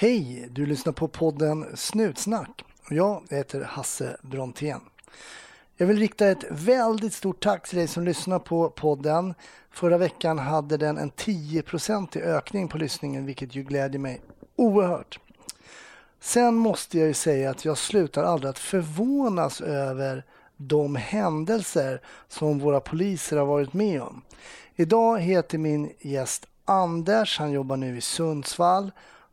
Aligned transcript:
Hej! 0.00 0.48
Du 0.50 0.66
lyssnar 0.66 0.92
på 0.92 1.08
podden 1.08 1.66
Snutsnack 1.74 2.64
jag 2.90 3.22
heter 3.30 3.60
Hasse 3.60 4.16
Brontén. 4.22 4.80
Jag 5.76 5.86
vill 5.86 5.98
rikta 5.98 6.28
ett 6.28 6.44
väldigt 6.50 7.12
stort 7.12 7.42
tack 7.42 7.68
till 7.68 7.78
dig 7.78 7.88
som 7.88 8.04
lyssnar 8.04 8.38
på 8.38 8.70
podden. 8.70 9.34
Förra 9.70 9.98
veckan 9.98 10.38
hade 10.38 10.76
den 10.76 10.98
en 10.98 11.10
10-procentig 11.10 12.20
ökning 12.22 12.68
på 12.68 12.78
lyssningen 12.78 13.26
vilket 13.26 13.54
ju 13.54 13.62
gläder 13.62 13.98
mig 13.98 14.20
oerhört. 14.56 15.18
Sen 16.20 16.54
måste 16.54 16.98
jag 16.98 17.08
ju 17.08 17.14
säga 17.14 17.50
att 17.50 17.64
jag 17.64 17.78
slutar 17.78 18.24
aldrig 18.24 18.50
att 18.50 18.58
förvånas 18.58 19.60
över 19.60 20.24
de 20.56 20.96
händelser 20.96 22.00
som 22.28 22.58
våra 22.58 22.80
poliser 22.80 23.36
har 23.36 23.46
varit 23.46 23.72
med 23.72 24.02
om. 24.02 24.22
Idag 24.76 25.20
heter 25.20 25.58
min 25.58 25.92
gäst 26.00 26.46
Anders. 26.64 27.38
Han 27.38 27.52
jobbar 27.52 27.76
nu 27.76 27.96
i 27.96 28.00
Sundsvall. 28.00 28.90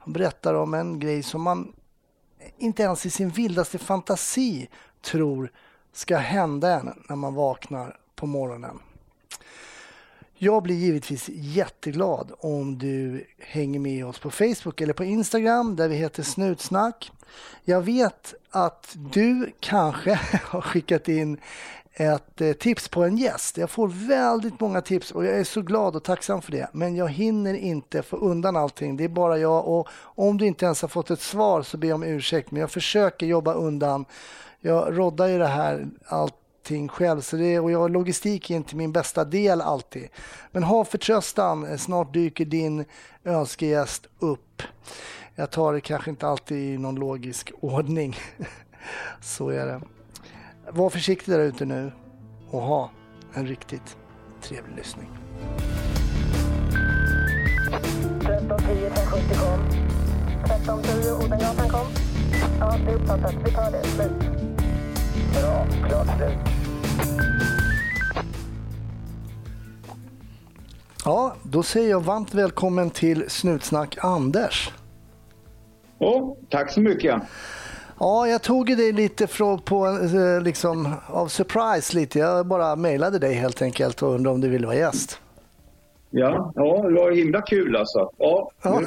Han 0.07 0.13
berättar 0.13 0.53
om 0.53 0.73
en 0.73 0.99
grej 0.99 1.23
som 1.23 1.41
man 1.41 1.73
inte 2.57 2.83
ens 2.83 3.05
i 3.05 3.09
sin 3.09 3.29
vildaste 3.29 3.77
fantasi 3.77 4.69
tror 5.01 5.51
ska 5.93 6.17
hända 6.17 6.79
en 6.79 7.03
när 7.09 7.15
man 7.15 7.33
vaknar 7.33 7.99
på 8.15 8.25
morgonen. 8.25 8.79
Jag 10.33 10.63
blir 10.63 10.75
givetvis 10.75 11.29
jätteglad 11.29 12.31
om 12.39 12.77
du 12.77 13.25
hänger 13.39 13.79
med 13.79 14.05
oss 14.05 14.19
på 14.19 14.31
Facebook 14.31 14.81
eller 14.81 14.93
på 14.93 15.03
Instagram 15.03 15.75
där 15.75 15.87
vi 15.87 15.95
heter 15.95 16.23
Snutsnack. 16.23 17.11
Jag 17.63 17.81
vet 17.81 18.33
att 18.49 18.95
du 18.95 19.51
kanske 19.59 20.13
har 20.43 20.61
skickat 20.61 21.07
in 21.07 21.37
ett 21.99 22.41
eh, 22.41 22.53
tips 22.53 22.89
på 22.89 23.03
en 23.03 23.17
gäst. 23.17 23.57
Jag 23.57 23.69
får 23.69 23.87
väldigt 23.87 24.59
många 24.59 24.81
tips 24.81 25.11
och 25.11 25.25
jag 25.25 25.39
är 25.39 25.43
så 25.43 25.61
glad 25.61 25.95
och 25.95 26.03
tacksam 26.03 26.41
för 26.41 26.51
det. 26.51 26.69
Men 26.71 26.95
jag 26.95 27.09
hinner 27.09 27.53
inte 27.53 28.01
få 28.01 28.17
undan 28.17 28.55
allting. 28.55 28.97
Det 28.97 29.03
är 29.03 29.09
bara 29.09 29.37
jag 29.37 29.67
och 29.67 29.87
om 29.99 30.37
du 30.37 30.45
inte 30.45 30.65
ens 30.65 30.81
har 30.81 30.89
fått 30.89 31.11
ett 31.11 31.21
svar 31.21 31.61
så 31.61 31.77
ber 31.77 31.87
jag 31.87 31.95
om 31.95 32.03
ursäkt. 32.03 32.51
Men 32.51 32.61
jag 32.61 32.71
försöker 32.71 33.25
jobba 33.25 33.53
undan. 33.53 34.05
Jag 34.59 34.97
roddar 34.97 35.27
ju 35.27 35.37
det 35.37 35.47
här 35.47 35.87
allting 36.05 36.87
själv 36.87 37.21
så 37.21 37.35
det, 37.35 37.59
och 37.59 37.71
jag, 37.71 37.91
logistik 37.91 38.49
är 38.49 38.55
inte 38.55 38.75
min 38.75 38.91
bästa 38.91 39.25
del 39.25 39.61
alltid. 39.61 40.07
Men 40.51 40.63
ha 40.63 40.85
förtröstan, 40.85 41.77
snart 41.77 42.13
dyker 42.13 42.45
din 42.45 42.85
önskegäst 43.23 44.07
upp. 44.19 44.63
Jag 45.35 45.51
tar 45.51 45.73
det 45.73 45.81
kanske 45.81 46.09
inte 46.09 46.27
alltid 46.27 46.57
i 46.57 46.77
någon 46.77 46.95
logisk 46.95 47.51
ordning. 47.59 48.15
så 49.21 49.49
är 49.49 49.65
det. 49.65 49.81
Var 50.71 50.89
försiktig 50.89 51.33
där 51.33 51.39
ute 51.39 51.65
nu 51.65 51.91
och 52.49 52.61
ha 52.61 52.89
en 53.33 53.47
riktigt 53.47 53.97
trevlig 54.41 54.75
lyssning. 54.75 55.09
1310 58.19 58.85
1070 58.85 59.35
kom. 59.35 59.59
1310 60.45 61.25
Odengatan 61.25 61.69
kom. 61.69 61.87
Ja, 62.59 62.77
det 62.85 62.91
är 62.91 62.95
uppfattat. 62.95 63.35
Vi 63.45 63.51
tar 63.51 63.71
det. 63.71 63.83
Slut. 63.83 64.11
Bra. 65.33 65.67
Klart 65.87 66.17
slut. 66.17 66.37
Ja, 71.05 71.35
då 71.43 71.63
säger 71.63 71.89
jag 71.89 72.03
varmt 72.03 72.33
välkommen 72.33 72.89
till 72.89 73.29
Snutsnack 73.29 73.97
Anders. 74.01 74.71
Oh, 75.99 76.37
tack 76.49 76.71
så 76.71 76.81
mycket. 76.81 77.21
Ja, 77.99 78.27
jag 78.27 78.41
tog 78.41 78.77
dig 78.77 78.91
lite 78.91 79.27
från, 79.27 79.61
på, 79.61 79.85
eh, 79.87 80.43
liksom, 80.43 80.93
av 81.07 81.27
surprise 81.27 81.97
lite. 81.97 82.19
Jag 82.19 82.47
bara 82.47 82.75
mejlade 82.75 83.19
dig 83.19 83.33
helt 83.33 83.61
enkelt 83.61 84.01
och 84.01 84.13
undrade 84.13 84.33
om 84.33 84.41
du 84.41 84.49
ville 84.49 84.67
vara 84.67 84.77
gäst. 84.77 85.19
Ja, 86.09 86.53
ja 86.55 86.83
det 86.89 86.93
var 86.93 87.11
himla 87.11 87.41
kul 87.41 87.75
alltså. 87.75 88.09
Ja, 88.17 88.51
ja. 88.63 88.81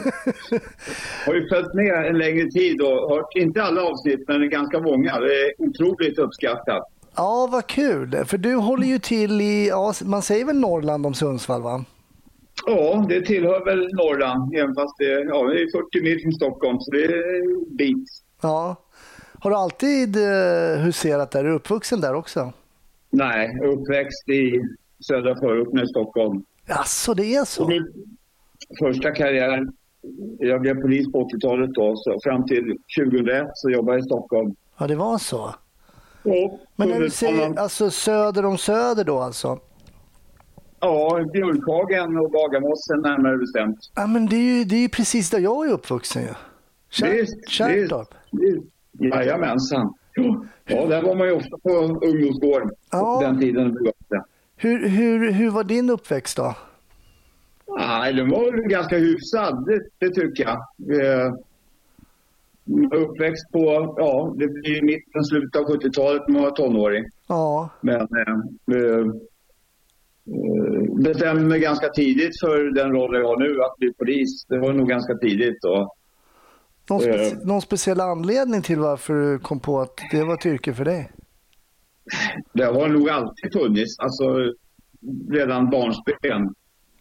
har 1.26 1.34
ju 1.34 1.48
följt 1.48 1.74
med 1.74 2.06
en 2.06 2.18
längre 2.18 2.50
tid 2.50 2.82
och 2.82 3.10
hört, 3.10 3.36
inte 3.36 3.62
alla 3.62 3.82
avsnitt, 3.82 4.24
men 4.28 4.50
ganska 4.50 4.80
många. 4.80 5.20
Det 5.20 5.40
är 5.40 5.52
otroligt 5.58 6.18
uppskattat. 6.18 6.82
Ja, 7.16 7.48
vad 7.52 7.66
kul. 7.66 8.24
För 8.26 8.38
du 8.38 8.54
håller 8.54 8.86
ju 8.86 8.98
till 8.98 9.40
i, 9.40 9.68
ja, 9.68 9.92
man 10.04 10.22
säger 10.22 10.44
väl 10.44 10.60
Norrland 10.60 11.06
om 11.06 11.14
Sundsvall 11.14 11.62
va? 11.62 11.84
Ja, 12.66 13.06
det 13.08 13.20
tillhör 13.20 13.64
väl 13.64 13.78
Norrland, 13.78 14.54
även 14.54 14.74
fast 14.74 14.98
det, 14.98 15.04
ja, 15.04 15.44
det 15.44 15.62
är 15.62 15.98
40 15.98 16.02
mil 16.02 16.22
från 16.22 16.32
Stockholm, 16.32 16.80
så 16.80 16.90
det 16.90 17.04
är 17.04 17.40
en 17.40 17.76
bit. 17.76 18.08
Ja, 18.42 18.76
har 19.40 19.50
du 19.50 19.56
alltid 19.56 20.16
eh, 20.16 20.82
huserat 20.84 21.30
där? 21.30 21.40
Är 21.40 21.44
du 21.44 21.54
uppvuxen 21.54 22.00
där 22.00 22.14
också? 22.14 22.52
Nej, 23.10 23.58
uppväxt 23.64 24.28
i 24.28 24.60
södra 25.06 25.36
förorten 25.36 25.78
i 25.84 25.88
Stockholm. 25.88 26.42
Alltså, 26.68 27.14
det 27.14 27.34
är 27.34 27.44
så? 27.44 27.68
Min 27.68 27.92
första 28.78 29.10
karriär, 29.10 29.66
jag 30.38 30.60
blev 30.60 30.80
polis 30.82 31.12
på 31.12 31.28
80-talet 31.28 31.70
då, 31.74 31.96
så 31.96 32.18
fram 32.24 32.46
till 32.46 32.76
2001 32.98 33.46
så 33.54 33.70
jobbade 33.70 33.98
jag 33.98 34.02
i 34.02 34.06
Stockholm. 34.06 34.54
Ja, 34.78 34.86
det 34.86 34.96
var 34.96 35.18
så? 35.18 35.54
Ja. 36.22 36.58
Men 36.76 36.88
när 36.88 37.00
du 37.00 37.10
säger 37.10 37.58
alltså 37.58 37.90
söder 37.90 38.44
om 38.44 38.58
Söder 38.58 39.04
då 39.04 39.18
alltså? 39.18 39.58
Ja, 40.80 41.24
Björkhagen 41.32 42.18
och 42.18 42.30
Bagarmossen 42.30 43.00
närmare 43.02 43.38
bestämt. 43.38 43.78
Ja, 43.94 44.06
men 44.06 44.26
det 44.26 44.36
är 44.36 44.58
ju 44.58 44.64
det 44.64 44.84
är 44.84 44.88
precis 44.88 45.30
där 45.30 45.38
jag 45.38 45.68
är 45.68 45.72
uppvuxen 45.72 46.22
ju. 46.22 46.28
Ja. 47.00 47.08
Visst, 47.10 47.48
Kärrtorp. 47.48 48.14
Visst. 48.32 48.66
Jajamensan. 49.00 49.94
Ja, 50.66 50.86
där 50.86 51.02
var 51.02 51.14
man 51.14 51.26
ju 51.26 51.32
ofta 51.32 51.58
på 51.62 51.70
ungdomsgården 52.06 52.70
ja. 52.90 53.20
den 53.22 53.40
tiden. 53.40 53.76
Hur, 54.56 54.88
hur, 54.88 55.32
hur 55.32 55.50
var 55.50 55.64
din 55.64 55.90
uppväxt 55.90 56.36
då? 56.36 56.54
Nej, 57.78 58.12
den 58.12 58.30
var 58.30 58.68
ganska 58.68 58.98
hyfsad, 58.98 59.66
det, 59.66 59.80
det 59.98 60.14
tycker 60.14 60.44
jag. 60.44 60.58
Eh, 61.02 61.32
uppväxt 62.92 63.52
på, 63.52 63.94
ja, 63.96 64.34
det 64.36 64.46
blir 64.48 64.82
mitten, 64.82 65.24
slutet 65.24 65.56
av 65.56 65.66
70-talet 65.66 66.22
när 66.28 66.34
man 66.34 66.42
var 66.42 66.50
tonåring. 66.50 67.04
Ja. 67.28 67.70
Men 67.80 68.00
eh, 68.00 68.34
eh, 68.74 69.06
bestämde 71.04 71.44
mig 71.44 71.60
ganska 71.60 71.88
tidigt 71.88 72.40
för 72.40 72.74
den 72.74 72.92
roll 72.92 73.14
jag 73.14 73.28
har 73.28 73.38
nu, 73.38 73.62
att 73.62 73.76
bli 73.78 73.92
polis. 73.92 74.44
Det 74.48 74.58
var 74.58 74.72
nog 74.72 74.88
ganska 74.88 75.14
tidigt. 75.14 75.64
Och, 75.64 75.96
någon, 76.90 77.00
specie 77.00 77.38
någon 77.44 77.62
speciell 77.62 78.00
anledning 78.00 78.62
till 78.62 78.78
varför 78.78 79.14
du 79.14 79.38
kom 79.38 79.60
på 79.60 79.80
att 79.80 80.00
det 80.10 80.24
var 80.24 80.34
ett 80.34 80.46
yrke 80.46 80.74
för 80.74 80.84
dig? 80.84 81.10
Det 82.52 82.64
har 82.64 82.88
nog 82.88 83.10
alltid 83.10 83.52
funnits, 83.52 83.98
alltså 83.98 84.52
redan 85.30 85.70
barnsben. 85.70 86.54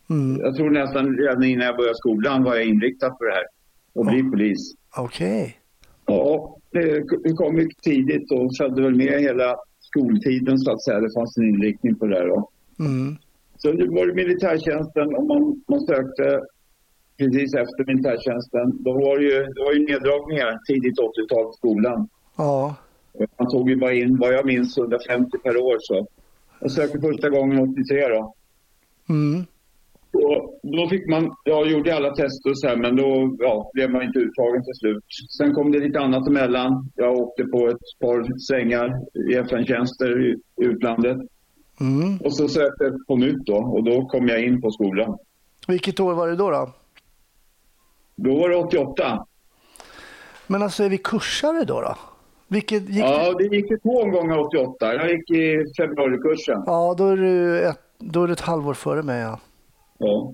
Mm. 0.10 0.40
Jag 0.42 0.56
tror 0.56 0.70
nästan 0.70 1.18
redan 1.18 1.44
innan 1.44 1.66
jag 1.66 1.78
började 1.78 1.96
skolan 1.98 2.44
var 2.44 2.56
jag 2.56 2.66
inriktad 2.66 3.10
på 3.10 3.24
det 3.24 3.32
här, 3.32 3.46
att 4.02 4.08
bli 4.08 4.22
oh. 4.22 4.32
polis. 4.32 4.74
Okej. 4.98 5.42
Okay. 5.42 5.54
Ja, 6.06 6.58
det 6.72 7.34
kom 7.36 7.56
mycket 7.56 7.84
tidigt 7.84 8.32
och 8.32 8.58
följde 8.58 8.82
väl 8.82 8.96
med 8.96 9.22
hela 9.22 9.56
skoltiden 9.80 10.58
så 10.58 10.72
att 10.72 10.84
säga. 10.84 11.00
Det 11.00 11.14
fanns 11.14 11.38
en 11.38 11.44
inriktning 11.44 11.96
på 11.96 12.06
det 12.08 12.16
här. 12.16 12.44
Mm. 12.80 13.18
Så 13.58 13.72
det 13.72 13.88
var 13.88 14.08
det 14.08 14.14
militärtjänsten 14.14 15.16
och 15.16 15.26
man, 15.26 15.64
man 15.68 15.82
sökte 15.82 16.42
precis 17.20 17.54
efter 17.54 17.86
militärtjänsten. 17.92 18.84
Då 18.84 18.92
var 18.94 19.18
det 19.20 19.26
ju, 19.32 19.40
det 19.54 19.62
var 19.68 19.74
ju 19.74 19.86
neddragningar 19.92 20.60
tidigt 20.68 20.98
80-tal 21.00 21.46
i 21.50 21.58
skolan. 21.58 22.08
Ja. 22.38 22.76
Man 23.40 23.52
tog 23.52 23.70
ju 23.70 23.76
bara 23.76 23.94
in, 23.94 24.18
vad 24.18 24.34
jag 24.34 24.46
minns, 24.46 24.78
150 24.78 25.38
per 25.44 25.58
år. 25.58 25.78
Så. 25.80 26.08
Jag 26.60 26.72
sökte 26.72 27.00
första 27.00 27.30
gången 27.30 27.74
83 27.74 28.08
då. 28.08 28.34
Mm. 29.10 29.46
Och 30.12 30.60
då 30.64 30.90
fick 30.90 31.08
man, 31.10 31.36
jag 31.44 31.72
gjorde 31.72 31.96
alla 31.96 32.10
tester 32.10 32.50
och 32.50 32.60
så 32.60 32.68
här, 32.68 32.76
men 32.76 32.96
då 32.96 33.36
ja, 33.40 33.72
blev 33.74 33.90
man 33.90 34.04
inte 34.04 34.20
uttagen 34.20 34.64
till 34.64 34.76
slut. 34.76 35.04
Sen 35.38 35.54
kom 35.54 35.72
det 35.72 35.80
lite 35.80 36.00
annat 36.00 36.28
emellan. 36.28 36.90
Jag 36.96 37.18
åkte 37.18 37.44
på 37.44 37.68
ett 37.68 38.00
par 38.02 38.40
svängar 38.48 39.02
i 39.32 39.36
FN-tjänster 39.36 40.28
i 40.28 40.36
utlandet. 40.66 41.18
Mm. 41.80 42.18
Och 42.18 42.34
så 42.34 42.48
sökte 42.48 42.84
jag 42.84 43.08
på 43.08 43.16
nytt 43.16 43.46
då 43.46 43.58
och 43.58 43.84
då 43.84 44.06
kom 44.06 44.28
jag 44.28 44.44
in 44.44 44.62
på 44.62 44.72
skolan. 44.72 45.18
Vilket 45.68 46.00
år 46.00 46.14
var 46.14 46.28
det 46.28 46.36
då? 46.36 46.52
Då, 46.52 46.74
då 48.24 48.36
var 48.36 48.50
det 48.50 48.56
88. 48.56 49.26
Men 50.48 50.62
alltså 50.64 50.84
är 50.84 50.90
vi 50.90 50.98
kursare 50.98 51.64
då? 51.64 51.82
då? 51.82 51.96
Vilket, 52.48 52.90
gick 52.90 53.04
ja, 53.04 53.34
det 53.34 53.44
gick 53.44 53.72
ju 53.72 53.78
två 53.78 54.02
omgångar 54.02 54.38
88. 54.38 54.94
Jag 54.94 55.12
gick 55.12 55.32
i 55.32 55.66
februarikursen. 55.78 56.64
Ja, 56.66 56.96
då 56.98 57.08
är 57.08 57.18
du 57.18 57.62
ett, 57.62 57.80
då 57.98 58.24
är 58.24 58.28
du 58.28 58.34
ett 58.34 58.42
halvår 58.42 58.74
före 58.74 59.04
mig. 59.04 59.22
Ja. 59.22 59.40
Ja. 59.98 60.34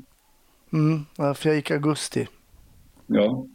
Mm, 0.73 1.05
för 1.35 1.49
jag 1.49 1.55
gick 1.55 1.71
i 1.71 1.73
augusti. 1.73 2.27
Ja. 3.07 3.45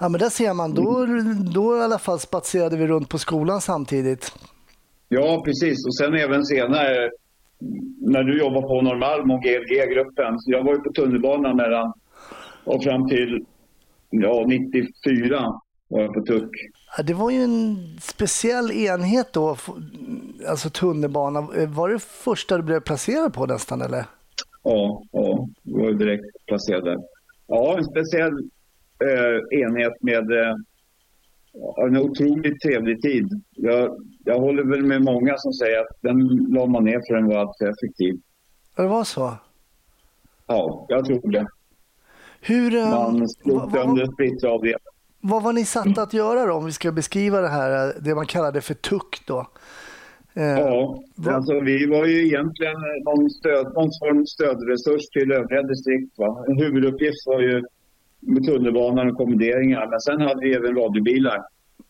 Ja, 0.00 0.08
men 0.08 0.20
där 0.20 0.28
ser 0.28 0.54
man. 0.54 0.74
Då, 0.74 1.06
då 1.52 1.76
i 1.76 1.80
alla 1.80 1.98
fall 1.98 2.18
spatserade 2.18 2.76
vi 2.76 2.86
runt 2.86 3.08
på 3.08 3.18
skolan 3.18 3.60
samtidigt. 3.60 4.34
Ja, 5.08 5.42
precis. 5.44 5.86
Och 5.86 5.96
sen 5.96 6.14
även 6.14 6.44
senare 6.44 7.10
när 8.00 8.22
du 8.22 8.38
jobbade 8.38 8.66
på 8.66 8.82
Norrmalm 8.82 9.30
och 9.30 9.42
GLG-gruppen. 9.42 10.38
Jag 10.46 10.64
var 10.64 10.72
ju 10.72 10.78
på 10.78 10.92
tunnelbanan 10.92 11.56
mellan 11.56 11.92
och 12.64 12.82
fram 12.82 13.08
till 13.08 13.44
ja, 14.10 14.44
94 14.48 15.60
var 15.88 16.00
jag 16.00 16.14
på 16.14 16.20
Tuck. 16.20 16.50
Det 17.06 17.14
var 17.14 17.30
ju 17.30 17.42
en 17.42 17.76
speciell 18.00 18.70
enhet 18.70 19.32
då, 19.32 19.56
alltså 20.48 20.70
tunnelbana. 20.70 21.40
Var 21.68 21.88
det 21.88 21.98
första 21.98 22.56
du 22.56 22.62
blev 22.62 22.80
placerad 22.80 23.34
på 23.34 23.46
nästan 23.46 23.82
eller? 23.82 24.04
Ja, 24.62 25.02
ja, 25.12 25.48
jag 25.62 25.84
var 25.84 25.92
direkt 25.92 26.46
placerad 26.46 26.84
där. 26.84 26.98
Ja, 27.46 27.78
en 27.78 27.84
speciell 27.84 28.32
eh, 28.98 29.60
enhet 29.60 30.02
med 30.02 30.32
eh, 30.32 30.54
en 31.86 31.96
otroligt 31.96 32.60
trevlig 32.60 33.02
tid. 33.02 33.28
Jag, 33.50 33.96
jag 34.24 34.40
håller 34.40 34.64
väl 34.64 34.82
med 34.82 35.02
många 35.02 35.34
som 35.38 35.52
säger 35.52 35.80
att 35.80 35.96
den 36.00 36.46
la 36.50 36.66
man 36.66 36.84
ner 36.84 37.02
för 37.08 37.14
den 37.14 37.26
var 37.26 37.36
alltför 37.36 37.64
effektiv. 37.64 38.20
Det 38.76 38.86
var 38.86 39.04
så? 39.04 39.34
Ja, 40.46 40.86
jag 40.88 41.04
tror 41.04 41.30
det. 41.30 41.46
Hur, 42.42 42.74
eh, 42.74 42.90
man 42.90 43.28
slog 43.28 43.70
sönder 43.70 44.06
splittrade 44.12 44.76
vad 45.24 45.42
var 45.42 45.52
ni 45.52 45.64
satta 45.64 46.02
att 46.02 46.14
göra 46.14 46.46
då, 46.46 46.54
om 46.54 46.64
vi 46.64 46.72
ska 46.72 46.92
beskriva 46.92 47.40
det 47.40 47.48
här, 47.48 47.94
det 48.00 48.14
man 48.14 48.26
kallade 48.26 48.60
för 48.60 48.74
tuck 48.74 49.22
då? 49.26 49.46
Eh, 50.34 50.44
ja, 50.44 51.02
alltså 51.26 51.60
vi 51.60 51.86
var 51.86 52.06
ju 52.06 52.26
egentligen 52.26 52.74
någon, 53.04 53.30
stöd, 53.30 53.64
någon 53.64 53.90
form 54.00 54.26
stödresurs 54.26 55.08
till 55.08 55.32
övriga 55.32 55.62
distrikt. 55.62 56.18
Va? 56.18 56.44
En 56.48 56.58
huvuduppgift 56.58 57.26
var 57.26 57.40
ju 57.40 57.64
med 58.20 58.44
tunnelbanan 58.44 59.10
och 59.10 59.16
kommenderingar, 59.16 59.86
men 59.90 60.00
sen 60.00 60.20
hade 60.20 60.40
vi 60.40 60.54
även 60.54 60.76
radiobilar. 60.76 61.42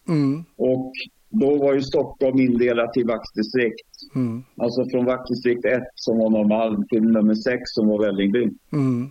Mm. 0.09 0.45
Och 0.57 0.93
då 1.29 1.57
var 1.57 1.75
ju 1.75 1.83
Stockholm 1.83 2.41
indelat 2.41 2.97
i 2.97 3.03
vaktdistrikt. 3.03 3.89
Mm. 4.15 4.45
Alltså 4.57 4.85
från 4.85 5.05
vaktdistrikt 5.05 5.65
1 5.65 5.83
som 5.95 6.19
var 6.19 6.31
Norrmalm 6.31 6.87
till 6.89 7.03
nummer 7.03 7.35
6 7.35 7.63
som 7.65 7.89
var 7.89 7.99
Vällingby. 7.99 8.51
Mm. 8.73 9.11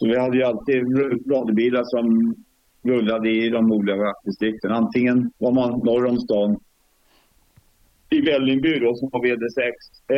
Så 0.00 0.06
vi 0.06 0.18
hade 0.18 0.36
ju 0.36 0.42
alltid 0.42 0.76
radiobilar 1.30 1.84
som 1.84 2.34
rullade 2.82 3.30
i 3.30 3.48
de 3.48 3.72
olika 3.72 3.96
vaktdistrikten. 3.96 4.72
Antingen 4.72 5.30
var 5.38 5.52
man 5.52 5.70
norr 5.70 6.06
om 6.06 6.18
stan 6.18 6.56
i 8.10 8.20
Vällingby 8.20 8.78
då, 8.78 8.94
som 8.94 9.08
var 9.12 9.20
VD6. 9.20 9.72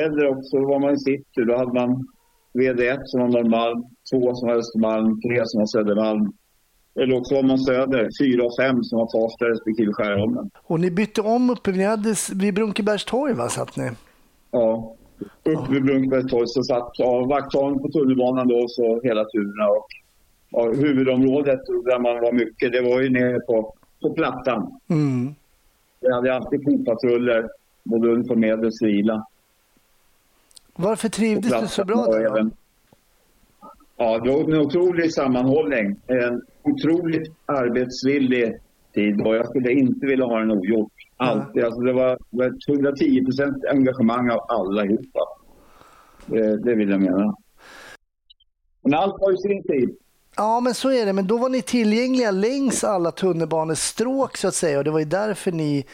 Eller 0.05 0.27
också 0.29 0.59
var 0.59 0.81
man 0.81 0.95
i 0.95 0.99
city. 0.99 1.45
Då 1.47 1.57
hade 1.57 1.73
man 1.73 2.09
VD1 2.55 2.99
som 3.05 3.21
var 3.21 3.29
Norrmalm, 3.29 3.83
2 4.13 4.35
som 4.35 4.49
var 4.49 4.57
Östermalm, 4.57 5.21
3 5.21 5.43
som 5.45 5.59
var 5.61 5.67
Södermalm. 5.67 6.33
Eller 7.01 7.17
också 7.19 7.35
var 7.35 7.43
man 7.43 7.59
söder, 7.59 8.09
4 8.21 8.45
och 8.45 8.57
5 8.61 8.83
som 8.83 8.99
var 8.99 9.09
Farsta 9.13 9.45
respektive 9.45 9.93
Skärholmen. 9.93 10.51
Och 10.63 10.81
ni 10.81 10.91
bytte 10.91 11.21
om 11.21 11.51
uppe 11.51 11.73
vid, 11.73 11.81
vid 12.35 12.55
Brunkebergstorg 12.55 13.35
va, 13.35 13.49
satt 13.49 13.77
ni? 13.77 13.91
Ja, 14.51 14.95
uppe 15.45 15.73
vid 15.73 15.85
Brunkebergstorg 15.85 16.47
så 16.47 16.63
satt 16.63 16.93
ja, 16.99 17.25
vakthållaren 17.25 17.79
på 17.79 17.89
tunnelbanan 17.89 18.49
då 18.49 18.65
så 18.69 19.01
hela 19.03 19.25
turerna. 19.25 19.69
Och 19.69 19.87
ja, 20.51 20.73
huvudområdet 20.73 21.61
där 21.85 21.99
man 21.99 22.21
var 22.21 22.33
mycket, 22.33 22.73
det 22.73 22.81
var 22.81 23.01
ju 23.01 23.11
nere 23.11 23.41
på, 23.41 23.75
på 24.03 24.11
Plattan. 24.11 24.79
Mm. 24.89 25.35
Vi 26.01 26.13
hade 26.13 26.35
alltid 26.35 26.65
fotpatruller, 26.65 27.49
både 27.83 28.09
uniformerade 28.09 28.67
och 28.67 28.75
civila. 28.75 29.27
Varför 30.75 31.09
trivdes 31.09 31.61
du 31.61 31.69
så 31.69 31.85
bra 31.85 32.07
där 32.07 32.31
då? 32.31 32.51
Ja, 33.97 34.19
det 34.19 34.31
var 34.31 34.41
en 34.41 34.61
otrolig 34.61 35.13
sammanhållning. 35.13 35.97
En 36.07 36.43
otroligt 36.63 37.33
arbetsvillig 37.47 38.57
tid 38.95 39.21
och 39.21 39.37
jag 39.37 39.49
skulle 39.49 39.73
inte 39.73 40.07
vilja 40.07 40.25
ha 40.25 40.39
den 40.39 40.51
ogjort. 40.51 40.93
Alltid. 41.23 41.65
Alltså 41.65 41.81
det 41.81 41.93
var, 41.93 42.19
var 42.31 42.55
110 42.69 43.25
procent 43.25 43.65
engagemang 43.71 44.31
av 44.31 44.41
allihopa. 44.49 45.21
Det, 46.27 46.57
det 46.57 46.75
vill 46.75 46.91
jag 46.91 47.01
mena. 47.01 47.37
Men 48.83 48.95
allt 48.95 49.21
har 49.21 49.31
ju 49.31 49.37
sin 49.37 49.63
tid. 49.63 49.97
Ja, 50.37 50.61
men 50.61 50.75
så 50.75 50.91
är 50.91 51.07
det. 51.07 51.13
Men 51.13 51.27
då 51.27 51.37
var 51.37 51.49
ni 51.49 51.63
tillgängliga 51.63 52.31
längs 52.31 52.85
alla 52.85 53.11
tunnelbanestråk 53.11 54.37
så 54.37 54.49
att 54.49 54.55
säga 54.55 54.79
och 54.79 54.85
det 54.85 54.91
var 54.91 54.99
ju 54.99 55.05
därför 55.05 55.53
ni 55.53 55.87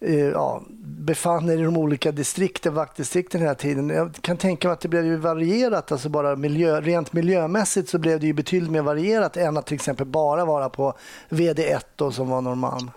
eh, 0.00 0.28
ja, 0.28 0.62
befann 0.80 1.48
er 1.48 1.58
i 1.58 1.62
de 1.62 1.76
olika 1.76 2.12
distrikten, 2.12 2.74
vaktdistrikten 2.74 3.40
hela 3.40 3.54
tiden. 3.54 3.88
Jag 3.88 4.14
kan 4.14 4.36
tänka 4.36 4.68
mig 4.68 4.72
att 4.72 4.80
det 4.80 4.88
blev 4.88 5.04
ju 5.04 5.16
varierat, 5.16 5.92
alltså 5.92 6.08
bara 6.08 6.36
miljö, 6.36 6.80
rent 6.80 7.12
miljömässigt 7.12 7.88
så 7.88 7.98
blev 7.98 8.20
det 8.20 8.26
ju 8.26 8.32
betydligt 8.32 8.70
mer 8.70 8.82
varierat 8.82 9.36
än 9.36 9.56
att 9.56 9.66
till 9.66 9.74
exempel 9.74 10.06
bara 10.06 10.44
vara 10.44 10.68
på 10.68 10.94
VD1 11.28 11.84
då, 11.96 12.10
som 12.10 12.28
var 12.28 12.40
Norrmalm. 12.40 12.90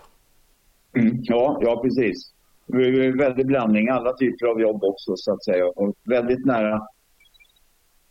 Mm, 0.96 1.18
ja, 1.22 1.58
ja, 1.60 1.80
precis. 1.82 2.32
Det 2.66 2.76
är 2.76 3.18
väldigt 3.18 3.46
blandning, 3.46 3.88
alla 3.88 4.12
typer 4.12 4.46
av 4.46 4.60
jobb 4.60 4.84
också 4.84 5.12
så 5.16 5.32
att 5.32 5.44
säga 5.44 5.66
och 5.66 5.94
väldigt 6.04 6.46
nära 6.46 6.80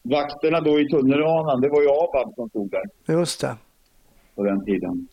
vakterna 0.09 0.61
då 0.61 0.79
i 0.79 0.87
tunnelbanan, 0.87 1.61
det 1.61 1.69
var 1.69 1.81
ju 1.81 1.87
ABAB 1.89 2.35
som 2.35 2.49
stod 2.49 2.71
där. 2.71 2.83
Just 3.07 3.41
det. 3.41 3.55
På 4.35 4.43
den 4.43 4.65
tiden. 4.65 5.07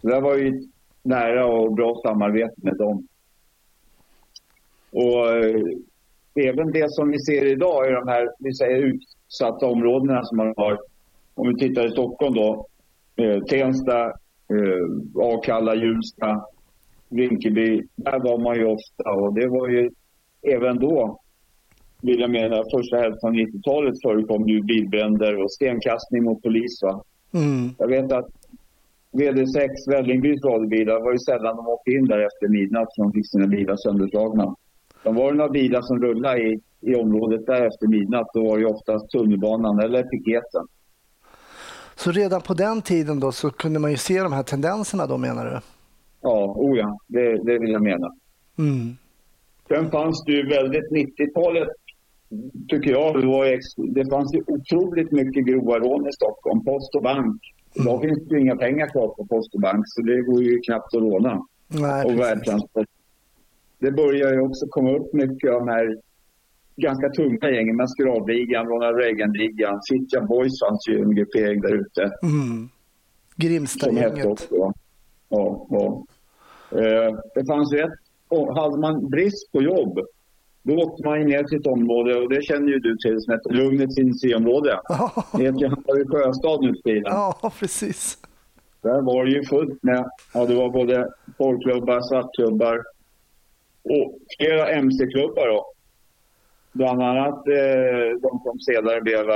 Så 0.00 0.08
det 0.08 0.20
var 0.20 0.36
ju 0.36 0.68
nära 1.02 1.46
och 1.46 1.72
bra 1.72 2.00
samarbete 2.04 2.54
med 2.56 2.76
dem. 2.76 3.08
Och 4.90 5.28
eh, 5.28 5.62
även 6.34 6.72
det 6.72 6.92
som 6.92 7.08
vi 7.08 7.18
ser 7.18 7.46
idag 7.46 7.88
i 7.88 7.92
de 7.92 8.08
här 8.08 8.28
vi 8.38 8.54
säger, 8.54 8.76
utsatta 8.82 9.66
områdena 9.66 10.24
som 10.24 10.36
man 10.36 10.54
har. 10.56 10.78
Om 11.34 11.48
vi 11.48 11.54
tittar 11.54 11.86
i 11.86 11.90
Stockholm 11.90 12.34
då. 12.34 12.66
Eh, 13.16 13.42
Tensta, 13.42 14.04
eh, 14.06 15.24
Akalla, 15.34 15.74
Hjulsta, 15.74 16.44
Rinkeby. 17.12 17.82
Där 17.96 18.18
var 18.18 18.38
man 18.38 18.56
ju 18.56 18.64
ofta 18.64 19.10
och 19.12 19.34
det 19.34 19.48
var 19.48 19.68
ju 19.68 19.90
även 20.42 20.78
då 20.78 21.18
vill 22.02 22.20
jag 22.20 22.30
mena, 22.30 22.64
första 22.74 22.96
hälften 22.96 23.28
av 23.28 23.34
90-talet 23.34 23.94
förekom 24.02 24.48
ju 24.48 24.62
bilbränder 24.62 25.42
och 25.42 25.52
stenkastning 25.52 26.24
mot 26.24 26.42
polis. 26.42 26.82
Va? 26.82 27.02
Mm. 27.34 27.70
Jag 27.78 27.88
vet 27.88 28.12
att 28.12 28.28
VD6, 29.12 29.68
Vällingbys 29.90 30.44
radiobilar, 30.44 31.00
var 31.00 31.12
ju 31.12 31.18
sällan 31.18 31.56
de 31.56 31.66
åkte 31.66 31.90
in 31.90 32.04
där 32.04 32.18
efter 32.18 32.48
midnatt 32.48 32.88
för 32.94 33.02
de 33.02 33.12
fick 33.12 33.30
sina 33.30 33.46
bilar 33.46 33.76
sönderslagna. 33.76 34.54
De 35.04 35.14
var 35.14 35.32
det 35.32 35.38
några 35.38 35.50
bilar 35.50 35.82
som 35.82 36.02
rullade 36.02 36.38
i, 36.38 36.60
i 36.80 36.94
området 36.94 37.46
där 37.46 37.66
efter 37.66 37.86
midnatt, 37.86 38.26
då 38.34 38.44
var 38.44 38.58
det 38.58 38.66
oftast 38.66 39.10
tunnelbanan 39.10 39.78
eller 39.78 40.02
piketen. 40.02 40.66
Så 41.94 42.10
redan 42.10 42.40
på 42.40 42.54
den 42.54 42.82
tiden 42.82 43.20
då 43.20 43.32
så 43.32 43.50
kunde 43.50 43.78
man 43.78 43.90
ju 43.90 43.96
se 43.96 44.22
de 44.22 44.32
här 44.32 44.42
tendenserna 44.42 45.06
då 45.06 45.18
menar 45.18 45.44
du? 45.44 45.60
Ja, 46.22 46.54
oh 46.56 46.78
ja, 46.78 46.98
det, 47.06 47.44
det 47.44 47.58
vill 47.58 47.70
jag 47.70 47.82
mena. 47.82 48.08
Mm. 48.58 48.96
Sen 49.68 49.90
fanns 49.90 50.24
det 50.24 50.32
ju 50.32 50.48
väldigt 50.48 50.90
90-talet 50.90 51.68
tycker 52.68 52.90
jag. 52.90 53.20
Det, 53.20 53.26
var, 53.26 53.44
det 53.94 54.10
fanns 54.10 54.34
ju 54.34 54.42
otroligt 54.46 55.12
mycket 55.12 55.46
grova 55.46 55.78
rån 55.78 56.08
i 56.08 56.12
Stockholm. 56.12 56.64
Post 56.64 56.94
och 56.94 57.02
bank. 57.02 57.40
Idag 57.74 58.04
mm. 58.04 58.08
finns 58.08 58.28
det 58.28 58.34
ju 58.34 58.40
inga 58.40 58.56
pengar 58.56 58.86
kvar 58.88 59.08
på 59.08 59.26
post 59.26 59.54
och 59.54 59.60
bank 59.60 59.84
så 59.86 60.02
det 60.02 60.22
går 60.22 60.42
ju 60.42 60.60
knappt 60.60 60.94
att 60.94 61.02
råna. 61.02 61.46
Nej, 61.68 62.04
och 62.04 62.18
värdtransport. 62.18 62.86
Det 63.78 63.92
börjar 63.92 64.32
ju 64.32 64.40
också 64.40 64.66
komma 64.70 64.90
upp 64.96 65.12
mycket 65.12 65.50
av 65.50 65.58
de 65.58 65.68
här 65.68 65.96
ganska 66.76 67.08
tunga 67.08 67.50
gängen. 67.50 67.76
Maskeradligan, 67.76 68.66
Ronald 68.66 68.96
Reagan-ligan, 68.96 69.80
Fittja 69.88 70.20
Boys 70.20 70.60
fanns 70.60 70.88
ju 70.88 71.02
en 71.02 71.14
gruppering 71.14 71.60
där 71.60 71.74
ute. 71.74 72.10
Mm. 72.22 72.68
Grimstagänget. 73.36 74.48
Ja, 74.50 74.72
ja. 75.68 76.04
Eh, 76.74 77.18
det 77.34 77.44
fanns 77.46 77.72
ett, 77.72 77.90
hade 78.56 78.76
man 78.78 79.10
brist 79.10 79.52
på 79.52 79.62
jobb 79.62 79.98
då 80.62 80.74
åkte 80.74 81.08
man 81.08 81.20
ner 81.20 81.44
till 81.44 81.58
ett 81.58 81.66
område 81.66 82.16
och 82.16 82.28
det 82.28 82.42
känner 82.42 82.68
ju 82.68 82.78
du 82.78 82.96
till 82.96 83.20
som 83.20 83.32
heter 83.32 83.50
Lugnets 83.50 83.98
industriområde. 83.98 84.80
Det 85.36 85.42
heter 85.42 85.60
ju 85.60 85.68
Hammarby 85.68 86.04
sjöstad 86.08 86.60
nu 86.60 86.74
för 86.74 86.82
tiden. 86.82 87.02
Ja, 87.06 87.52
precis. 87.58 88.18
Där 88.82 89.02
var 89.02 89.24
det 89.24 89.30
ju 89.30 89.44
fullt 89.44 89.82
med, 89.82 90.10
ja 90.34 90.46
det 90.46 90.54
var 90.54 90.70
både 90.70 91.08
porrklubbar, 91.38 92.00
svartklubbar 92.00 92.82
och 93.82 94.18
flera 94.38 94.68
mc-klubbar 94.68 95.48
då. 95.48 95.66
Bland 96.72 97.02
annat 97.02 97.48
eh, 97.48 98.20
de 98.22 98.40
som 98.44 98.58
senare 98.60 99.00
blev 99.00 99.26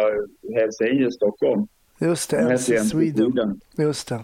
Hells 0.54 0.80
Angels 0.80 1.14
Stockholm. 1.14 1.66
Just 1.98 2.30
det, 2.30 2.38
MC 2.38 2.80
Sweden. 2.80 3.60
Just 3.78 4.08
det. 4.08 4.22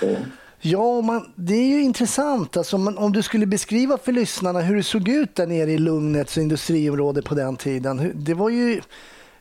Så. 0.00 0.16
Ja, 0.60 1.00
man, 1.00 1.32
det 1.34 1.54
är 1.54 1.68
ju 1.68 1.82
intressant. 1.82 2.56
Alltså, 2.56 2.78
man, 2.78 2.98
om 2.98 3.12
du 3.12 3.22
skulle 3.22 3.46
beskriva 3.46 3.98
för 3.98 4.12
lyssnarna 4.12 4.60
hur 4.60 4.76
det 4.76 4.82
såg 4.82 5.08
ut 5.08 5.34
där 5.34 5.46
nere 5.46 5.70
i 5.70 5.78
Lugnets 5.78 6.38
industriområde 6.38 7.22
på 7.22 7.34
den 7.34 7.56
tiden. 7.56 8.12
Det 8.14 8.34
var 8.34 8.50
ju 8.50 8.80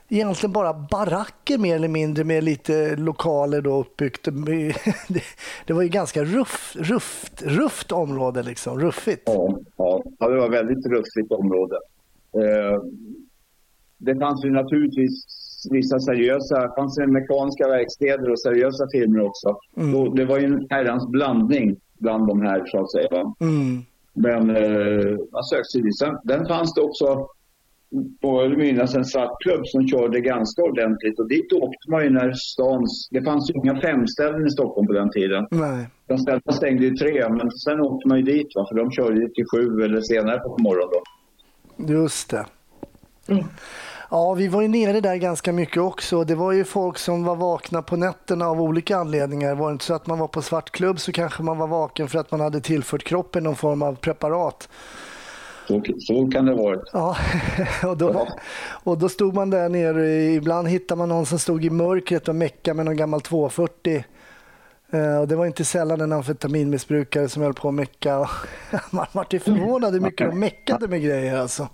egentligen 0.09 0.53
bara 0.53 0.73
baracker 0.73 1.57
mer 1.57 1.75
eller 1.75 1.87
mindre 1.87 2.23
med 2.23 2.43
lite 2.43 2.95
lokaler 2.95 3.61
då 3.61 3.79
uppbyggt. 3.79 4.27
Det 5.65 5.73
var 5.73 5.81
ju 5.81 5.89
ganska 5.89 6.23
ruff, 6.23 6.75
rufft, 6.79 7.43
rufft 7.43 7.91
område, 7.91 8.43
liksom. 8.43 8.79
ruffigt. 8.79 9.23
Ja, 9.25 9.59
ja, 9.77 10.03
det 10.19 10.35
var 10.35 10.49
väldigt 10.49 10.85
ruffigt 10.85 11.31
område. 11.31 11.75
Eh, 12.33 12.81
det 13.97 14.15
fanns 14.15 14.45
ju 14.45 14.51
naturligtvis 14.51 15.25
vissa 15.71 15.99
seriösa, 15.99 16.61
det 16.61 16.73
fanns 16.75 16.97
mekaniska 16.97 17.67
verkstäder 17.67 18.31
och 18.31 18.41
seriösa 18.41 18.87
filmer 18.91 19.21
också. 19.21 19.55
Mm. 19.77 20.15
det 20.15 20.25
var 20.25 20.39
ju 20.39 20.45
en 20.45 20.67
herrans 20.69 21.07
blandning 21.07 21.75
bland 21.99 22.27
de 22.27 22.41
här 22.41 22.63
så 22.65 22.81
att 22.81 22.91
säga. 22.91 23.33
Mm. 23.39 23.83
Men 24.13 24.49
eh, 24.49 25.17
man 25.31 25.43
sökte 25.43 25.71
sig 25.71 25.81
dit. 25.81 26.01
Den 26.23 26.47
fanns 26.47 26.73
det 26.73 26.81
också 26.81 27.27
på 28.21 28.49
minnas 28.49 28.95
en 28.95 29.05
svartklubb 29.05 29.61
som 29.67 29.87
körde 29.87 30.21
ganska 30.21 30.61
ordentligt 30.61 31.19
och 31.19 31.27
dit 31.27 31.53
åkte 31.53 31.91
man 31.91 32.03
ju 32.03 32.09
när 32.09 32.33
stans... 32.33 33.07
Det 33.11 33.23
fanns 33.23 33.49
ju 33.49 33.53
inga 33.53 33.81
femställen 33.81 34.47
i 34.47 34.49
Stockholm 34.49 34.87
på 34.87 34.93
den 34.93 35.11
tiden. 35.11 35.47
Nej. 35.51 35.89
De 36.07 36.17
ställena 36.17 36.51
stängde 36.51 36.85
ju 36.85 36.91
tre 36.91 37.29
men 37.29 37.51
sen 37.51 37.81
åkte 37.81 38.07
man 38.07 38.17
ju 38.17 38.23
dit 38.23 38.47
va, 38.55 38.65
för 38.69 38.75
de 38.75 38.91
körde 38.91 39.19
ju 39.19 39.29
till 39.29 39.45
sju 39.53 39.83
eller 39.83 40.01
senare 40.01 40.39
på 40.39 40.57
morgonen 40.59 40.89
då. 40.91 41.93
Just 41.93 42.29
det. 42.29 42.45
Mm. 43.27 43.43
Ja, 44.09 44.33
vi 44.33 44.47
var 44.47 44.61
ju 44.61 44.67
nere 44.67 45.01
där 45.01 45.15
ganska 45.15 45.53
mycket 45.53 45.77
också. 45.77 46.23
Det 46.23 46.35
var 46.35 46.51
ju 46.51 46.63
folk 46.63 46.97
som 46.97 47.23
var 47.23 47.35
vakna 47.35 47.81
på 47.81 47.95
nätterna 47.95 48.47
av 48.47 48.61
olika 48.61 48.97
anledningar. 48.97 49.55
Var 49.55 49.69
det 49.69 49.73
inte 49.73 49.85
så 49.85 49.93
att 49.93 50.07
man 50.07 50.19
var 50.19 50.27
på 50.27 50.41
svartklubb 50.41 50.99
så 50.99 51.11
kanske 51.11 51.43
man 51.43 51.57
var 51.57 51.67
vaken 51.67 52.07
för 52.07 52.19
att 52.19 52.31
man 52.31 52.39
hade 52.39 52.61
tillfört 52.61 53.03
kroppen 53.03 53.43
någon 53.43 53.55
form 53.55 53.81
av 53.81 53.95
preparat. 53.95 54.69
Så, 55.67 55.81
så 55.99 56.29
kan 56.33 56.45
det 56.45 56.53
vara. 56.53 56.79
Ja, 56.93 57.17
och 57.83 57.97
då, 57.97 58.27
och 58.83 58.97
då 58.97 59.09
stod 59.09 59.33
man 59.33 59.49
där 59.49 59.69
nere. 59.69 60.23
Ibland 60.23 60.67
hittade 60.67 60.97
man 60.97 61.09
någon 61.09 61.25
som 61.25 61.39
stod 61.39 61.65
i 61.65 61.69
mörkret 61.69 62.27
och 62.27 62.35
meckade 62.35 62.75
med 62.75 62.85
någon 62.85 62.97
gammal 62.97 63.21
240. 63.21 64.03
Eh, 64.91 65.17
och 65.17 65.27
det 65.27 65.35
var 65.35 65.45
inte 65.45 65.65
sällan 65.65 66.01
en 66.01 66.13
amfetaminmissbrukare 66.13 67.29
som 67.29 67.43
höll 67.43 67.53
på 67.53 67.67
att 67.67 67.73
mecka. 67.73 68.29
Man 68.91 69.05
var 69.11 69.39
förvånad 69.39 69.93
hur 69.93 70.01
mycket 70.01 70.29
de 70.29 70.39
meckade 70.39 70.87
med 70.87 71.01
grejer 71.01 71.37
alltså. 71.37 71.67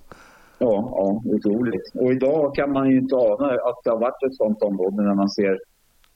Ja, 0.64 0.94
ja, 0.98 1.22
otroligt. 1.26 1.92
Och 1.94 2.12
idag 2.12 2.56
kan 2.56 2.72
man 2.72 2.90
ju 2.90 2.98
inte 2.98 3.16
ana 3.16 3.48
att 3.48 3.84
det 3.84 3.90
har 3.90 4.00
varit 4.00 4.24
ett 4.24 4.36
sånt 4.36 4.62
område 4.62 5.04
när 5.04 5.14
man 5.14 5.30
ser 5.30 5.60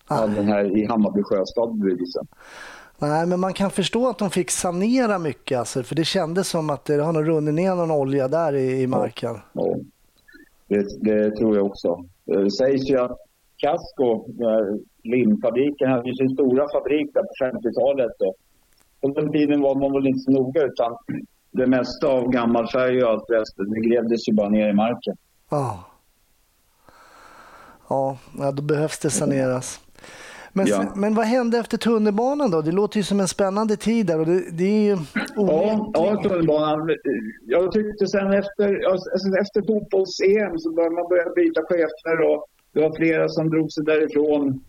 all 0.05 0.35
den 0.35 0.47
här 0.47 0.77
i 0.77 0.85
Hammarby 0.85 1.23
sjöstad 1.23 1.77
bebyggelsen. 1.77 2.27
Nej, 2.99 3.25
men 3.25 3.39
man 3.39 3.53
kan 3.53 3.71
förstå 3.71 4.09
att 4.09 4.17
de 4.17 4.29
fick 4.29 4.51
sanera 4.51 5.19
mycket, 5.19 5.59
alltså, 5.59 5.83
för 5.83 5.95
det 5.95 6.03
kändes 6.03 6.49
som 6.49 6.69
att 6.69 6.85
det 6.85 7.03
har 7.03 7.13
nog 7.13 7.27
runnit 7.27 7.53
ner 7.53 7.75
någon 7.75 7.91
olja 7.91 8.27
där 8.27 8.53
i, 8.53 8.81
i 8.81 8.87
marken. 8.87 9.35
Ja, 9.53 9.67
ja. 9.67 9.75
Det, 10.67 10.85
det, 11.01 11.31
tror 11.31 11.55
jag 11.55 11.65
också. 11.65 12.05
Det 12.25 12.51
sägs 12.51 12.89
ju 12.89 12.99
att 12.99 13.17
Casco, 13.57 14.25
limfabriken, 15.03 15.89
hade 15.89 16.15
sin 16.15 16.29
stora 16.29 16.67
fabrik 16.69 17.13
där 17.13 17.21
på 17.21 17.57
50-talet. 17.57 18.11
På 19.01 19.07
den 19.07 19.31
tiden 19.31 19.61
var 19.61 19.75
man 19.75 19.93
väl 19.93 20.07
inte 20.07 20.19
så 20.19 20.31
noga 20.31 20.63
utan 20.63 20.97
det 21.57 21.67
mesta 21.67 22.07
av 22.07 22.29
gammal 22.29 22.67
färg 22.67 23.03
och 23.03 23.09
allt 23.09 23.29
resten, 23.29 23.69
det 23.69 23.79
grävdes 23.79 24.29
ju 24.29 24.33
bara 24.33 24.49
ner 24.49 24.69
i 24.69 24.73
marken. 24.73 25.15
Ja. 25.49 25.83
Ja, 27.89 28.17
då 28.53 28.61
behövs 28.63 28.99
det 28.99 29.09
saneras. 29.09 29.79
Men, 30.53 30.67
ja. 30.67 30.93
men 30.95 31.15
vad 31.15 31.25
hände 31.25 31.57
efter 31.57 31.77
tunnelbanan 31.77 32.51
då? 32.51 32.61
Det 32.61 32.71
låter 32.71 32.97
ju 32.97 33.03
som 33.03 33.19
en 33.19 33.27
spännande 33.27 33.75
tid 33.75 34.05
där 34.05 34.19
och 34.19 34.25
det, 34.25 34.43
det 34.51 34.63
är 34.63 34.81
ju 34.81 34.97
ja, 35.35 35.91
ja, 35.93 36.23
tunnelbanan. 36.23 36.89
Jag 37.45 37.71
tyckte 37.71 38.07
sen 38.07 38.33
efter, 38.33 38.91
alltså 38.91 39.37
efter 39.41 39.61
fotbolls-EM 39.61 40.57
så 40.57 40.71
började 40.71 40.95
man 40.95 41.09
börja 41.09 41.29
byta 41.35 41.61
chefer 41.61 42.21
och 42.31 42.45
det 42.73 42.81
var 42.81 42.95
flera 42.95 43.29
som 43.29 43.49
drog 43.49 43.71
sig 43.71 43.83
därifrån. 43.83 44.63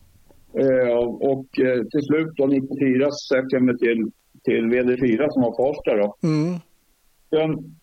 Eh, 0.55 0.99
och 1.33 1.61
eh, 1.61 1.85
till 1.91 2.03
slut 2.03 2.33
då 2.37 2.47
94 2.47 3.11
så 3.11 3.35
sökte 3.35 3.57
jag 3.57 3.63
mig 3.63 3.79
till, 3.79 4.11
till 4.45 4.65
VD4 4.65 5.31
som 5.31 5.43
var 5.43 5.57
Farsta 5.57 5.97
då. 5.97 6.17
Mm. 6.23 6.55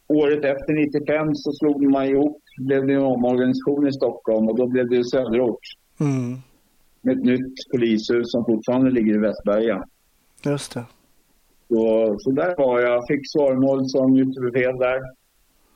Året 0.07 0.45
efter 0.45 0.73
95 0.73 1.35
så 1.35 1.51
slog 1.51 1.83
man 1.83 2.05
ihop, 2.05 2.41
blev 2.57 2.87
det 2.87 2.93
en 2.93 3.01
omorganisation 3.01 3.87
i 3.87 3.93
Stockholm 3.93 4.47
och 4.47 4.57
då 4.57 4.67
blev 4.67 4.89
det 4.89 5.03
Söderort. 5.03 5.59
Mm. 5.99 6.37
Med 7.01 7.17
ett 7.17 7.23
nytt 7.23 7.71
polishus 7.71 8.31
som 8.31 8.45
fortfarande 8.45 8.91
ligger 8.91 9.15
i 9.15 9.17
Västberga. 9.17 9.83
Just 10.45 10.73
det. 10.73 10.85
Så, 11.67 12.15
så 12.19 12.31
där 12.31 12.55
var 12.57 12.79
jag. 12.79 13.07
Fick 13.07 13.31
svarmål 13.31 13.89
som 13.89 14.17
ytterbefäl 14.17 14.77
där. 14.77 15.01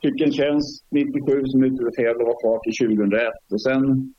Fick 0.02 0.20
en 0.20 0.32
tjänst 0.32 0.84
97 0.90 1.46
som 1.46 1.64
ytterbefäl 1.64 2.16
och 2.16 2.26
var 2.26 2.40
kvar 2.40 2.58
till 2.58 2.96
2001. 2.96 3.32
Och 3.52 3.62
sen 3.62 4.14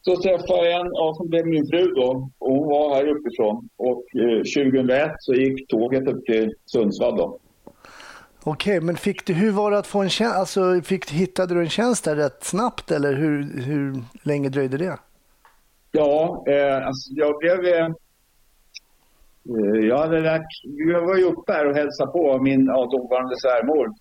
så 0.00 0.16
träffade 0.16 0.70
jag 0.70 0.80
en 0.80 0.90
ja, 0.92 1.14
som 1.16 1.28
blev 1.28 1.46
min 1.46 1.66
fru 1.66 1.86
då. 1.86 2.30
Och 2.38 2.52
hon 2.54 2.68
var 2.68 2.94
här 2.94 3.06
uppifrån. 3.06 3.68
Och 3.76 4.04
eh, 4.16 4.38
2001 4.38 5.10
så 5.18 5.34
gick 5.34 5.68
tåget 5.68 6.08
upp 6.08 6.24
till 6.24 6.54
Sundsvall 6.66 7.16
då. 7.16 7.38
Okej, 8.44 8.80
men 8.80 8.96
fick 8.96 9.26
du, 9.26 9.32
hur 9.32 9.52
var 9.52 9.70
det 9.70 9.78
att 9.78 9.86
få 9.86 10.02
en 10.02 10.10
tjänst? 10.10 10.36
Alltså, 10.36 10.80
fick, 10.84 11.10
hittade 11.10 11.54
du 11.54 11.60
en 11.60 11.68
tjänst 11.68 12.04
där 12.04 12.16
rätt 12.16 12.44
snabbt 12.44 12.90
eller 12.90 13.12
hur, 13.12 13.62
hur 13.62 14.02
länge 14.22 14.48
dröjde 14.48 14.76
det? 14.76 14.98
Ja, 15.92 16.44
eh, 16.48 16.86
alltså 16.86 17.12
jag 17.12 17.38
blev... 17.38 17.66
Eh, 17.66 17.88
jag, 19.88 19.98
hade 19.98 20.20
lärt, 20.20 20.46
jag 20.62 21.06
var 21.06 21.16
ju 21.16 21.24
uppe 21.24 21.52
här 21.52 21.66
och 21.66 21.76
hälsade 21.76 22.12
på 22.12 22.38
min 22.38 22.66
ja, 22.66 22.86
dåvarande 22.86 23.36
svärmor. 23.36 23.94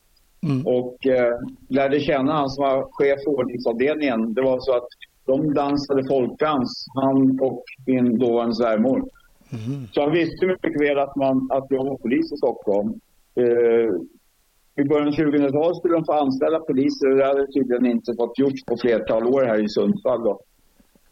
Mm. 0.43 0.67
Och 0.67 1.07
eh, 1.07 1.33
lärde 1.69 1.99
känna 1.99 2.33
han 2.33 2.49
som 2.49 2.63
var 2.63 2.87
chef 2.91 3.19
för 3.23 3.31
ordningsavdelningen. 3.31 4.33
Det 4.33 4.41
var 4.41 4.59
så 4.59 4.77
att 4.77 4.87
de 5.25 5.53
dansade 5.53 6.07
folkdans, 6.07 6.85
han 6.95 7.39
och 7.41 7.63
min 7.85 8.19
dåvarande 8.19 8.55
svärmor. 8.55 8.97
Mm. 9.51 9.87
Så 9.93 10.01
han 10.01 10.11
visste 10.11 10.45
mycket 10.45 10.81
väl 10.81 10.99
att, 10.99 11.15
man, 11.15 11.49
att 11.51 11.65
jag 11.69 11.83
var 11.83 11.97
polis 11.97 12.31
i 12.33 12.37
Stockholm. 12.37 12.99
Eh, 13.35 13.93
i 14.77 14.83
början 14.83 15.07
av 15.07 15.13
2000-talet 15.13 15.77
skulle 15.77 15.93
de 15.93 16.05
få 16.05 16.13
anställa 16.13 16.59
poliser 16.59 17.11
och 17.11 17.17
det 17.17 17.25
hade 17.25 17.47
tydligen 17.47 17.85
inte 17.85 18.13
fått 18.19 18.39
gjort 18.39 18.65
på 18.65 18.77
flertal 18.77 19.23
år 19.27 19.43
här 19.43 19.63
i 19.63 19.69
Sundsvall. 19.69 20.23
Då. 20.23 20.39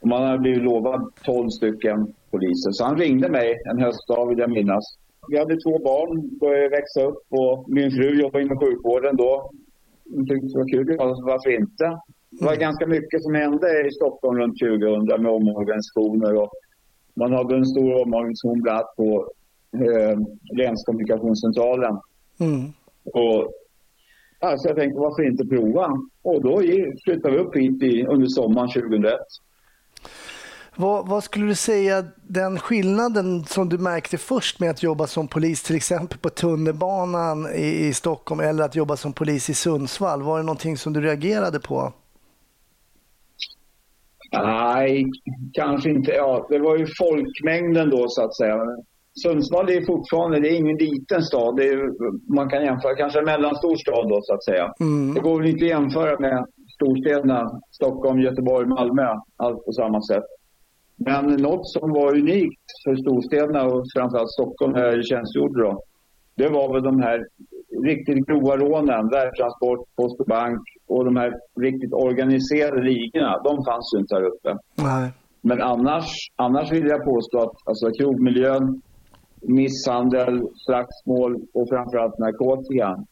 Och 0.02 0.08
man 0.08 0.24
hade 0.24 0.40
blivit 0.40 0.64
lovad 0.64 1.12
12 1.24 1.50
stycken 1.50 2.14
poliser. 2.32 2.72
Så 2.72 2.86
han 2.86 2.98
ringde 2.98 3.30
mig 3.30 3.62
en 3.70 3.80
höstdag 3.80 4.30
vill 4.30 4.40
jag 4.40 4.50
minnas. 4.50 4.86
Vi 5.30 5.40
hade 5.40 5.56
två 5.56 5.80
barn, 5.80 6.38
började 6.40 6.70
växa 6.70 7.02
upp 7.04 7.24
och 7.30 7.66
min 7.68 7.92
fru 7.92 8.22
jobbade 8.22 8.44
inom 8.44 8.60
sjukvården 8.60 9.16
då. 9.16 9.52
Hon 10.14 10.28
tyckte 10.28 10.48
det 10.48 10.58
var 10.58 10.70
kul, 10.70 11.00
alltså, 11.00 11.26
varför 11.26 11.50
inte? 11.62 11.86
Det 12.30 12.46
var 12.46 12.56
ganska 12.56 12.88
mycket 12.88 13.24
som 13.24 13.34
hände 13.36 13.88
i 13.88 13.92
Stockholm 13.92 14.40
runt 14.40 14.60
2000 14.60 15.22
med 15.24 15.32
omorganisationer. 15.32 16.36
Och 16.42 16.52
man 17.14 17.34
hade 17.34 17.56
en 17.56 17.66
stor 17.66 18.02
omorganisation 18.02 18.62
bland 18.62 18.78
annat 18.78 18.96
på 18.96 19.30
eh, 19.74 20.18
länskommunikationscentralen. 20.58 21.96
Mm. 22.40 22.72
Och, 23.06 23.54
alltså 24.40 24.68
jag 24.68 24.78
tänkte 24.78 25.00
varför 25.00 25.24
inte 25.24 25.46
prova? 25.46 26.00
Och 26.22 26.42
då 26.42 26.62
flyttade 27.04 27.36
vi 27.36 27.38
upp 27.38 27.56
hit 27.56 27.84
i, 27.84 28.06
under 28.06 28.28
sommaren 28.28 28.70
2001. 28.70 29.14
Vad, 30.78 31.08
vad, 31.08 31.24
skulle 31.24 31.46
du 31.46 31.56
säga 31.56 32.06
den 32.28 32.60
skillnaden 32.60 33.44
som 33.46 33.70
du 33.70 33.78
märkte 33.78 34.18
först 34.18 34.60
med 34.60 34.70
att 34.70 34.84
jobba 34.84 35.08
som 35.08 35.28
polis 35.28 35.64
till 35.64 35.76
exempel 35.76 36.18
på 36.18 36.30
tunnelbanan 36.30 37.48
i, 37.56 37.88
i 37.88 37.94
Stockholm 37.94 38.42
eller 38.42 38.64
att 38.64 38.76
jobba 38.76 38.96
som 38.96 39.14
polis 39.14 39.50
i 39.50 39.54
Sundsvall? 39.54 40.22
Var 40.24 40.38
det 40.38 40.44
någonting 40.44 40.78
som 40.78 40.94
du 40.94 41.02
reagerade 41.02 41.60
på? 41.60 41.94
Nej, 44.32 45.06
kanske 45.54 45.90
inte. 45.90 46.12
Ja, 46.12 46.48
det 46.50 46.60
var 46.60 46.78
ju 46.78 46.88
folkmängden 46.98 47.90
då 47.90 48.10
så 48.10 48.26
att 48.26 48.36
säga. 48.36 48.58
Sundsvall 49.24 49.70
är 49.70 49.86
fortfarande, 49.86 50.40
det 50.40 50.50
är 50.50 50.58
ingen 50.64 50.78
liten 50.78 51.22
stad. 51.22 51.60
Är, 51.60 51.76
man 52.36 52.50
kan 52.50 52.66
jämföra, 52.66 52.96
kanske 52.96 53.20
en 53.20 53.26
mellanstor 53.26 53.76
stad 53.76 54.10
då 54.10 54.20
så 54.22 54.34
att 54.34 54.44
säga. 54.44 54.74
Mm. 54.80 55.14
Det 55.14 55.20
går 55.20 55.38
väl 55.40 55.50
inte 55.50 55.66
att 55.66 55.76
jämföra 55.78 56.20
med 56.20 56.46
storstäderna 56.76 57.40
Stockholm, 57.72 58.20
Göteborg, 58.20 58.68
Malmö, 58.68 59.10
allt 59.38 59.66
på 59.66 59.72
samma 59.72 60.02
sätt. 60.02 60.28
Men 60.98 61.26
något 61.26 61.68
som 61.76 61.90
var 61.92 62.18
unikt 62.18 62.68
för 62.84 62.96
storstäderna 62.96 63.64
och 63.64 63.86
framförallt 63.96 64.32
Stockholm 64.32 64.74
här 64.74 64.96
jag 64.96 65.06
tjänstgjorde 65.06 65.62
då, 65.64 65.84
det 66.36 66.50
var 66.50 66.74
väl 66.74 66.84
de 66.84 67.02
här 67.02 67.20
riktigt 67.84 68.26
grova 68.28 68.58
rånen, 68.58 69.10
värdtransport, 69.10 69.82
post 69.96 70.20
och 70.20 70.26
bank 70.26 70.62
och 70.88 71.06
de 71.06 71.16
här 71.16 71.32
riktigt 71.62 71.94
organiserade 71.94 72.82
ligorna, 72.84 73.42
de 73.44 73.66
fanns 73.66 73.94
ju 73.94 74.00
inte 74.00 74.16
här 74.16 74.24
uppe. 74.24 74.58
Nej. 74.76 75.12
Men 75.42 75.62
annars, 75.62 76.08
annars 76.36 76.72
vill 76.72 76.88
jag 76.88 77.06
påstå 77.06 77.38
att 77.40 77.56
alltså, 77.66 77.92
krogmiljön, 77.92 78.82
misshandel, 79.48 80.48
slagsmål 80.56 81.48
och 81.54 81.70
framförallt 81.70 82.18
narkotika, 82.20 83.06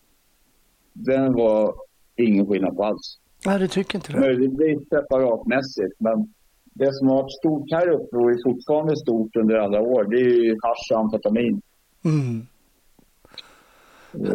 den 0.94 1.34
var 1.34 1.76
ingen 2.16 2.48
skillnad 2.48 2.76
på 2.76 2.84
alls. 2.84 3.20
Nej, 3.46 3.60
du 3.60 3.68
tycker 3.68 3.98
inte 3.98 4.14
det? 4.14 4.20
Möjligtvis 4.20 4.90
separatmässigt, 4.90 5.96
men 6.00 6.34
det 6.74 6.94
som 6.94 7.08
har 7.08 7.16
varit 7.16 7.32
stort 7.32 7.72
här 7.72 7.90
uppe 7.90 8.18
och 8.18 8.32
är 8.32 8.44
fortfarande 8.44 8.98
stort 8.98 9.36
under 9.36 9.56
alla 9.56 9.82
år, 9.82 10.04
det 10.04 10.16
är 10.16 10.44
ju 10.44 10.58
hasch 10.62 10.92
och 10.92 11.00
amfetamin. 11.00 11.62
Mm. 12.06 12.48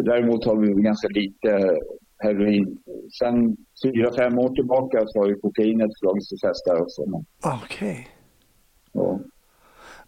Däremot 0.05 0.45
har 0.45 0.57
vi 0.57 0.83
ganska 0.83 1.09
lite 1.09 1.79
heroin. 2.19 2.79
Sen 3.19 3.57
fyra, 3.85 4.13
fem 4.17 4.39
år 4.39 4.55
tillbaka 4.55 5.07
så 5.07 5.19
har 5.19 5.29
ju 5.29 5.35
kokainet 5.35 5.91
slagit 5.99 6.29
sig 6.29 6.39
fäst 6.39 6.65
där 6.65 6.83
också. 6.83 7.03
Okej. 7.03 7.63
Okay. 7.65 8.05
Ja. 8.93 9.21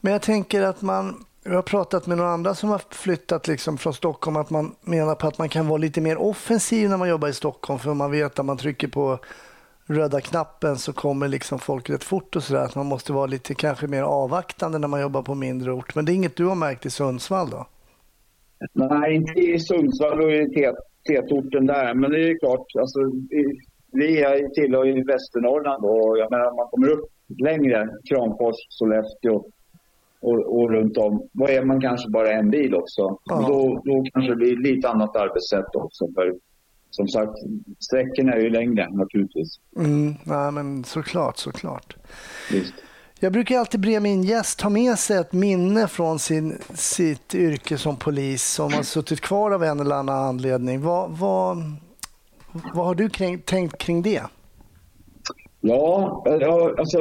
Men 0.01 0.13
jag 0.13 0.23
tänker 0.23 0.63
att 0.63 0.83
man, 0.83 1.15
jag 1.45 1.55
har 1.55 1.63
pratat 1.63 2.07
med 2.07 2.19
några 2.19 2.31
andra 2.31 2.55
som 2.55 2.71
har 2.71 2.83
flyttat 2.91 3.49
liksom 3.49 3.79
från 3.79 3.95
Stockholm, 3.95 4.37
att 4.37 4.51
man 4.51 4.75
menar 4.81 5.15
på 5.15 5.27
att 5.27 5.39
man 5.39 5.49
kan 5.49 5.69
vara 5.69 5.79
lite 5.79 6.01
mer 6.01 6.17
offensiv 6.17 6.91
när 6.91 6.97
man 6.97 7.09
jobbar 7.09 7.29
i 7.29 7.33
Stockholm, 7.33 7.79
för 7.79 7.95
man 7.95 8.11
vet 8.11 8.39
att 8.39 8.47
man 8.47 8.57
trycker 8.57 8.89
på 8.89 9.19
röda 9.87 10.21
knappen 10.21 10.77
så 10.77 10.93
kommer 10.93 11.29
liksom 11.29 11.59
folk 11.59 11.91
rätt 11.91 12.05
fort 12.05 12.37
och 12.37 12.43
sådär. 12.43 12.65
Att 12.65 12.75
man 12.75 12.87
måste 12.87 13.13
vara 13.13 13.27
lite 13.27 13.55
kanske 13.55 13.87
mer 13.87 14.03
avvaktande 14.03 14.79
när 14.79 14.89
man 14.89 15.01
jobbar 15.01 15.23
på 15.23 15.35
mindre 15.35 15.73
ort. 15.73 15.95
Men 15.95 16.05
det 16.05 16.13
är 16.13 16.15
inget 16.15 16.37
du 16.37 16.45
har 16.45 16.55
märkt 16.55 16.87
i 16.87 16.91
Sundsvall 16.91 17.51
då? 17.51 17.67
Nej, 18.73 19.15
inte 19.15 19.41
i 19.41 19.59
Sundsvall 19.59 20.21
och 20.21 20.33
i 20.33 20.73
tätorten 21.09 21.67
där. 21.67 21.95
Men 21.95 22.11
det 22.11 22.29
är 22.29 22.39
klart, 22.39 22.67
alltså, 22.79 22.99
vi 23.93 24.21
är, 24.23 24.55
tillhör 24.55 24.85
ju 24.85 25.05
Västernorrland 25.05 25.85
och 25.85 26.19
jag 26.19 26.31
menar, 26.31 26.57
man 26.57 26.69
kommer 26.71 26.89
upp 26.89 27.09
längre, 27.39 27.89
Kramfors, 28.09 28.57
Sollefteå 28.69 29.45
och, 30.21 30.61
och 30.61 30.71
runt 30.71 30.97
om. 30.97 31.29
Då 31.33 31.49
är 31.49 31.65
man 31.65 31.81
kanske 31.81 32.11
bara 32.11 32.33
en 32.33 32.50
bil 32.50 32.75
också. 32.75 33.19
Ja. 33.25 33.45
Då, 33.49 33.83
då 33.85 34.05
kanske 34.12 34.33
det 34.33 34.37
blir 34.37 34.57
lite 34.57 34.89
annat 34.89 35.17
arbetssätt 35.17 35.77
också 35.77 36.09
för 36.15 36.35
som 36.91 37.09
sagt, 37.09 37.33
sträckorna 37.79 38.33
är 38.33 38.41
ju 38.41 38.50
längre 38.50 38.89
naturligtvis. 38.91 39.61
Mm, 39.77 40.15
ja, 40.25 40.50
men 40.50 40.85
såklart, 40.85 41.37
såklart. 41.37 41.97
Just. 42.50 42.75
Jag 43.21 43.33
brukar 43.33 43.59
alltid 43.59 43.81
be 43.81 44.00
min 44.00 44.23
gäst 44.23 44.61
ha 44.61 44.71
med 44.71 44.99
sig 44.99 45.17
ett 45.17 45.33
minne 45.33 45.89
från 45.89 46.19
sin, 46.19 46.59
sitt 46.75 47.35
yrke 47.35 47.79
som 47.79 47.97
polis 47.97 48.45
som 48.45 48.73
har 48.73 48.83
suttit 48.83 49.21
kvar 49.21 49.50
av 49.50 49.65
en 49.65 49.81
eller 49.81 49.95
annan 49.95 50.29
anledning. 50.29 50.83
Vad, 50.83 51.11
vad, 51.11 51.57
vad 52.75 52.87
har 52.87 52.95
du 52.95 53.09
kring, 53.09 53.39
tänkt 53.39 53.79
kring 53.79 54.03
det? 54.03 54.23
Ja, 55.61 56.25
alltså 56.79 56.99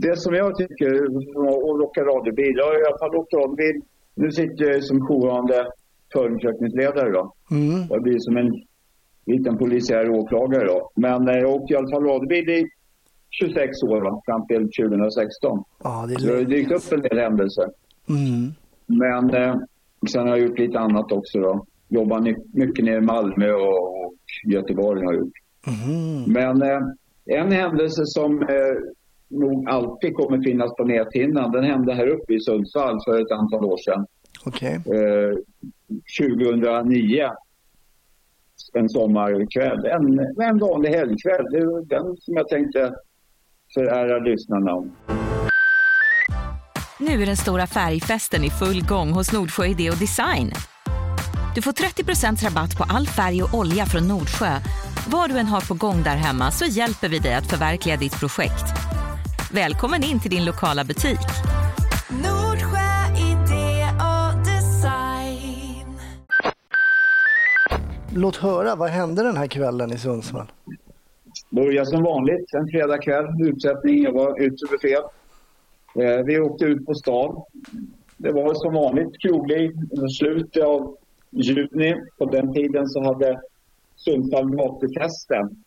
det 0.00 0.16
som 0.16 0.34
jag 0.34 0.56
tycker, 0.56 0.90
att 1.04 1.80
åka 1.86 2.00
radiobil, 2.04 2.54
jag 2.56 2.64
har 2.64 2.82
i 2.82 2.86
alla 2.86 2.98
fall 2.98 3.16
åkt 3.16 3.34
radiobil. 3.34 3.82
Nu 4.14 4.30
sitter 4.30 4.64
jag 4.64 4.84
som 4.84 5.00
jourhavande 5.00 5.66
förundersökningsledare 6.12 7.10
då. 7.10 7.32
Mm. 7.50 7.86
Jag 7.90 8.02
blir 8.02 8.18
som 8.18 8.36
en 8.36 8.52
liten 9.26 9.58
polisiär 9.58 10.10
åklagare 10.10 10.66
då. 10.66 10.90
Men 10.94 11.26
jag 11.26 11.54
åkte 11.54 11.72
i 11.72 11.76
alla 11.76 11.90
fall 11.90 12.04
radiobil 12.04 12.48
i 12.48 12.66
26 13.30 13.82
år 13.82 14.00
va? 14.00 14.22
fram 14.26 14.46
till 14.46 14.62
2016. 14.88 15.64
Ja, 15.84 16.06
det, 16.08 16.14
är 16.14 16.18
Så 16.18 16.26
det 16.26 16.34
har 16.34 16.42
dykt 16.42 16.72
upp 16.72 16.92
en 16.92 17.00
del 17.00 17.18
händelser. 17.18 17.66
Mm. 18.08 18.52
Men 18.86 19.34
eh, 19.42 19.56
sen 20.12 20.22
har 20.22 20.36
jag 20.36 20.46
gjort 20.46 20.58
lite 20.58 20.78
annat 20.78 21.12
också 21.12 21.38
då. 21.38 21.66
Jobbat 21.88 22.22
mycket 22.52 22.84
nere 22.84 22.98
i 22.98 23.00
Malmö 23.00 23.52
och, 23.52 24.04
och 24.04 24.14
Göteborg 24.52 25.04
har 25.04 25.12
jag 25.12 25.20
gjort. 25.22 25.38
Mm. 25.66 26.32
Men 26.32 26.62
eh, 26.62 26.80
en 27.40 27.52
händelse 27.52 28.02
som 28.04 28.42
eh, 28.42 28.76
nog 29.28 29.68
alltid 29.68 30.14
kommer 30.14 30.42
finnas 30.42 30.76
på 30.76 30.84
näthinnan, 30.84 31.52
den 31.52 31.64
hände 31.64 31.94
här 31.94 32.06
uppe 32.06 32.34
i 32.34 32.40
Sundsvall 32.40 33.00
för 33.04 33.20
ett 33.20 33.30
antal 33.30 33.64
år 33.64 33.76
sedan. 33.76 34.06
Okay. 34.46 34.74
Eh, 34.74 35.36
2009 36.20 37.30
en 38.74 38.88
sommarkväll. 38.88 39.86
En, 39.86 40.18
en 40.48 40.58
vanlig 40.58 40.90
helgkväll. 40.90 41.46
Det 41.50 41.58
är 41.58 41.84
den 41.84 42.16
som 42.16 42.34
jag 42.34 42.48
tänkte 42.48 42.94
förära 43.74 44.18
lyssnarna 44.18 44.74
om. 44.74 44.96
Nu 47.00 47.22
är 47.22 47.26
den 47.26 47.36
stora 47.36 47.66
färgfesten 47.66 48.44
i 48.44 48.50
full 48.50 48.86
gång 48.86 49.10
hos 49.12 49.32
Nordsjö 49.32 49.66
Idé 49.66 49.90
och 49.90 49.98
Design. 49.98 50.52
Du 51.54 51.62
får 51.62 51.72
30% 51.72 52.44
rabatt 52.44 52.78
på 52.78 52.84
all 52.88 53.06
färg 53.06 53.42
och 53.42 53.54
olja 53.54 53.86
från 53.86 54.08
Nordsjö. 54.08 54.58
Vad 55.10 55.30
du 55.30 55.38
än 55.38 55.46
har 55.46 55.68
på 55.68 55.74
gång 55.74 56.02
där 56.02 56.16
hemma 56.16 56.50
så 56.50 56.64
hjälper 56.64 57.08
vi 57.08 57.18
dig 57.18 57.34
att 57.34 57.50
förverkliga 57.50 57.96
ditt 57.96 58.20
projekt. 58.20 58.85
Välkommen 59.52 60.02
in 60.02 60.20
till 60.20 60.30
din 60.30 60.44
lokala 60.44 60.84
butik. 60.84 61.18
Nordsjö 62.10 62.88
Idé 63.16 63.84
och 64.10 64.44
Design. 64.44 65.98
Låt 68.14 68.36
höra, 68.36 68.76
vad 68.76 68.90
hände 68.90 69.22
den 69.22 69.36
här 69.36 69.46
kvällen 69.46 69.92
i 69.92 69.98
Sundsvall? 69.98 70.46
Började 71.50 71.86
som 71.86 72.02
vanligt 72.02 72.54
en 72.54 72.68
fredagkväll, 72.68 73.26
utsättning. 73.40 74.02
Jag 74.02 74.12
var 74.12 74.40
ute 74.40 74.66
för 74.68 74.78
fel. 74.78 75.02
Eh, 76.04 76.24
vi 76.24 76.40
åkte 76.40 76.64
ut 76.64 76.86
på 76.86 76.94
stan. 76.94 77.42
Det 78.16 78.32
var 78.32 78.54
som 78.54 78.74
vanligt 78.74 79.20
kroglig 79.22 79.70
i 79.70 80.08
slutet 80.18 80.62
av 80.62 80.96
juni. 81.30 81.94
På 82.18 82.24
den 82.24 82.54
tiden 82.54 82.88
så 82.88 83.04
hade 83.04 83.40
Sundsvall 83.96 84.50
gatufesten. 84.50 85.62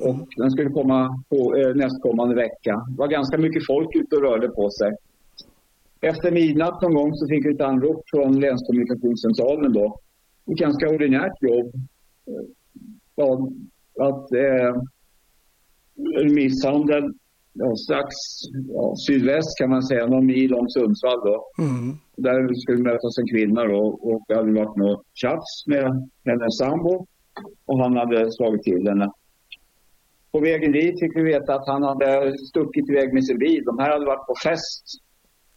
Och 0.00 0.26
den 0.36 0.50
skulle 0.50 0.70
komma 0.70 1.24
på 1.28 1.56
eh, 1.56 1.74
nästkommande 1.74 2.34
vecka. 2.34 2.74
Det 2.90 2.98
var 2.98 3.08
ganska 3.08 3.38
mycket 3.38 3.66
folk 3.66 3.96
ute 3.96 4.16
och 4.16 4.22
rörde 4.22 4.48
på 4.48 4.70
sig. 4.70 4.92
Efter 6.00 6.32
midnatt 6.32 6.82
någon 6.82 6.94
gång 6.94 7.14
så 7.14 7.26
fick 7.28 7.46
vi 7.46 7.54
ett 7.54 7.60
anrop 7.60 8.02
från 8.10 8.40
länskommunikationscentralen 8.40 9.72
då. 9.72 10.00
Ett 10.52 10.58
ganska 10.58 10.88
ordinärt 10.88 11.42
jobb. 11.42 11.72
Ja, 13.14 13.48
att 14.00 14.32
eh, 14.32 14.82
misshandel 16.34 17.12
ja, 17.52 17.76
strax 17.76 18.08
ja, 18.68 18.94
sydväst 19.06 19.58
kan 19.58 19.70
man 19.70 19.82
säga, 19.82 20.06
någon 20.06 20.26
mil 20.26 20.54
om 20.54 20.68
Sundsvall. 20.68 21.20
Då. 21.24 21.44
Mm. 21.58 21.96
Där 22.16 22.54
skulle 22.54 22.82
mötas 22.82 23.18
en 23.18 23.28
kvinna 23.28 23.64
då, 23.64 23.80
och 24.00 24.24
det 24.28 24.34
hade 24.34 24.52
varit 24.52 24.76
något 24.76 25.02
tjafs 25.14 25.66
med 25.66 26.08
hennes 26.24 26.58
sambo 26.58 27.06
och 27.66 27.78
han 27.78 27.96
hade 27.96 28.32
slagit 28.32 28.62
till 28.62 28.88
henne. 28.88 29.10
På 30.32 30.40
vägen 30.40 30.72
dit 30.72 31.00
fick 31.00 31.16
vi 31.16 31.22
veta 31.22 31.54
att 31.54 31.66
han 31.66 31.82
hade 31.82 32.38
stuckit 32.38 32.90
iväg 32.90 33.14
med 33.14 33.24
sin 33.24 33.38
bil. 33.38 33.64
De 33.64 33.78
här 33.78 33.90
hade 33.90 34.06
varit 34.06 34.26
på 34.26 34.34
fest 34.44 34.84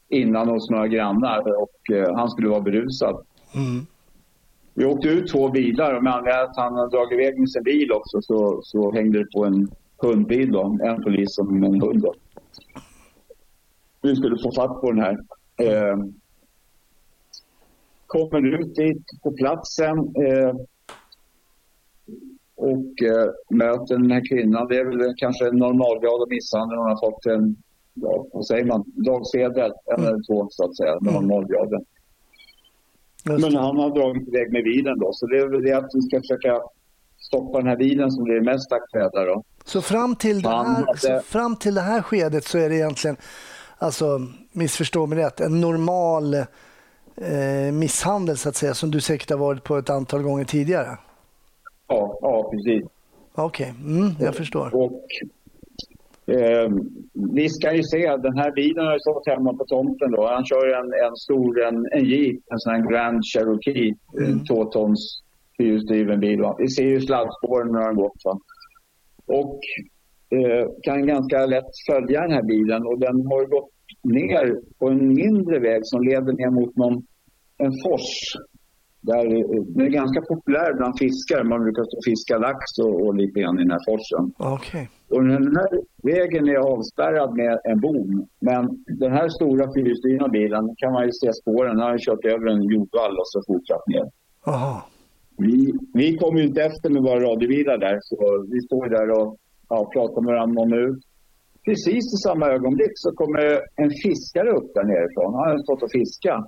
innan 0.09 0.49
hos 0.49 0.69
några 0.69 0.87
grannar 0.87 1.61
och 1.61 1.95
eh, 1.95 2.15
han 2.15 2.29
skulle 2.29 2.49
vara 2.49 2.61
berusad. 2.61 3.25
Mm. 3.55 3.85
Vi 4.73 4.85
åkte 4.85 5.07
ut 5.07 5.31
två 5.31 5.49
bilar 5.49 5.93
och 5.93 6.03
med 6.03 6.13
anledning 6.13 6.43
att 6.43 6.57
han 6.57 6.75
hade 6.75 6.89
dragit 6.89 7.19
iväg 7.19 7.39
med 7.39 7.49
sin 7.49 7.63
bil 7.63 7.91
också 7.91 8.21
så, 8.21 8.61
så 8.63 8.91
hängde 8.91 9.19
det 9.19 9.31
på 9.33 9.45
en 9.45 9.71
hundbil 10.01 10.51
då, 10.51 10.77
en 10.83 11.03
polis 11.03 11.37
och 11.37 11.51
en 11.51 11.81
hund. 11.81 12.01
Då. 12.01 12.13
Vi 14.01 14.15
skulle 14.15 14.37
få 14.43 14.51
fatt 14.51 14.81
på 14.81 14.91
den 14.91 15.01
här. 15.01 15.17
Eh, 15.57 15.97
kommer 18.07 18.61
ut 18.61 18.75
dit 18.75 19.03
på 19.23 19.31
platsen 19.31 19.97
eh, 19.97 20.55
och 22.61 23.03
eh, 23.03 23.27
möter 23.49 23.97
den 23.97 24.11
här 24.11 24.27
kvinnan. 24.29 24.67
Det 24.67 24.77
är 24.77 24.85
väl 24.85 25.13
kanske 25.17 25.47
en 25.47 25.57
normalgrad 25.57 26.21
av 26.21 26.29
misshandel. 26.29 26.77
Hon 26.77 26.89
har 26.89 26.99
fått 26.99 27.25
en, 27.25 27.55
ja, 27.93 28.25
vad 28.33 28.45
säger 28.45 28.65
man, 28.65 28.83
dagsedel, 28.87 29.71
en 29.85 30.03
eller 30.05 30.27
två 30.27 30.47
så 30.49 30.65
att 30.65 30.77
säga, 30.77 30.91
mm. 30.91 31.13
normalgraden. 31.13 31.85
Men 33.23 33.55
han 33.55 33.77
har 33.77 33.89
dragit 33.95 34.27
iväg 34.27 34.51
med 34.51 34.63
bilen 34.63 34.99
då, 34.99 35.09
så 35.13 35.27
det 35.27 35.37
är 35.37 35.47
väl 35.47 35.63
det 35.63 35.73
att 35.73 35.91
vi 35.93 36.01
ska 36.01 36.19
försöka 36.19 36.59
stoppa 37.19 37.57
den 37.57 37.67
här 37.67 37.77
bilen 37.77 38.11
som 38.11 38.23
blir 38.23 38.41
mest 38.41 38.71
aktuella 38.71 39.25
då. 39.25 39.43
Så 39.65 39.81
fram 39.81 40.15
till, 40.15 40.41
det 40.41 40.49
här, 40.49 40.85
så 40.97 41.19
fram 41.19 41.55
till 41.55 41.75
det 41.75 41.81
här 41.81 42.01
skedet 42.01 42.43
så 42.43 42.57
är 42.57 42.69
det 42.69 42.75
egentligen, 42.75 43.17
alltså 43.77 44.05
missförstå 44.51 45.05
mig 45.05 45.17
rätt, 45.17 45.39
en 45.39 45.61
normal 45.61 46.33
eh, 46.33 47.71
misshandel 47.73 48.37
så 48.37 48.49
att 48.49 48.55
säga 48.55 48.73
som 48.73 48.91
du 48.91 49.01
säkert 49.01 49.29
har 49.29 49.37
varit 49.37 49.63
på 49.63 49.77
ett 49.77 49.89
antal 49.89 50.21
gånger 50.21 50.45
tidigare? 50.45 50.97
Ja, 51.91 52.17
ja 52.21 52.51
precis. 52.51 52.83
Okej, 53.35 53.71
okay. 53.71 53.95
mm, 53.95 54.09
jag 54.19 54.35
förstår. 54.35 54.75
Och, 54.75 55.05
eh, 56.35 56.69
vi 57.13 57.49
ska 57.49 57.73
ju 57.73 57.83
se, 57.83 58.17
den 58.17 58.37
här 58.37 58.51
bilen 58.51 58.85
har 58.85 58.99
stått 58.99 59.27
hemma 59.27 59.53
på 59.53 59.65
tomten 59.65 60.11
då. 60.11 60.27
Han 60.27 60.45
kör 60.45 60.65
en, 60.79 60.89
en 61.05 61.15
stor, 61.15 61.63
en, 61.67 61.87
en 61.91 62.05
Jeep, 62.05 62.39
en 62.51 62.59
sån 62.59 62.73
här 62.73 62.91
Grand 62.91 63.19
Cherokee, 63.33 63.93
mm. 64.19 64.45
tvåtons 64.45 65.21
fyrhjulsdriven 65.57 66.19
bil. 66.19 66.41
Va? 66.41 66.55
Vi 66.59 66.67
ser 66.67 66.83
ju 66.83 67.01
sladdspåren 67.01 67.71
när 67.71 67.81
han 67.81 67.95
gått. 67.95 68.21
Va? 68.25 68.39
Och 69.25 69.59
eh, 70.37 70.65
kan 70.83 71.07
ganska 71.07 71.45
lätt 71.45 71.71
följa 71.89 72.21
den 72.21 72.31
här 72.31 72.43
bilen 72.43 72.85
och 72.85 72.99
den 72.99 73.15
har 73.25 73.45
gått 73.45 73.71
ner 74.03 74.61
på 74.79 74.87
en 74.89 75.13
mindre 75.13 75.59
väg 75.59 75.81
som 75.83 76.03
leder 76.03 76.33
ner 76.33 76.49
mot 76.49 76.75
någon, 76.75 77.03
en 77.57 77.71
fors. 77.83 78.11
Där, 79.09 79.25
den 79.73 79.81
är 79.87 79.89
ganska 80.01 80.21
populär 80.21 80.73
bland 80.77 80.93
fiskare. 80.99 81.43
Man 81.43 81.63
brukar 81.63 81.83
fiska 82.09 82.37
lax 82.37 82.61
och, 82.85 82.95
och 83.03 83.15
lite 83.15 83.39
grann 83.39 83.59
i 83.59 83.63
den 83.63 83.75
här 83.77 83.85
forsen. 83.89 84.23
Okay. 84.55 84.85
Och 85.13 85.23
den 85.23 85.55
här 85.59 85.71
vägen 86.11 86.43
är 86.53 86.59
avspärrad 86.73 87.31
med 87.41 87.53
en 87.71 87.79
bom. 87.85 88.27
Men 88.47 88.63
den 89.03 89.11
här 89.17 89.29
stora 89.29 89.65
fyrhjulsdrivna 89.73 90.27
bilen 90.27 90.63
kan 90.81 90.91
man 90.93 91.03
ju 91.05 91.11
se 91.21 91.33
spåren. 91.41 91.77
Den 91.77 91.87
har 91.87 92.05
kört 92.07 92.25
över 92.33 92.47
en 92.53 92.63
jordvall 92.73 93.15
och 93.21 93.29
så 93.33 93.39
fortsatt 93.49 93.87
ner. 93.87 94.05
Aha. 94.53 94.75
Vi, 95.37 95.73
vi 95.93 96.17
kommer 96.17 96.39
ju 96.39 96.45
inte 96.47 96.63
efter 96.69 96.89
med 96.89 97.01
våra 97.01 97.19
radiobilar 97.19 97.77
där, 97.77 97.97
så 98.01 98.15
vi 98.53 98.59
står 98.61 98.85
där 98.97 99.07
och 99.17 99.37
ja, 99.69 99.77
pratar 99.93 100.21
med 100.21 100.33
varandra 100.33 100.65
minut. 100.65 100.99
Precis 101.65 102.05
i 102.15 102.17
samma 102.27 102.45
ögonblick 102.55 102.95
så 102.95 103.09
kommer 103.11 103.41
en 103.83 103.91
fiskare 104.03 104.49
upp 104.57 104.69
där 104.75 104.83
nerifrån. 104.83 105.33
Han 105.39 105.49
har 105.51 105.57
stått 105.65 105.83
och 105.83 105.91
fiskat. 105.91 106.43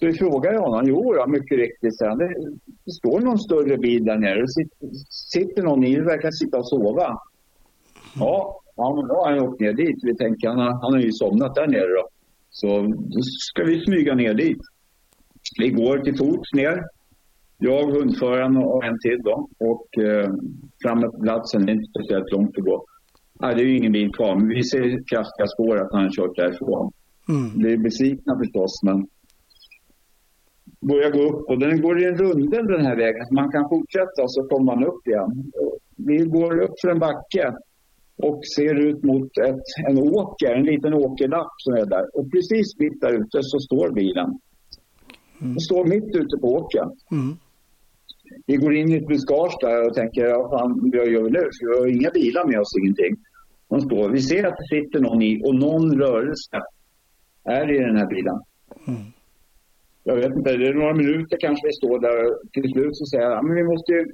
Så 0.00 0.06
vi 0.06 0.12
frågar 0.12 0.58
honom. 0.58 0.82
Jo, 0.86 1.14
ja, 1.16 1.26
mycket 1.26 1.58
riktigt, 1.58 1.98
sen. 1.98 2.18
Det, 2.18 2.34
det 2.84 2.92
står 2.92 3.20
någon 3.20 3.38
större 3.38 3.76
bil 3.78 4.04
där 4.04 4.18
nere. 4.18 4.40
Det 4.40 4.48
sitter, 4.48 4.88
sitter 5.32 5.62
någon 5.62 5.84
i, 5.84 6.00
verkar 6.00 6.30
sitta 6.30 6.58
och 6.58 6.68
sova. 6.68 7.18
Ja, 8.18 8.60
ja 8.76 8.94
men 8.96 9.08
då 9.08 9.14
har 9.14 9.30
han 9.30 9.40
åkt 9.40 9.60
ner 9.60 9.72
dit. 9.72 9.98
Vi 10.02 10.16
tänker, 10.16 10.48
han 10.48 10.58
har, 10.58 10.72
han 10.82 10.92
har 10.92 11.00
ju 11.00 11.12
somnat 11.12 11.54
där 11.54 11.66
nere 11.66 11.88
då. 11.88 12.08
Så 12.50 12.82
då 12.82 13.20
ska 13.22 13.64
vi 13.64 13.84
smyga 13.84 14.14
ner 14.14 14.34
dit. 14.34 14.58
Vi 15.58 15.68
går 15.68 15.98
till 15.98 16.16
fots 16.16 16.52
ner. 16.52 16.84
Jag, 17.58 17.90
hundföraren 17.90 18.56
och 18.56 18.84
en 18.84 18.98
till 18.98 19.22
då. 19.22 19.48
Och 19.58 20.04
eh, 20.04 20.30
framme 20.82 21.06
på 21.06 21.20
platsen, 21.20 21.66
det 21.66 21.72
är 21.72 21.74
inte 21.74 21.90
speciellt 21.90 22.32
långt 22.32 22.58
att 22.58 22.64
gå. 22.64 22.84
Nej, 23.40 23.54
det 23.54 23.62
är 23.62 23.66
ju 23.66 23.76
ingen 23.76 23.92
bil 23.92 24.12
kvar, 24.12 24.36
men 24.36 24.48
vi 24.48 24.62
ser 24.62 24.82
kraftiga 24.82 25.46
spår 25.46 25.78
att 25.78 25.92
han 25.92 26.02
har 26.02 26.10
kört 26.10 26.36
därifrån. 26.36 26.92
Mm. 27.28 27.72
Är 27.72 27.76
besvikna 27.76 28.38
förstås, 28.38 28.82
men 28.82 29.06
börjar 30.80 31.10
gå 31.10 31.22
upp 31.22 31.48
och 31.48 31.58
den 31.58 31.80
går 31.80 32.02
i 32.02 32.04
en 32.04 32.16
rundel 32.18 32.66
den 32.66 32.86
här 32.86 32.96
vägen 32.96 33.26
så 33.26 33.34
man 33.34 33.52
kan 33.52 33.68
fortsätta 33.68 34.22
och 34.22 34.32
så 34.32 34.42
kommer 34.42 34.74
man 34.74 34.84
upp 34.84 35.06
igen. 35.06 35.52
Vi 35.96 36.16
går 36.16 36.60
upp 36.60 36.74
för 36.80 36.88
en 36.88 36.98
backe 36.98 37.54
och 38.16 38.40
ser 38.56 38.74
ut 38.74 39.02
mot 39.02 39.38
ett, 39.38 39.88
en 39.88 39.98
åker, 39.98 40.54
en 40.54 40.64
liten 40.64 40.94
åkerlapp 40.94 41.52
som 41.56 41.74
är 41.74 41.86
där. 41.86 42.16
Och 42.16 42.30
precis 42.32 42.78
mitt 42.78 43.00
där 43.00 43.12
ute 43.12 43.38
så 43.42 43.58
står 43.58 43.90
bilen. 43.90 44.38
Mm. 45.40 45.52
Den 45.52 45.60
står 45.60 45.84
mitt 45.84 46.14
ute 46.14 46.36
på 46.40 46.46
åkern. 46.54 46.90
Mm. 47.12 47.36
vi 48.46 48.56
går 48.56 48.74
in 48.76 48.92
i 48.92 48.96
ett 48.96 49.06
buskage 49.06 49.56
där 49.60 49.86
och 49.86 49.94
tänker, 49.94 50.24
ja, 50.24 50.48
fan, 50.50 50.90
vad 50.94 51.08
gör 51.08 51.22
vi 51.22 51.30
nu? 51.30 51.48
Vi 51.60 51.78
har 51.78 51.86
inga 51.86 52.10
bilar 52.10 52.44
med 52.46 52.60
oss, 52.60 52.76
ingenting. 52.80 53.16
De 53.68 53.80
står, 53.80 54.08
vi 54.08 54.20
ser 54.20 54.44
att 54.46 54.56
det 54.56 54.76
sitter 54.76 55.00
någon 55.00 55.22
i 55.22 55.42
och 55.44 55.54
någon 55.54 56.00
rörelse 56.00 56.60
är 57.44 57.74
i 57.74 57.78
den 57.78 57.96
här 57.96 58.06
bilen. 58.06 58.40
Mm. 58.86 59.00
Jag 60.10 60.16
vet 60.16 60.36
inte, 60.36 60.56
det 60.56 60.68
är 60.68 60.74
några 60.74 60.94
minuter 60.94 61.36
kanske 61.40 61.66
vi 61.66 61.72
står 61.72 61.98
där. 62.00 62.20
Till 62.52 62.72
slut 62.72 62.96
så 62.96 63.06
säger 63.06 63.30
jag, 63.30 63.44
men 63.44 63.56
vi 63.56 63.64
måste 63.64 63.92
ju, 63.92 64.06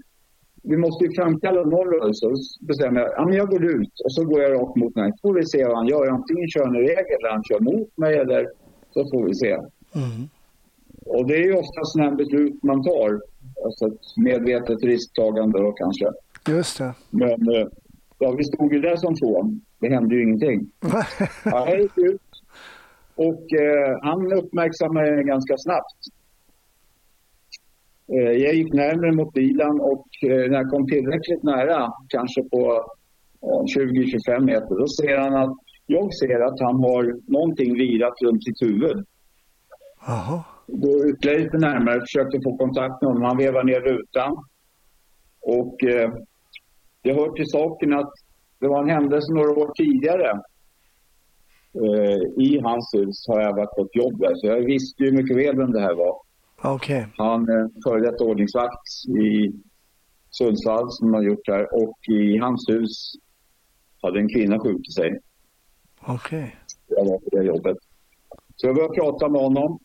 vi 0.62 0.76
måste 0.76 1.04
ju 1.04 1.11
framkalla 1.12 1.62
någon 1.62 1.88
rörelse. 1.94 2.26
Och 2.26 2.38
så 2.38 2.64
bestämmer 2.64 3.00
jag, 3.00 3.11
ja, 3.16 3.24
men 3.26 3.37
jag 3.37 3.48
går 3.48 3.64
ut 3.64 3.94
och 4.04 4.12
så 4.12 4.24
går 4.24 4.42
jag 4.42 4.52
rakt 4.52 4.76
mot 4.76 4.94
mig. 4.96 5.12
Så 5.12 5.28
får 5.28 5.35
vi 5.35 5.46
se 5.46 5.64
vad 5.64 5.76
han 5.76 5.88
gör. 5.88 6.06
Antingen 6.06 6.48
kör 6.48 6.64
han 6.64 6.76
iväg 6.76 7.06
eller 7.14 7.30
han 7.30 7.44
kör 7.44 7.61
mot 7.61 7.96
mig 7.96 8.14
eller 8.14 8.46
så 8.94 9.00
får 9.11 9.24
vi 9.24 9.35
se. 9.35 9.52
Mm. 10.02 10.22
Och 11.06 11.26
det 11.26 11.35
är 11.35 11.44
ju 11.44 11.54
ofta 11.54 11.80
sådana 11.85 12.11
här 12.11 12.16
beslut 12.16 12.62
man 12.62 12.82
tar. 12.82 13.20
Alltså 13.64 13.87
ett 13.87 14.16
medvetet 14.16 14.82
risktagande 14.82 15.59
då 15.59 15.72
kanske. 15.72 16.06
Just 16.48 16.78
det. 16.78 16.94
Men 17.11 17.48
eh, 17.54 17.66
ja, 18.18 18.30
vi 18.30 18.44
stod 18.44 18.72
ju 18.72 18.80
där 18.80 18.96
som 18.96 19.14
två. 19.14 19.50
Det 19.80 19.88
hände 19.88 20.14
ju 20.14 20.22
ingenting. 20.22 20.70
jag 21.44 21.80
gick 21.80 21.98
ut 21.98 22.25
och 23.16 23.52
eh, 23.61 23.98
han 24.02 24.33
uppmärksammade 24.33 25.11
mig 25.16 25.24
ganska 25.24 25.55
snabbt. 25.59 26.00
Eh, 28.12 28.33
jag 28.44 28.55
gick 28.55 28.72
närmare 28.72 29.12
mot 29.12 29.33
bilen 29.33 29.81
och 29.81 30.07
eh, 30.22 30.50
när 30.50 30.59
jag 30.59 30.70
kom 30.70 30.87
tillräckligt 30.87 31.42
nära, 31.42 31.92
kanske 32.09 32.42
på 32.42 32.85
20-25 33.76 34.40
meter, 34.40 34.79
då 34.79 34.88
ser 34.88 35.18
han 35.18 35.35
att 35.35 35.57
jag 35.87 36.14
ser 36.14 36.40
att 36.40 36.61
han 36.61 36.74
har 36.74 37.31
någonting 37.33 37.74
virat 37.74 38.14
runt 38.22 38.44
sitt 38.44 38.62
huvud. 38.62 39.05
Aha. 40.09 40.44
Går 40.66 41.09
ytterligare 41.11 41.38
lite 41.42 41.57
närmare, 41.57 42.00
försökte 42.00 42.40
få 42.44 42.57
kontakt 42.57 43.02
med 43.02 43.09
honom. 43.09 43.22
Han 43.22 43.37
vevar 43.37 43.64
ner 43.64 43.81
rutan. 43.81 44.44
Och 45.40 45.85
eh, 45.85 46.11
det 47.02 47.12
hör 47.12 47.31
till 47.33 47.48
saken 47.48 47.92
att 47.92 48.12
det 48.61 48.68
var 48.68 48.83
en 48.83 48.90
händelse 48.90 49.33
några 49.33 49.50
år 49.50 49.72
tidigare. 49.74 50.40
Eh, 51.84 52.44
I 52.44 52.60
hans 52.62 52.94
hus 52.94 53.24
har 53.28 53.40
jag 53.40 53.56
varit 53.56 53.76
på 53.76 53.82
ett 53.82 53.96
jobb 53.96 54.20
där, 54.20 54.34
så 54.34 54.46
jag 54.46 54.60
visste 54.60 55.02
ju 55.02 55.12
mycket 55.12 55.36
väl 55.36 55.56
vem 55.56 55.72
det 55.72 55.80
här 55.80 55.94
var. 55.94 56.20
Okay. 56.74 57.04
Han 57.16 57.48
eh, 57.48 57.66
före 57.84 58.00
detta 58.00 58.24
ordningsvakt 58.24 58.88
i 59.08 59.52
Sundsvall 60.30 60.90
som 60.90 61.14
har 61.14 61.22
gjort 61.22 61.46
det 61.46 61.52
här 61.52 61.74
och 61.74 61.98
i 62.08 62.38
hans 62.38 62.68
hus 62.68 63.12
hade 64.02 64.20
en 64.20 64.28
kvinna 64.28 64.58
skjutit 64.58 64.94
sig. 64.94 65.20
Okej. 66.00 66.14
Okay. 66.38 66.50
Jag 66.86 67.04
var 67.04 67.18
på 67.18 67.36
det 67.36 67.44
jobbet. 67.44 67.76
Så 68.56 68.66
jag 68.66 68.74
började 68.74 68.94
prata 68.94 69.28
med 69.28 69.40
honom 69.40 69.78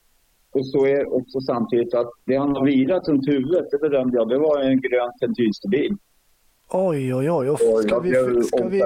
och 0.52 0.68
så 0.68 0.86
är 0.86 1.14
också 1.14 1.42
samtidigt 1.42 1.94
att 1.94 2.12
det 2.26 2.36
han 2.36 2.56
har 2.56 2.66
vilat 2.66 3.08
runt 3.08 3.28
huvudet, 3.28 3.66
det 3.72 3.78
bedömde 3.78 4.18
jag, 4.18 4.30
det 4.30 4.38
var 4.38 4.62
en 4.62 4.82
grön 4.82 5.12
tentilsterbil. 5.20 5.96
Oj, 6.70 7.16
oj, 7.16 7.32
oj. 7.32 7.50
Och 7.50 7.60
ska 7.60 8.00
vi, 8.00 8.44
ska 8.44 8.68
vi, 8.68 8.82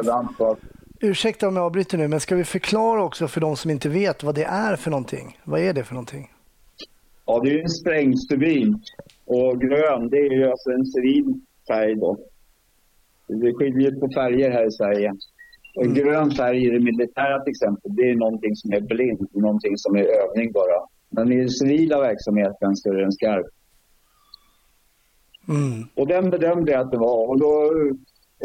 ursäkta 1.05 1.47
om 1.47 1.55
jag 1.55 1.65
avbryter 1.65 1.97
nu, 1.97 2.07
men 2.07 2.19
ska 2.19 2.35
vi 2.35 2.43
förklara 2.43 3.03
också 3.03 3.27
för 3.27 3.41
de 3.41 3.55
som 3.55 3.71
inte 3.71 3.89
vet 3.89 4.23
vad 4.23 4.35
det 4.35 4.43
är 4.43 4.75
för 4.75 4.91
någonting? 4.91 5.39
Vad 5.43 5.59
är 5.59 5.73
det 5.73 5.83
för 5.83 5.93
någonting? 5.93 6.31
Ja, 7.25 7.39
det 7.43 7.49
är 7.51 7.61
en 7.61 7.69
sprängstubin. 7.69 8.79
Och 9.25 9.61
grön, 9.61 10.09
det 10.09 10.17
är 10.17 10.31
ju 10.31 10.51
alltså 10.51 10.69
en 10.71 10.85
civil 10.85 11.25
färg 11.67 11.95
då. 11.95 12.17
Det 13.27 13.53
skiljer 13.53 13.91
på 13.91 14.09
färger 14.15 14.51
här 14.51 14.67
i 14.67 14.71
Sverige. 14.71 15.13
En 15.75 15.91
mm. 15.91 15.93
grön 15.93 16.31
färg 16.31 16.65
i 16.65 16.69
det 16.69 16.79
militära 16.79 17.39
till 17.43 17.51
exempel, 17.51 17.95
det 17.95 18.09
är 18.09 18.15
någonting 18.15 18.55
som 18.55 18.73
är 18.73 18.81
blind, 18.81 19.27
någonting 19.33 19.77
som 19.77 19.95
är 19.95 20.03
övning 20.03 20.51
bara. 20.51 20.87
Men 21.09 21.31
i 21.31 21.37
den 21.37 21.49
civila 21.49 21.99
verksamheten 21.99 22.75
så 22.75 22.89
är 22.89 22.95
den 22.95 23.11
skarp. 23.11 23.45
Mm. 25.47 25.87
Och 25.95 26.07
den 26.07 26.29
bedömde 26.29 26.71
jag 26.71 26.81
att 26.81 26.91
det 26.91 26.97
var. 26.97 27.29
Och 27.29 27.39
då 27.39 27.71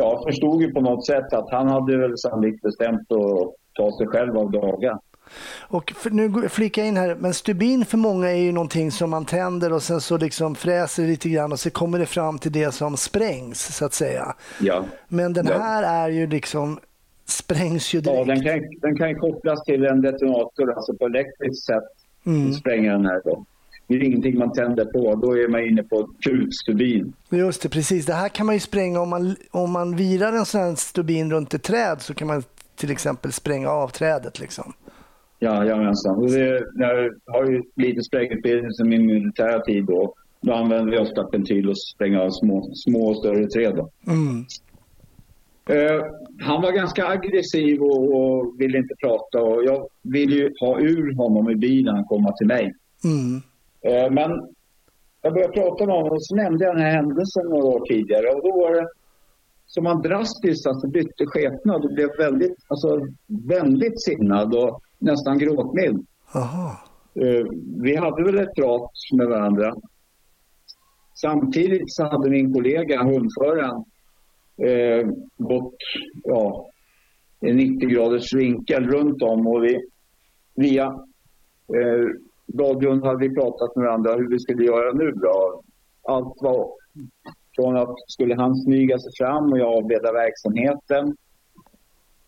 ja, 0.01 0.23
förstod 0.27 0.63
ju 0.63 0.73
på 0.73 0.81
något 0.81 1.07
sätt 1.07 1.33
att 1.33 1.51
han 1.51 1.69
hade 1.69 1.97
väl 1.97 2.19
sannolikt 2.19 2.63
bestämt 2.63 3.13
att 3.13 3.55
ta 3.75 3.97
sig 3.99 4.07
själv 4.07 4.39
av 4.39 4.51
daga. 4.51 4.99
Och 5.61 5.93
för, 5.97 6.11
nu 6.11 6.49
flikar 6.49 6.83
jag 6.83 6.89
in 6.89 6.97
här, 6.97 7.15
men 7.15 7.35
stubin 7.35 7.85
för 7.85 7.99
många 7.99 8.31
är 8.31 8.37
ju 8.37 8.53
någonting 8.53 8.91
som 8.91 9.11
man 9.11 9.25
tänder 9.25 9.73
och 9.73 9.83
sen 9.83 10.01
så 10.01 10.17
liksom 10.17 10.55
fräser 10.55 11.03
lite 11.03 11.29
grann 11.29 11.53
och 11.53 11.61
så 11.61 11.71
kommer 11.71 11.99
det 11.99 12.07
fram 12.07 12.39
till 12.39 12.53
det 12.53 12.73
som 12.73 12.97
sprängs 12.97 13.77
så 13.77 13.85
att 13.85 13.93
säga. 13.93 14.35
Ja. 14.61 14.85
Men 15.09 15.33
den 15.33 15.47
här 15.47 15.83
är 15.83 16.09
ju 16.11 16.27
liksom 16.27 16.79
sprängs 17.25 17.95
ju 17.95 18.01
direkt. 18.01 18.19
Ja, 18.19 18.35
den 18.35 18.45
kan, 18.45 18.61
den 18.81 18.97
kan 18.97 19.21
kopplas 19.21 19.65
till 19.65 19.85
en 19.85 20.01
detonator, 20.01 20.73
alltså 20.73 20.95
på 20.95 21.07
elektriskt 21.07 21.67
sätt 21.67 21.85
mm. 22.27 22.53
spränger 22.53 22.93
den 22.93 23.07
här 23.07 23.21
då. 23.25 23.45
Det 23.91 23.97
är 23.97 24.03
ingenting 24.03 24.39
man 24.39 24.53
tänder 24.53 24.85
på, 24.85 25.15
då 25.15 25.39
är 25.39 25.49
man 25.49 25.67
inne 25.67 25.83
på 25.83 26.09
krutstubin. 26.21 27.13
Just 27.31 27.63
det, 27.63 27.69
precis. 27.69 28.07
Det 28.07 28.13
här 28.13 28.29
kan 28.29 28.47
man 28.47 28.55
ju 28.55 28.61
spränga 28.61 29.01
om 29.01 29.09
man, 29.09 29.37
om 29.51 29.73
man 29.73 29.97
virar 29.97 30.33
en 30.33 30.45
sån 30.45 30.61
här 30.61 30.75
stubin 30.75 31.31
runt 31.31 31.55
ett 31.55 31.63
träd 31.63 31.97
så 32.01 32.15
kan 32.15 32.29
man 32.29 32.43
till 32.77 32.91
exempel 32.91 33.33
spränga 33.33 33.69
av 33.69 33.89
trädet. 33.89 34.41
Liksom. 34.41 34.73
Ja, 35.39 35.65
jajamensan. 35.65 36.27
Det, 36.27 36.65
jag 36.75 37.15
har 37.27 37.47
ju 37.47 37.63
lite 37.77 38.03
sprängutbildning 38.03 38.73
som 38.73 38.89
min 38.89 39.07
militära 39.07 39.61
tid 39.61 39.85
då. 39.85 40.15
Då 40.41 40.53
använder 40.53 40.93
vi 40.93 40.99
ofta 40.99 41.25
pentil 41.25 41.69
och 41.69 41.79
spränga 41.79 42.23
av 42.23 42.31
små, 42.31 42.71
små 42.75 43.11
och 43.11 43.17
större 43.17 43.47
träd. 43.47 43.87
Mm. 44.07 44.45
Uh, 45.71 46.05
han 46.41 46.63
var 46.63 46.73
ganska 46.73 47.07
aggressiv 47.07 47.83
och, 47.83 48.15
och, 48.15 48.61
ville 48.61 48.79
inte 48.79 48.95
prata 48.95 49.43
och 49.43 49.65
jag 49.65 49.89
ville 50.03 50.35
ju 50.35 50.51
ha 50.61 50.81
ur 50.81 51.15
honom 51.15 51.51
i 51.51 51.57
bilen 51.57 51.99
och 51.99 52.07
komma 52.07 52.33
till 52.33 52.47
mig. 52.47 52.75
Mm. 53.05 53.43
Uh, 53.89 54.11
men 54.11 54.31
jag 55.23 55.33
började 55.35 55.53
prata 55.53 55.87
med 55.87 55.95
honom 55.95 56.13
och 56.13 56.25
så 56.27 56.37
nämnde 56.37 56.65
jag 56.65 56.77
den 56.77 56.85
här 56.85 56.93
händelsen 56.93 57.47
några 57.47 57.65
år 57.65 57.87
tidigare 57.87 58.27
och 58.35 58.43
då 58.43 58.53
var 58.61 58.75
det 58.75 58.89
som 59.67 59.87
han 59.87 60.03
drastiskt 60.03 60.67
alltså 60.67 60.89
bytte 60.89 61.27
skepnad 61.27 61.85
och 61.85 61.93
blev 61.93 62.09
väldigt, 62.19 62.57
alltså, 62.69 63.07
väldigt 63.27 64.03
sinnad 64.03 64.55
och 64.55 64.83
nästan 64.99 65.39
gråtmild. 65.39 66.07
Uh, 67.23 67.47
vi 67.83 67.97
hade 67.97 68.25
väl 68.25 68.39
ett 68.39 68.55
prat 68.55 68.91
med 69.13 69.27
varandra. 69.27 69.75
Samtidigt 71.21 71.93
så 71.93 72.05
hade 72.05 72.31
min 72.31 72.55
kollega, 72.55 73.03
hundföraren, 73.03 73.85
eh, 74.63 75.09
gått 75.39 75.77
ja, 76.25 76.71
en 77.41 77.57
90 77.57 77.89
graders 77.89 78.35
vinkel 78.35 78.91
runt 78.91 79.23
om 79.23 79.47
och 79.47 79.65
vi 79.65 79.81
via 80.55 80.85
eh, 81.75 82.09
radion 82.59 83.03
hade 83.03 83.29
vi 83.29 83.35
pratat 83.35 83.77
med 83.77 83.85
varandra 83.85 84.15
hur 84.15 84.29
vi 84.29 84.39
skulle 84.39 84.65
göra 84.65 84.93
nu 84.93 85.11
då. 85.11 85.63
Allt 86.03 86.37
var 86.41 86.71
från 87.57 87.77
att 87.77 87.95
skulle 88.07 88.35
han 88.35 88.57
smyga 88.57 88.99
sig 88.99 89.13
fram 89.19 89.53
och 89.53 89.59
jag 89.59 89.77
avleda 89.79 90.13
verksamheten 90.13 91.17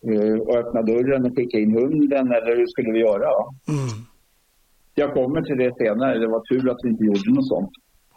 eh, 0.09 0.39
och 0.41 0.57
öppna 0.57 0.83
dörren 0.83 1.27
och 1.27 1.37
skicka 1.37 1.59
in 1.59 1.77
hunden 1.77 2.33
eller 2.33 2.57
hur 2.57 2.67
skulle 2.67 2.93
vi 2.93 2.99
göra? 2.99 3.31
Mm. 3.69 4.07
Jag 4.95 5.15
kommer 5.15 5.43
till 5.43 5.59
det 5.59 5.75
senare. 5.77 6.19
Det 6.19 6.29
var 6.29 6.41
tur 6.41 6.71
att 6.71 6.79
vi 6.83 6.89
inte 6.89 7.05
gjorde 7.05 7.31
något 7.35 7.49
sånt. 7.49 7.71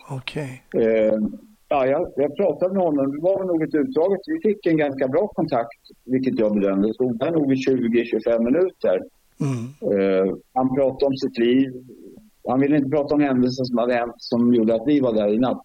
Okej. 0.09 0.63
Okay. 0.73 0.83
Eh, 0.83 1.19
Ja, 1.67 1.87
jag, 1.87 2.11
jag 2.15 2.35
pratade 2.35 2.73
med 2.73 2.83
honom. 2.83 3.11
Det 3.11 3.21
var 3.21 3.43
nog 3.43 3.63
ett 3.63 3.75
utdraget. 3.75 4.19
Vi 4.25 4.39
fick 4.49 4.65
en 4.65 4.77
ganska 4.77 5.07
bra 5.07 5.27
kontakt, 5.27 5.81
vilket 6.05 6.39
jag 6.39 6.53
bedömde. 6.53 6.93
Stod 6.93 7.19
där 7.19 7.31
nog 7.31 7.53
i 7.53 7.55
20-25 7.55 8.43
minuter. 8.43 9.01
Mm. 9.39 9.63
Uh, 9.93 10.35
han 10.53 10.75
pratade 10.75 11.05
om 11.05 11.17
sitt 11.17 11.37
liv. 11.37 11.73
Han 12.47 12.59
ville 12.59 12.77
inte 12.77 12.89
prata 12.89 13.15
om 13.15 13.21
händelser 13.21 13.63
som 13.63 13.77
hade 13.77 13.93
hänt 13.93 14.15
som 14.17 14.53
gjorde 14.53 14.75
att 14.75 14.87
vi 14.87 14.99
var 14.99 15.13
där 15.13 15.33
i 15.33 15.39
natt. 15.39 15.63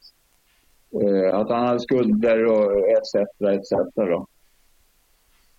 Uh, 1.03 1.35
att 1.35 1.51
han 1.51 1.67
hade 1.67 1.81
skulder 1.81 2.47
och 2.47 2.73
etc. 2.89 3.15
etc. 3.57 3.95
Då. 3.95 4.27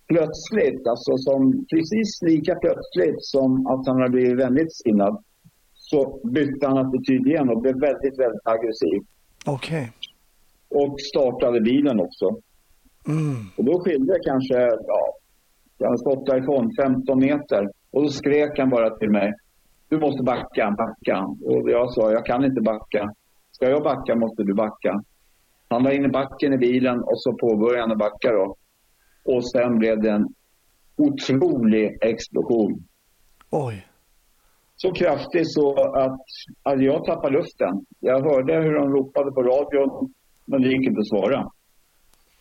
Plötsligt, 0.08 0.86
alltså 0.86 1.18
som, 1.18 1.66
precis 1.70 2.22
lika 2.22 2.54
plötsligt 2.54 3.24
som 3.24 3.66
att 3.66 3.86
han 3.86 3.96
hade 3.96 4.10
blivit 4.10 4.38
vänligt 4.38 4.76
sinnad 4.76 5.24
så 5.74 6.20
bytte 6.24 6.66
han 6.66 6.78
attityd 6.78 7.26
igen 7.26 7.48
och 7.50 7.60
blev 7.60 7.80
väldigt, 7.80 8.18
väldigt 8.18 8.46
aggressiv. 8.46 9.00
Okej. 9.46 9.80
Okay 9.80 9.88
och 10.74 11.00
startade 11.00 11.60
bilen 11.60 12.00
också. 12.00 12.26
Mm. 13.08 13.36
Och 13.56 13.64
då 13.64 13.80
skilde 13.80 14.18
kanske, 14.24 14.54
ja, 14.86 15.14
jag 15.78 15.86
hade 15.86 15.98
stått 15.98 16.26
därifrån 16.26 16.70
15 16.82 17.18
meter 17.18 17.70
och 17.90 18.02
då 18.02 18.08
skrek 18.08 18.58
han 18.58 18.70
bara 18.70 18.90
till 18.90 19.10
mig. 19.10 19.32
Du 19.92 19.98
måste 19.98 20.22
backa, 20.22 20.74
backa. 20.78 21.26
Och 21.44 21.70
jag 21.70 21.92
sa, 21.92 22.12
jag 22.12 22.26
kan 22.26 22.44
inte 22.44 22.60
backa. 22.60 23.12
Ska 23.50 23.70
jag 23.70 23.82
backa 23.82 24.16
måste 24.16 24.42
du 24.42 24.54
backa. 24.54 25.02
Han 25.68 25.84
var 25.84 25.90
inne 25.90 26.06
i 26.06 26.10
backen 26.10 26.52
i 26.52 26.58
bilen 26.58 26.98
och 27.00 27.22
så 27.22 27.32
påbörjade 27.32 27.80
han 27.80 27.92
att 27.92 27.98
backa 27.98 28.32
då. 28.32 28.56
Och 29.24 29.50
sen 29.50 29.78
blev 29.78 30.02
det 30.02 30.10
en 30.10 30.28
otrolig 30.96 31.98
explosion. 32.00 32.84
Oj. 33.50 33.86
Så 34.76 34.92
kraftig 34.92 35.50
så 35.50 35.74
att, 35.74 36.20
att 36.62 36.82
jag 36.82 37.04
tappade 37.04 37.38
luften. 37.38 37.86
Jag 38.00 38.20
hörde 38.22 38.54
hur 38.54 38.74
de 38.74 38.92
ropade 38.92 39.32
på 39.32 39.42
radion 39.42 40.12
men 40.44 40.62
det 40.62 40.68
gick 40.68 40.86
inte 40.86 41.00
att 41.00 41.08
svara. 41.08 41.50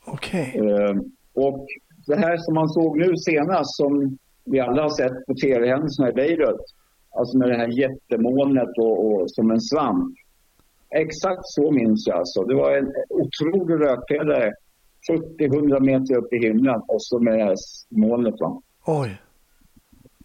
Okej. 0.06 0.54
Okay. 0.56 0.72
Eh, 0.72 0.96
och 1.34 1.68
det 2.08 2.18
här 2.18 2.38
som 2.38 2.54
man 2.54 2.70
såg 2.70 2.98
nu 2.98 3.18
senast, 3.18 3.78
som 3.78 4.18
vi 4.46 4.60
alla 4.60 4.82
har 4.82 4.90
sett 4.90 5.26
på 5.28 5.34
tv-händelserna 5.34 6.10
i 6.10 6.14
Beirut, 6.14 6.81
alltså 7.18 7.38
med 7.38 7.50
det 7.50 7.58
här 7.58 7.68
jättemolnet 7.68 8.78
och, 8.78 9.06
och 9.06 9.32
som 9.32 9.52
en 9.52 9.62
svamp. 9.62 10.16
exakt 10.90 11.42
så 11.44 11.72
minns 11.72 12.08
jag 12.08 12.18
alltså. 12.18 12.44
Det 12.44 12.56
var 12.56 12.78
en 12.78 12.94
otrolig 13.10 13.86
rökpelare 13.86 14.54
70-100 15.40 15.80
meter 15.80 16.16
upp 16.16 16.34
i 16.34 16.38
himlen 16.38 16.82
och 16.88 17.04
så 17.04 17.20
med 17.20 17.34
det 17.34 17.44
här 17.44 17.56
molnet. 17.90 18.36
Va? 18.40 18.62
Oj. 18.86 19.22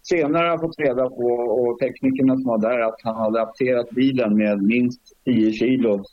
Senare 0.09 0.43
har 0.43 0.51
jag 0.51 0.61
fått 0.61 0.79
reda 0.79 1.09
på, 1.09 1.25
och 1.25 1.79
teknikerna 1.79 2.35
som 2.35 2.45
var 2.45 2.57
där, 2.57 2.79
att 2.79 2.99
han 3.03 3.15
hade 3.15 3.41
apterat 3.41 3.89
bilen 3.89 4.37
med 4.37 4.63
minst 4.63 5.01
10 5.25 5.51
kilo 5.51 6.03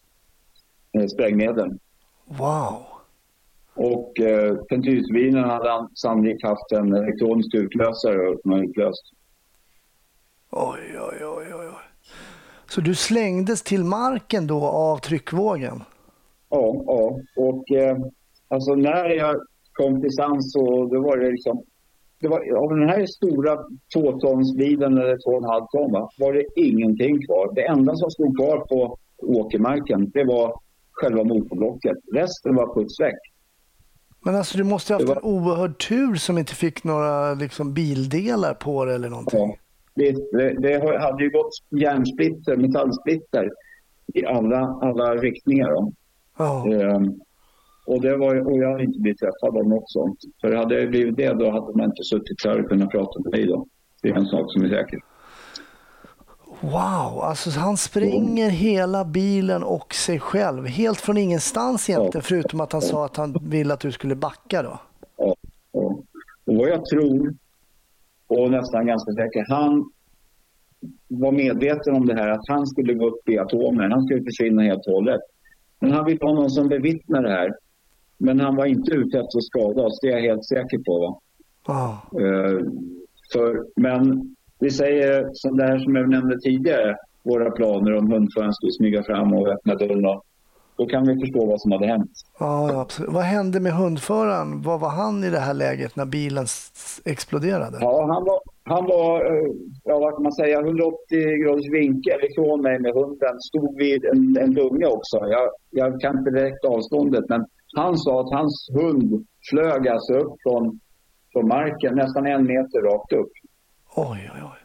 eh, 0.93 1.07
sprängmedel. 1.07 1.79
Wow. 2.27 2.83
Och 3.75 4.21
eh, 4.21 4.57
pentylsbilen 4.57 5.45
hade 5.45 5.71
han 5.71 5.89
sannolikt 5.95 6.43
haft 6.43 6.73
en 6.73 6.95
elektronisk 6.95 7.55
utlösare 7.55 8.37
som 8.43 8.51
har 8.51 8.63
utlöst. 8.63 9.05
Oj, 10.57 10.99
oj, 11.01 11.27
oj, 11.27 11.55
oj. 11.55 11.67
Så 12.67 12.81
du 12.81 12.95
slängdes 12.95 13.63
till 13.63 13.85
marken 13.85 14.47
då 14.47 14.65
av 14.65 14.99
tryckvågen? 14.99 15.83
Ja, 16.51 16.83
ja. 16.87 17.21
Och 17.37 17.71
eh, 17.73 17.97
alltså 18.49 18.75
när 18.75 19.09
jag 19.09 19.37
kom 19.73 20.01
till 20.01 20.13
sans 20.13 20.53
så 20.53 20.87
då 20.87 21.01
var 21.01 21.17
det 21.17 21.31
liksom 21.31 21.63
det 22.21 22.29
var, 22.29 22.57
av 22.57 22.79
den 22.79 22.89
här 22.89 23.07
stora 23.07 23.59
tvåtonsbilen 23.95 24.99
eller 24.99 25.17
två 25.25 25.31
och 25.31 25.43
en 25.43 25.51
halv 25.51 25.67
ton 25.67 25.93
va, 25.93 26.11
var 26.19 26.33
det 26.33 26.45
ingenting 26.57 27.27
kvar. 27.27 27.55
Det 27.55 27.67
enda 27.67 27.97
som 27.97 28.11
stod 28.11 28.37
kvar 28.37 28.59
på 28.59 28.99
åkermarken 29.23 30.11
det 30.11 30.25
var 30.25 30.61
själva 30.93 31.25
motorblocket. 31.25 31.97
Resten 32.15 32.55
var 32.55 32.75
putsväck. 32.75 33.19
Men 34.25 34.35
alltså 34.35 34.59
du 34.59 34.65
måste 34.65 34.93
ha 34.95 35.01
haft 35.01 35.09
var... 35.09 35.17
en 35.17 35.23
oerhörd 35.23 35.79
tur 35.89 36.15
som 36.15 36.39
inte 36.39 36.55
fick 36.55 36.85
några 36.85 37.35
liksom, 37.35 37.75
bildelar 37.75 38.55
på 38.55 38.85
det 38.85 38.95
eller 38.95 39.09
någonting. 39.09 39.41
Ja. 39.41 39.57
Det, 39.95 40.13
det, 40.59 41.01
hade 41.01 41.25
ju 41.25 41.31
gått 41.31 41.53
järnsplitter, 41.71 42.57
metallsplitter 42.57 43.51
i 44.15 44.27
alla, 44.27 44.79
alla 44.83 45.15
riktningar. 45.15 45.93
Ja. 46.39 46.67
Ehm, 46.73 47.21
och, 47.87 48.01
det 48.01 48.17
var, 48.17 48.51
och 48.51 48.59
jag 48.59 48.71
hade 48.71 48.85
inte 48.85 48.99
blivit 48.99 49.19
träffad 49.19 49.59
av 49.59 49.69
något 49.69 49.91
sånt. 49.91 50.19
För 50.41 50.53
hade 50.53 50.81
det 50.81 50.87
blivit 50.87 51.17
det 51.17 51.33
då 51.33 51.51
hade 51.51 51.77
man 51.77 51.85
inte 51.85 52.05
suttit 52.05 52.45
här 52.45 52.61
och 52.61 52.69
kunnat 52.69 52.91
prata 52.91 53.21
med 53.21 53.33
mig 53.33 53.47
då. 53.47 53.67
Det 54.03 54.09
är 54.09 54.15
en 54.15 54.27
sak 54.27 54.53
som 54.53 54.65
är 54.65 54.69
säker. 54.69 55.01
Wow, 56.61 57.21
alltså 57.23 57.51
han 57.51 57.77
spränger 57.77 58.45
mm. 58.45 58.57
hela 58.57 59.05
bilen 59.05 59.63
och 59.63 59.95
sig 59.95 60.21
själv. 60.21 60.67
Helt 60.67 61.01
från 61.01 61.17
ingenstans 61.17 61.91
egentligen, 61.91 62.23
ja. 62.25 62.29
förutom 62.29 62.61
att 62.61 62.73
han 62.73 62.81
ja. 62.85 62.89
sa 62.89 63.05
att 63.05 63.17
han 63.17 63.37
ville 63.43 63.75
att 63.75 63.81
du 63.81 63.93
skulle 63.93 64.15
backa 64.15 64.63
då. 64.63 64.81
Ja, 65.17 65.35
ja. 65.73 65.81
Och 66.45 66.57
vad 66.57 66.69
jag 66.69 66.87
tror, 66.87 67.35
och 68.29 68.51
nästan 68.51 68.87
ganska 68.87 69.13
säker, 69.13 69.45
han 69.49 69.91
var 71.09 71.33
medveten 71.33 71.95
om 71.95 72.07
det 72.07 72.15
här 72.15 72.29
att 72.29 72.49
han 72.49 72.67
skulle 72.67 72.95
gå 72.95 73.09
upp 73.09 73.29
i 73.29 73.39
atomer. 73.39 73.89
Han 73.89 74.03
skulle 74.03 74.25
försvinna 74.25 74.63
helt 74.63 74.87
och 74.87 74.93
hållet. 74.93 75.21
Men 75.81 75.93
han 75.93 76.05
vill 76.05 76.19
ha 76.21 76.35
någon 76.35 76.51
som 76.51 76.69
bevittnar 76.69 77.23
det 77.23 77.31
här. 77.31 77.55
Men 78.19 78.41
han 78.41 78.57
var 78.57 78.67
inte 78.67 78.93
ute 78.93 79.19
efter 79.19 79.39
att 79.39 79.45
skada 79.45 79.83
oss, 79.83 79.99
det 80.03 80.09
är 80.09 80.13
jag 80.13 80.23
helt 80.23 80.45
säker 80.45 80.79
på. 80.79 81.21
Va? 81.67 82.03
Oh. 82.13 82.23
Uh, 82.23 82.61
för, 83.33 83.67
men 83.77 84.35
vi 84.61 84.71
säger 84.71 85.31
som 85.33 85.57
det 85.57 85.65
här 85.65 85.79
som 85.79 85.97
jag 85.97 86.11
nämnde 86.11 86.41
tidigare, 86.41 86.97
våra 87.23 87.51
planer 87.51 87.95
om 87.95 88.13
hundföraren 88.13 88.53
skulle 88.53 88.73
smyga 88.73 89.03
fram 89.03 89.33
och 89.33 89.49
öppna 89.49 89.75
dörren. 89.75 90.21
Då 90.77 90.87
kan 90.87 91.07
vi 91.07 91.21
förstå 91.21 91.47
vad 91.47 91.61
som 91.61 91.73
hade 91.73 91.87
hänt. 91.87 92.11
Ja, 92.39 92.81
absolut. 92.81 93.11
Vad 93.13 93.23
hände 93.23 93.61
med 93.61 93.73
hundföraren? 93.73 94.63
Vad 94.63 94.81
var 94.81 94.89
han 94.89 95.25
i 95.25 95.31
det 95.31 95.39
här 95.39 95.55
läget 95.55 95.97
när 95.97 96.05
bilen 96.05 96.47
exploderade? 97.05 97.79
Ja, 97.81 98.07
han 98.15 98.25
var, 98.25 98.41
han 98.63 98.87
var 98.87 99.25
eh, 99.25 99.51
ja, 99.85 99.99
vad 99.99 100.15
kan 100.15 100.23
man 100.23 100.33
säga, 100.33 100.61
180 100.61 100.97
graders 101.43 101.73
vinkel 101.73 102.25
ifrån 102.31 102.63
mig 102.63 102.79
med 102.79 102.95
hunden. 102.95 103.41
Stod 103.41 103.77
vid 103.77 104.05
en, 104.05 104.37
en 104.37 104.55
lunga 104.55 104.89
också. 104.89 105.17
Jag, 105.17 105.51
jag 105.71 106.01
kan 106.01 106.19
inte 106.19 106.31
direkt 106.31 106.65
avståndet, 106.65 107.25
men 107.29 107.47
han 107.77 107.99
sa 107.99 108.21
att 108.21 108.33
hans 108.33 108.71
hund 108.73 109.27
flög 109.51 109.89
alltså 109.89 110.15
upp 110.15 110.35
från, 110.43 110.81
från 111.33 111.49
marken 111.49 111.95
nästan 111.95 112.27
en 112.27 112.47
meter 112.47 112.83
rakt 112.83 113.13
upp. 113.13 113.33
Oj, 113.97 114.31
oj, 114.35 114.43
oj. 114.45 114.61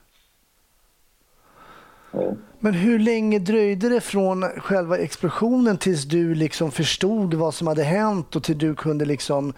Men 2.59 2.73
hur 2.73 2.99
länge 2.99 3.39
dröjde 3.39 3.89
det 3.89 4.01
från 4.01 4.43
själva 4.43 4.97
explosionen 4.97 5.77
tills 5.77 6.03
du 6.03 6.35
liksom 6.35 6.71
förstod 6.71 7.33
vad 7.33 7.53
som 7.53 7.67
hade 7.67 7.83
hänt 7.83 8.35
och 8.35 8.43
till 8.43 8.57
du 8.57 8.75
kunde 8.75 9.05
liksom 9.05 9.53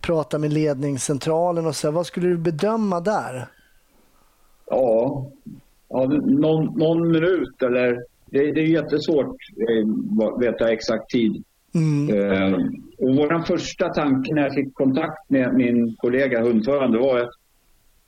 prata 0.00 0.38
med 0.38 0.52
ledningscentralen 0.52 1.66
och 1.66 1.76
så 1.76 1.90
vad 1.90 2.06
skulle 2.06 2.28
du 2.28 2.36
bedöma 2.36 3.00
där? 3.00 3.46
Ja, 4.70 5.26
ja 5.88 6.04
någon, 6.24 6.78
någon 6.78 7.12
minut 7.12 7.62
eller 7.62 8.02
det, 8.26 8.52
det 8.52 8.60
är 8.60 8.66
jättesvårt 8.66 9.26
att 9.26 9.70
eh, 9.70 10.38
veta 10.38 10.72
exakt 10.72 11.10
tid. 11.10 11.44
Mm. 11.74 12.08
Eh, 12.10 12.54
och 12.98 13.16
vår 13.16 13.44
första 13.44 13.88
tanke 13.88 14.34
när 14.34 14.42
jag 14.42 14.54
fick 14.54 14.74
kontakt 14.74 15.30
med 15.30 15.54
min 15.54 15.96
kollega 15.96 16.42
hundförande 16.42 16.98
var 16.98 17.18
att 17.18 17.30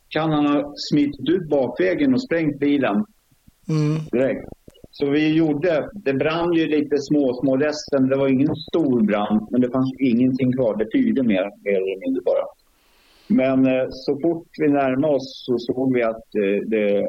kan 0.08 0.32
han 0.32 0.46
ha 0.46 0.74
smitit 0.76 1.28
ut 1.28 1.48
bakvägen 1.48 2.14
och 2.14 2.22
sprängt 2.22 2.58
bilen 2.58 3.04
mm. 3.68 3.98
direkt. 4.12 4.48
Så 4.90 5.10
vi 5.10 5.34
gjorde, 5.34 5.90
det 5.92 6.14
brann 6.14 6.52
ju 6.52 6.66
lite 6.66 6.98
små, 6.98 7.34
små 7.34 7.56
resten. 7.56 8.08
Det 8.08 8.16
var 8.16 8.28
ingen 8.28 8.56
stor 8.56 9.00
brand, 9.00 9.48
men 9.50 9.60
det 9.60 9.70
fanns 9.70 9.92
ingenting 10.00 10.52
kvar. 10.52 10.76
Det 10.76 10.90
tyrde 10.90 11.22
mer, 11.22 11.50
mer 11.64 11.76
eller 11.76 12.00
mindre 12.00 12.22
bara. 12.22 12.44
Men 13.26 13.66
eh, 13.66 13.86
så 13.90 14.18
fort 14.20 14.46
vi 14.58 14.68
närmade 14.68 15.14
oss 15.14 15.44
så 15.46 15.58
såg 15.58 15.94
vi 15.94 16.02
att 16.02 16.34
eh, 16.34 16.60
det, 16.66 17.06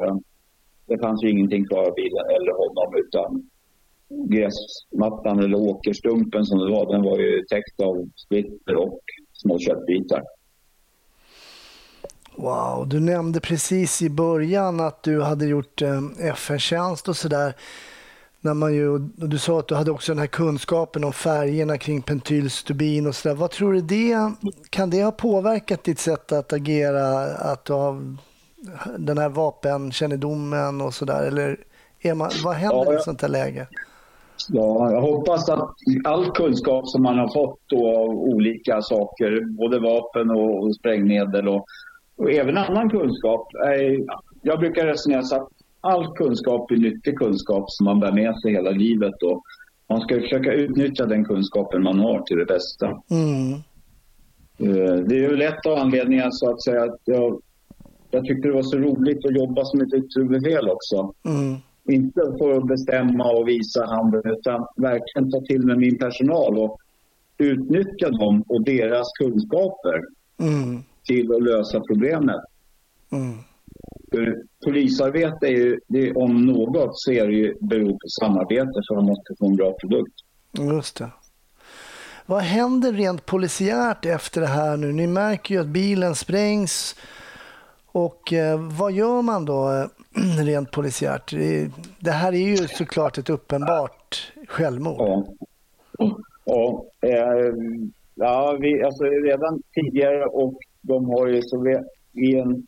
det 0.86 0.98
fanns 0.98 1.24
ju 1.24 1.30
ingenting 1.30 1.66
kvar 1.66 1.84
av 1.88 1.94
bilen 1.94 2.26
eller 2.36 2.52
honom 2.52 2.94
utan 3.04 3.50
gräsmattan 4.10 5.38
eller 5.38 5.58
åkerstumpen 5.58 6.44
som 6.44 6.58
det 6.58 6.70
var, 6.70 6.92
den 6.92 7.02
var 7.02 7.18
ju 7.18 7.42
täckt 7.42 7.80
av 7.80 8.08
splitter 8.16 8.76
och 8.76 9.00
små 9.32 9.58
köttbitar. 9.58 10.22
Wow, 12.36 12.88
du 12.88 13.00
nämnde 13.00 13.40
precis 13.40 14.02
i 14.02 14.10
början 14.10 14.80
att 14.80 15.02
du 15.02 15.22
hade 15.22 15.46
gjort 15.46 15.82
eh, 15.82 16.00
FN-tjänst 16.18 17.08
och 17.08 17.16
sådär. 17.16 17.54
du 19.16 19.38
sa 19.38 19.58
att 19.58 19.68
du 19.68 19.74
hade 19.74 19.90
också 19.90 20.12
den 20.12 20.18
här 20.18 20.26
kunskapen 20.26 21.04
om 21.04 21.12
färgerna 21.12 21.78
kring 21.78 22.02
pentylstubin 22.02 23.06
och 23.06 23.14
sådär. 23.14 23.34
Vad 23.34 23.50
tror 23.50 23.72
du 23.72 23.80
det, 23.80 24.32
kan 24.70 24.90
det 24.90 25.02
ha 25.02 25.12
påverkat 25.12 25.84
ditt 25.84 25.98
sätt 25.98 26.32
att 26.32 26.52
agera, 26.52 27.20
att 27.22 27.64
du 27.64 27.72
har 27.72 28.16
den 28.98 29.18
här 29.18 29.28
vapenkännedomen 29.28 30.80
och 30.80 30.94
sådär? 30.94 31.22
Eller 31.22 31.56
är 32.00 32.14
man, 32.14 32.30
vad 32.44 32.54
händer 32.54 32.84
ja, 32.84 32.92
i 32.92 32.96
ett 32.96 33.02
sånt 33.02 33.22
här 33.22 33.28
läge? 33.28 33.66
Ja, 34.48 34.92
jag 34.92 35.00
hoppas 35.00 35.48
att 35.48 35.70
all 36.04 36.30
kunskap 36.30 36.88
som 36.88 37.02
man 37.02 37.18
har 37.18 37.28
fått 37.28 37.60
då 37.66 37.96
av 37.96 38.10
olika 38.10 38.82
saker, 38.82 39.56
både 39.58 39.78
vapen 39.78 40.30
och, 40.30 40.62
och 40.62 40.74
sprängmedel 40.74 41.48
och 41.48 41.64
och 42.20 42.30
även 42.30 42.56
annan 42.56 42.90
kunskap. 42.90 43.48
Jag 44.42 44.58
brukar 44.58 44.86
resonera 44.86 45.22
så 45.22 45.36
att 45.36 45.48
all 45.80 46.16
kunskap 46.16 46.70
är 46.70 46.76
nyttig 46.76 47.18
kunskap 47.18 47.70
som 47.70 47.84
man 47.84 48.00
bär 48.00 48.12
med 48.12 48.40
sig 48.40 48.52
hela 48.52 48.70
livet. 48.70 49.22
Och 49.22 49.42
man 49.88 50.00
ska 50.00 50.20
försöka 50.20 50.52
utnyttja 50.52 51.06
den 51.06 51.24
kunskapen 51.24 51.82
man 51.82 51.98
har 51.98 52.20
till 52.22 52.38
det 52.38 52.44
bästa. 52.44 52.86
Mm. 53.10 53.52
Eh, 54.58 54.96
det 54.96 55.14
är 55.14 55.30
ju 55.30 55.36
lätt 55.36 55.66
av 55.66 55.78
anledningar 55.78 56.28
så 56.30 56.50
att 56.50 56.62
säga 56.62 56.82
att 56.82 57.00
jag, 57.04 57.42
jag 58.10 58.24
tyckte 58.24 58.48
det 58.48 58.54
var 58.54 58.62
så 58.62 58.78
roligt 58.78 59.26
att 59.26 59.36
jobba 59.36 59.64
som 59.64 59.80
ett 59.80 59.94
yttre 59.94 60.40
fel 60.40 60.68
också. 60.68 61.14
Mm. 61.24 61.56
Inte 61.88 62.20
för 62.38 62.56
att 62.56 62.66
bestämma 62.66 63.32
och 63.32 63.48
visa 63.48 63.84
handen 63.86 64.22
utan 64.24 64.66
verkligen 64.76 65.30
ta 65.30 65.40
till 65.40 65.66
med 65.66 65.78
min 65.78 65.98
personal 65.98 66.58
och 66.58 66.78
utnyttja 67.38 68.10
dem 68.10 68.44
och 68.48 68.62
deras 68.64 69.12
kunskaper. 69.12 70.00
Mm 70.40 70.82
till 71.10 71.34
att 71.34 71.42
lösa 71.42 71.80
problemet. 71.80 72.40
Mm. 73.12 73.38
För 74.10 74.42
polisarbete 74.64 75.46
är 75.46 75.50
ju, 75.50 75.80
det, 75.86 76.12
om 76.12 76.46
något 76.46 76.90
så 76.92 77.12
är 77.12 77.26
det 77.26 77.32
ju 77.32 77.56
beror 77.60 77.92
på 77.92 78.08
samarbete 78.20 78.82
för 78.88 78.98
att 78.98 79.04
man 79.04 79.16
ska 79.16 79.34
få 79.38 79.46
en 79.46 79.56
bra 79.56 79.72
produkt. 79.72 80.14
Just 80.58 80.96
det. 80.96 81.10
Vad 82.26 82.42
händer 82.42 82.92
rent 82.92 83.26
polisiärt 83.26 84.06
efter 84.06 84.40
det 84.40 84.46
här 84.46 84.76
nu? 84.76 84.92
Ni 84.92 85.06
märker 85.06 85.54
ju 85.54 85.60
att 85.60 85.66
bilen 85.66 86.14
sprängs. 86.14 86.96
Och 87.92 88.32
eh, 88.32 88.60
vad 88.78 88.92
gör 88.92 89.22
man 89.22 89.44
då 89.44 89.70
eh, 89.70 89.86
rent 90.44 90.70
polisiärt? 90.70 91.30
Det 91.98 92.10
här 92.10 92.32
är 92.32 92.46
ju 92.46 92.56
såklart 92.56 93.18
ett 93.18 93.30
uppenbart 93.30 94.32
självmord. 94.48 94.96
Ja, 94.98 95.26
ja, 96.44 96.84
eh, 97.00 97.54
ja 98.14 98.58
vi, 98.60 98.82
alltså 98.82 99.04
redan 99.04 99.62
tidigare 99.74 100.24
och 100.24 100.60
de 100.80 101.04
har 101.04 101.26
ju 101.26 101.42
så 101.42 101.60
vi, 101.60 101.78
i 102.26 102.38
en, 102.38 102.66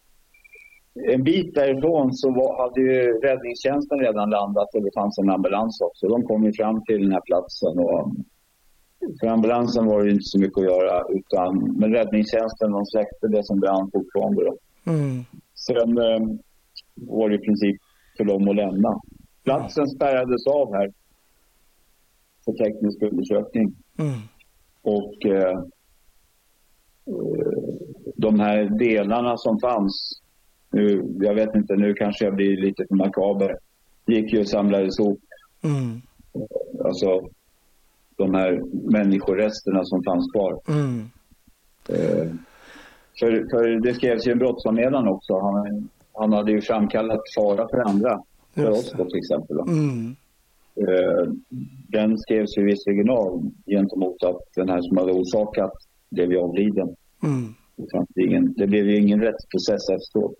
en 1.12 1.22
bit 1.24 1.54
därifrån 1.54 2.12
så 2.12 2.30
var, 2.30 2.62
hade 2.62 2.80
ju 2.80 3.20
räddningstjänsten 3.20 3.98
redan 3.98 4.30
landat 4.30 4.74
och 4.74 4.82
det 4.82 4.94
fanns 4.94 5.18
en 5.18 5.30
ambulans 5.30 5.80
också. 5.80 6.08
De 6.08 6.22
kom 6.22 6.44
ju 6.44 6.52
fram 6.52 6.84
till 6.84 7.02
den 7.02 7.12
här 7.12 7.20
platsen 7.20 7.78
och 7.78 8.12
för 9.20 9.26
ambulansen 9.26 9.86
var 9.86 10.04
det 10.04 10.10
inte 10.10 10.24
så 10.24 10.38
mycket 10.38 10.58
att 10.58 10.64
göra 10.64 11.04
utan 11.08 11.76
men 11.78 11.92
räddningstjänsten 11.92 12.72
de 12.72 12.86
släckte 12.86 13.28
det 13.28 13.44
som 13.44 13.60
brann 13.60 13.90
fortfarande. 13.92 14.42
Mm. 14.86 15.24
Sen 15.54 15.98
eh, 15.98 16.20
var 16.94 17.28
det 17.28 17.34
i 17.34 17.38
princip 17.38 17.76
för 18.16 18.24
dem 18.24 18.48
att 18.48 18.56
lämna. 18.56 19.00
Platsen 19.44 19.86
spärrades 19.86 20.46
av 20.46 20.74
här 20.74 20.92
för 22.44 22.52
teknisk 22.52 23.02
undersökning. 23.02 23.74
Mm. 23.98 24.20
Och 24.82 25.26
eh, 25.26 25.64
de 28.22 28.40
här 28.40 28.78
delarna 28.78 29.36
som 29.36 29.58
fanns, 29.60 30.20
nu, 30.70 31.04
jag 31.20 31.34
vet 31.34 31.54
inte, 31.54 31.76
nu 31.76 31.94
kanske 31.94 32.24
jag 32.24 32.34
blir 32.34 32.56
lite 32.56 32.84
för 32.88 32.94
makaber, 32.94 33.58
gick 34.06 34.32
ju 34.32 34.40
och 34.40 34.48
samlades 34.48 35.00
ihop. 35.00 35.20
Mm. 35.62 36.02
Alltså 36.84 37.28
de 38.16 38.34
här 38.34 38.62
människoresterna 38.92 39.84
som 39.84 40.02
fanns 40.02 40.32
kvar. 40.32 40.60
Mm. 40.68 41.10
Eh, 41.88 42.30
för, 43.20 43.30
för 43.50 43.80
det 43.80 43.94
skrevs 43.94 44.26
ju 44.26 44.32
en 44.32 44.38
brottsanmälan 44.38 45.08
också. 45.08 45.38
Han, 45.38 45.88
han 46.12 46.32
hade 46.32 46.52
ju 46.52 46.60
framkallat 46.60 47.20
fara 47.36 47.68
för 47.68 47.88
andra. 47.88 48.22
För 48.54 48.62
Just 48.62 48.78
oss 48.78 48.92
då 48.98 49.04
till 49.04 49.18
exempel. 49.18 49.56
Då. 49.56 49.62
Mm. 49.62 50.16
Eh, 50.76 51.32
den 51.88 52.18
skrevs 52.18 52.58
ju 52.58 52.64
visserligen 52.64 53.10
av 53.10 53.50
gentemot 53.66 54.24
att 54.24 54.40
den 54.56 54.68
här 54.68 54.82
som 54.82 54.96
hade 54.96 55.12
orsakat 55.12 55.72
blev 56.10 56.32
ju 56.32 56.38
avliden. 56.38 56.96
Mm. 57.22 57.54
Det, 57.76 57.90
fanns 57.92 58.08
ingen, 58.16 58.54
det 58.56 58.66
blev 58.66 58.86
ju 58.86 58.96
ingen 58.96 59.20
rättsprocess 59.20 59.88
efteråt. 59.88 60.34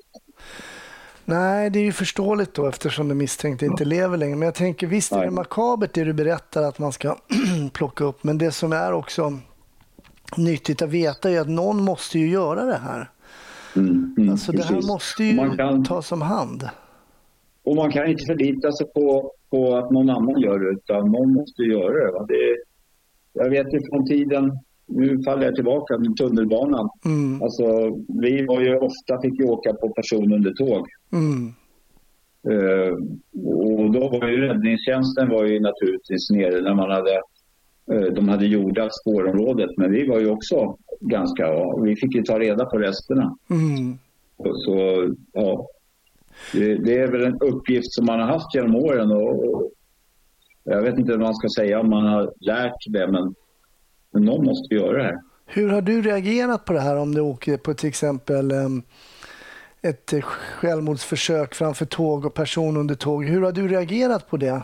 Nej, 1.25 1.71
det 1.71 1.79
är 1.79 1.85
ju 1.85 1.93
förståeligt 1.93 2.55
då 2.55 2.67
eftersom 2.67 3.09
den 3.09 3.19
misstänkte 3.19 3.67
inte 3.67 3.85
lever 3.85 4.17
längre. 4.17 4.37
Men 4.37 4.47
jag 4.47 4.55
tänker 4.55 4.87
visst 4.87 5.13
är 5.13 5.25
det 5.25 5.31
makabert 5.31 5.95
det 5.95 6.05
du 6.05 6.13
berättar 6.13 6.63
att 6.63 6.79
man 6.79 6.93
ska 6.93 7.17
plocka 7.73 8.05
upp. 8.05 8.25
Men 8.25 8.39
det 8.39 8.53
som 8.53 8.73
är 8.73 8.93
också 8.93 9.39
nyttigt 10.37 10.83
att 10.83 10.91
veta 10.91 11.31
är 11.31 11.41
att 11.41 11.49
någon 11.49 11.85
måste 11.85 12.19
ju 12.19 12.31
göra 12.31 12.65
det 12.65 12.77
här. 12.79 13.11
Mm, 13.77 14.15
mm, 14.19 14.31
Alltså 14.31 14.53
det 14.53 14.63
här 14.63 14.75
precis. 14.75 14.89
måste 14.91 15.25
ju 15.25 15.57
kan, 15.57 15.85
tas 15.85 16.13
om 16.13 16.23
hand. 16.23 16.69
Och 17.65 17.77
man 17.77 17.93
kan 17.93 18.07
inte 18.11 18.25
förlita 18.25 18.73
sig 18.73 18.87
på, 18.87 19.33
på 19.51 19.77
att 19.77 19.91
någon 19.91 20.11
annan 20.11 20.41
gör 20.41 20.59
det, 20.59 20.71
utan 20.71 21.13
någon 21.13 21.33
måste 21.33 21.63
göra 21.63 22.27
det. 22.27 22.35
Det 22.35 22.57
jag 23.33 23.51
vet 23.51 23.75
ju 23.75 23.81
från 23.91 24.07
tiden, 24.07 24.59
nu 24.95 25.23
faller 25.23 25.45
jag 25.45 25.55
tillbaka, 25.55 25.99
med 25.99 26.17
tunnelbanan. 26.17 26.89
Mm. 27.05 27.43
Alltså, 27.43 27.65
vi 28.23 28.47
var 28.47 28.61
ju 28.61 28.77
ofta 28.77 29.21
fick 29.23 29.41
ju 29.41 29.45
åka 29.45 29.73
på 29.73 29.89
person 29.89 30.33
under 30.33 30.53
tåg. 30.53 30.87
Mm. 31.13 31.55
Eh, 32.49 32.93
och 33.45 33.93
då 33.93 34.09
var 34.09 34.29
ju 34.29 34.37
räddningstjänsten 34.37 35.29
var 35.29 35.45
ju 35.45 35.61
naturligtvis 35.61 36.31
nere 36.31 36.61
när 36.61 36.75
man 36.75 36.91
hade 36.91 37.15
eh, 37.93 38.13
de 38.15 38.29
hade 38.29 38.47
jordat 38.47 38.95
spårområdet 38.95 39.71
men 39.77 39.93
vi 39.93 40.07
var 40.07 40.21
ju 40.21 40.31
också 40.31 40.77
ganska, 41.01 41.43
ja, 41.43 41.77
vi 41.77 41.97
fick 41.97 42.15
ju 42.15 42.23
ta 42.23 42.39
reda 42.39 42.65
på 42.65 42.79
resterna. 42.79 43.37
Mm. 43.51 43.99
Så, 44.37 44.55
så 44.55 45.09
ja, 45.33 45.67
det, 46.53 46.75
det 46.75 46.99
är 46.99 47.11
väl 47.11 47.25
en 47.25 47.41
uppgift 47.41 47.93
som 47.93 48.07
man 48.07 48.21
har 48.21 48.27
haft 48.27 48.55
genom 48.55 48.77
åren 48.77 49.11
och, 49.11 49.45
och 49.45 49.71
jag 50.65 50.83
vet 50.83 50.99
inte 50.99 51.13
vad 51.13 51.21
man 51.21 51.35
ska 51.35 51.49
säga 51.57 51.81
om 51.81 51.91
man 51.91 52.07
har 52.07 52.33
lärt 52.41 52.93
det 52.93 53.07
men, 53.07 53.35
men 54.13 54.25
någon 54.25 54.45
måste 54.45 54.75
göra 54.75 54.99
det 54.99 55.05
här. 55.05 55.19
Hur 55.47 55.69
har 55.69 55.83
du 55.83 56.03
reagerat 56.03 56.65
på 56.65 56.73
det 56.73 56.81
här 56.81 56.97
om 56.97 57.15
du 57.15 57.21
åker 57.21 57.57
på 57.57 57.75
till 57.75 57.89
exempel 57.89 58.51
em, 58.51 58.83
ett 59.83 60.13
självmordsförsök 60.23 61.55
framför 61.55 61.85
tåg 61.85 62.25
och 62.25 62.35
person 62.35 62.77
under 62.77 62.95
tåg? 62.95 63.25
Hur 63.25 63.43
har 63.43 63.53
du 63.53 63.69
reagerat 63.69 64.31
på 64.31 64.37
det 64.37 64.63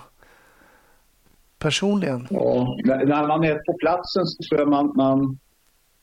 personligen? 1.58 2.26
Ja, 2.30 2.76
när 2.84 3.26
man 3.28 3.44
är 3.44 3.54
på 3.54 3.72
platsen 3.78 4.26
så 4.26 4.42
tror 4.48 4.60
jag 4.60 4.68
man, 4.68 4.92
man, 4.96 5.38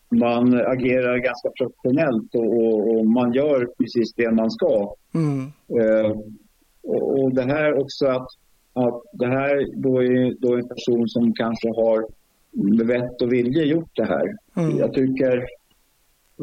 man 0.09 0.53
agerar 0.53 1.17
ganska 1.17 1.49
professionellt 1.57 2.35
och, 2.35 2.57
och, 2.57 2.97
och 2.97 3.05
man 3.05 3.33
gör 3.33 3.69
precis 3.77 4.13
det 4.13 4.31
man 4.31 4.51
ska. 4.51 4.95
Mm. 5.13 5.51
Eh, 5.69 6.17
och, 6.83 7.19
och 7.19 7.33
det 7.33 7.43
här 7.43 7.79
också 7.79 8.05
att, 8.05 8.27
att 8.73 9.01
det 9.13 9.27
här 9.27 9.81
då 9.81 10.03
är 10.03 10.41
då 10.41 10.55
en 10.55 10.67
person 10.67 11.09
som 11.09 11.33
kanske 11.33 11.67
har 11.67 12.05
med 12.55 12.87
vett 12.87 13.21
och 13.21 13.33
vilja 13.33 13.63
gjort 13.63 13.91
det 13.95 14.05
här. 14.05 14.27
Mm. 14.57 14.77
Jag 14.77 14.93
tycker 14.93 15.37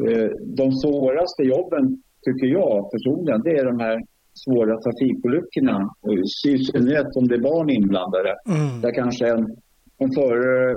eh, 0.07 0.29
de 0.41 0.71
svåraste 0.71 1.43
jobben, 1.43 2.01
tycker 2.25 2.47
jag 2.47 2.91
personligen, 2.91 3.41
det 3.41 3.57
är 3.57 3.65
de 3.65 3.79
här 3.79 4.01
svåra 4.33 4.77
trafikolyckorna. 4.81 5.89
I 6.11 6.27
synnerhet 6.27 7.15
om 7.15 7.27
det 7.27 7.35
är 7.35 7.39
barn 7.39 7.69
inblandade. 7.69 8.35
Mm. 8.47 8.81
Där 8.81 8.93
kanske 8.93 9.27
en, 9.27 9.55
en 9.97 10.11
förare 10.11 10.75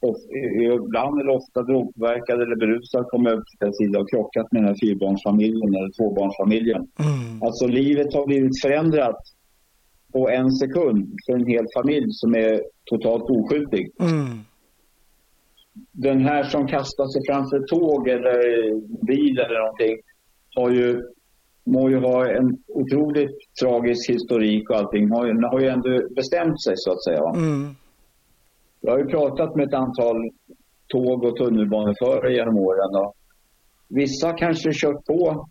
of, 0.00 0.16
ibland 0.62 1.20
eller 1.20 1.36
ofta 1.40 1.62
drogpåverkad 1.62 2.42
eller 2.42 2.56
berusad 2.56 3.04
kommer 3.06 3.30
upp 3.32 3.44
till 3.58 3.72
sida 3.72 4.00
och 4.00 4.10
krockat 4.10 4.52
med 4.52 4.62
den 4.62 4.68
här 4.68 4.76
fyrbarnsfamiljen 4.82 5.74
eller 5.74 5.92
tvåbarnsfamiljen. 5.98 6.82
Mm. 7.06 7.42
Alltså 7.42 7.66
livet 7.66 8.14
har 8.14 8.26
blivit 8.26 8.62
förändrat 8.62 9.20
på 10.12 10.28
en 10.30 10.50
sekund 10.50 11.14
för 11.26 11.32
en 11.32 11.46
hel 11.46 11.66
familj 11.74 12.06
som 12.08 12.34
är 12.34 12.62
totalt 12.84 13.22
oskyldig. 13.30 13.90
Mm. 14.00 14.38
Den 15.92 16.20
här 16.20 16.42
som 16.44 16.66
kastar 16.66 17.06
sig 17.06 17.22
framför 17.26 17.56
ett 17.56 17.66
tåg 17.68 18.08
eller 18.08 18.36
bil 19.06 19.38
eller 19.38 19.58
någonting 19.58 19.96
har 20.56 20.70
ju, 20.70 21.02
må 21.64 21.90
ju 21.90 21.96
ha 21.98 22.28
en 22.30 22.58
otroligt 22.68 23.36
tragisk 23.62 24.10
historik 24.10 24.70
och 24.70 24.76
allting. 24.76 25.10
Har, 25.10 25.26
ju- 25.26 25.42
har 25.42 25.60
ju 25.60 25.68
ändå 25.68 26.08
bestämt 26.14 26.62
sig 26.62 26.74
så 26.76 26.92
att 26.92 27.04
säga. 27.04 27.22
Mm. 27.34 27.74
Jag 28.80 28.90
har 28.92 28.98
ju 28.98 29.06
pratat 29.06 29.56
med 29.56 29.68
ett 29.68 29.74
antal 29.74 30.30
tåg 30.88 31.24
och 31.24 31.36
tunnelbaneförare 31.36 32.34
genom 32.34 32.56
åren. 32.58 32.94
Och 33.04 33.14
vissa 33.88 34.32
kanske 34.32 34.70
kört 34.72 35.04
på 35.04 35.48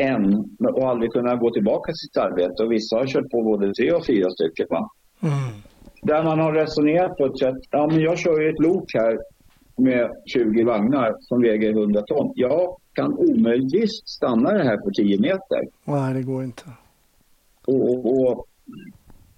en 0.00 0.56
och 0.58 0.88
aldrig 0.88 1.12
kunnat 1.12 1.40
gå 1.40 1.50
tillbaka 1.50 1.92
till 1.92 2.08
sitt 2.08 2.16
arbete 2.16 2.62
och 2.62 2.72
vissa 2.72 2.96
har 2.96 3.06
kört 3.06 3.30
på 3.30 3.42
både 3.42 3.74
tre 3.74 3.92
och 3.92 4.06
fyra 4.06 4.30
stycken. 4.30 4.66
Va? 4.70 4.90
Mm. 5.22 5.34
Där 6.02 6.24
man 6.24 6.40
har 6.40 6.52
resonerat 6.52 7.16
på 7.16 7.26
ett 7.26 7.38
sätt. 7.38 7.56
Ja, 7.70 7.86
men 7.86 8.00
jag 8.00 8.18
kör 8.18 8.40
ju 8.40 8.48
ett 8.50 8.60
lok 8.60 8.84
här 8.94 9.18
med 9.76 10.10
20 10.26 10.64
vagnar 10.64 11.16
som 11.20 11.42
väger 11.42 11.70
100 11.70 12.02
ton. 12.02 12.32
Jag 12.34 12.76
kan 12.92 13.18
omöjligtvis 13.18 13.90
stanna 14.04 14.52
det 14.52 14.64
här 14.64 14.76
på 14.76 14.90
10 14.90 15.20
meter. 15.20 15.60
Nej, 15.84 16.14
det 16.14 16.22
går 16.22 16.44
inte. 16.44 16.64
Och, 17.66 17.90
och, 17.90 18.20
och, 18.20 18.46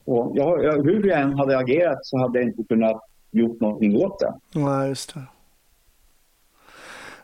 och 0.05 0.33
jag, 0.35 0.85
hur 0.85 1.09
jag 1.09 1.20
än 1.20 1.38
hade 1.38 1.59
agerat 1.59 1.98
så 2.03 2.18
hade 2.18 2.38
jag 2.38 2.48
inte 2.48 2.62
kunnat 2.62 3.03
gjort 3.31 3.61
någonting 3.61 3.96
åt 3.96 4.20
det. 4.20 4.61
Nej, 4.61 4.88
just 4.88 5.14
det. 5.14 5.20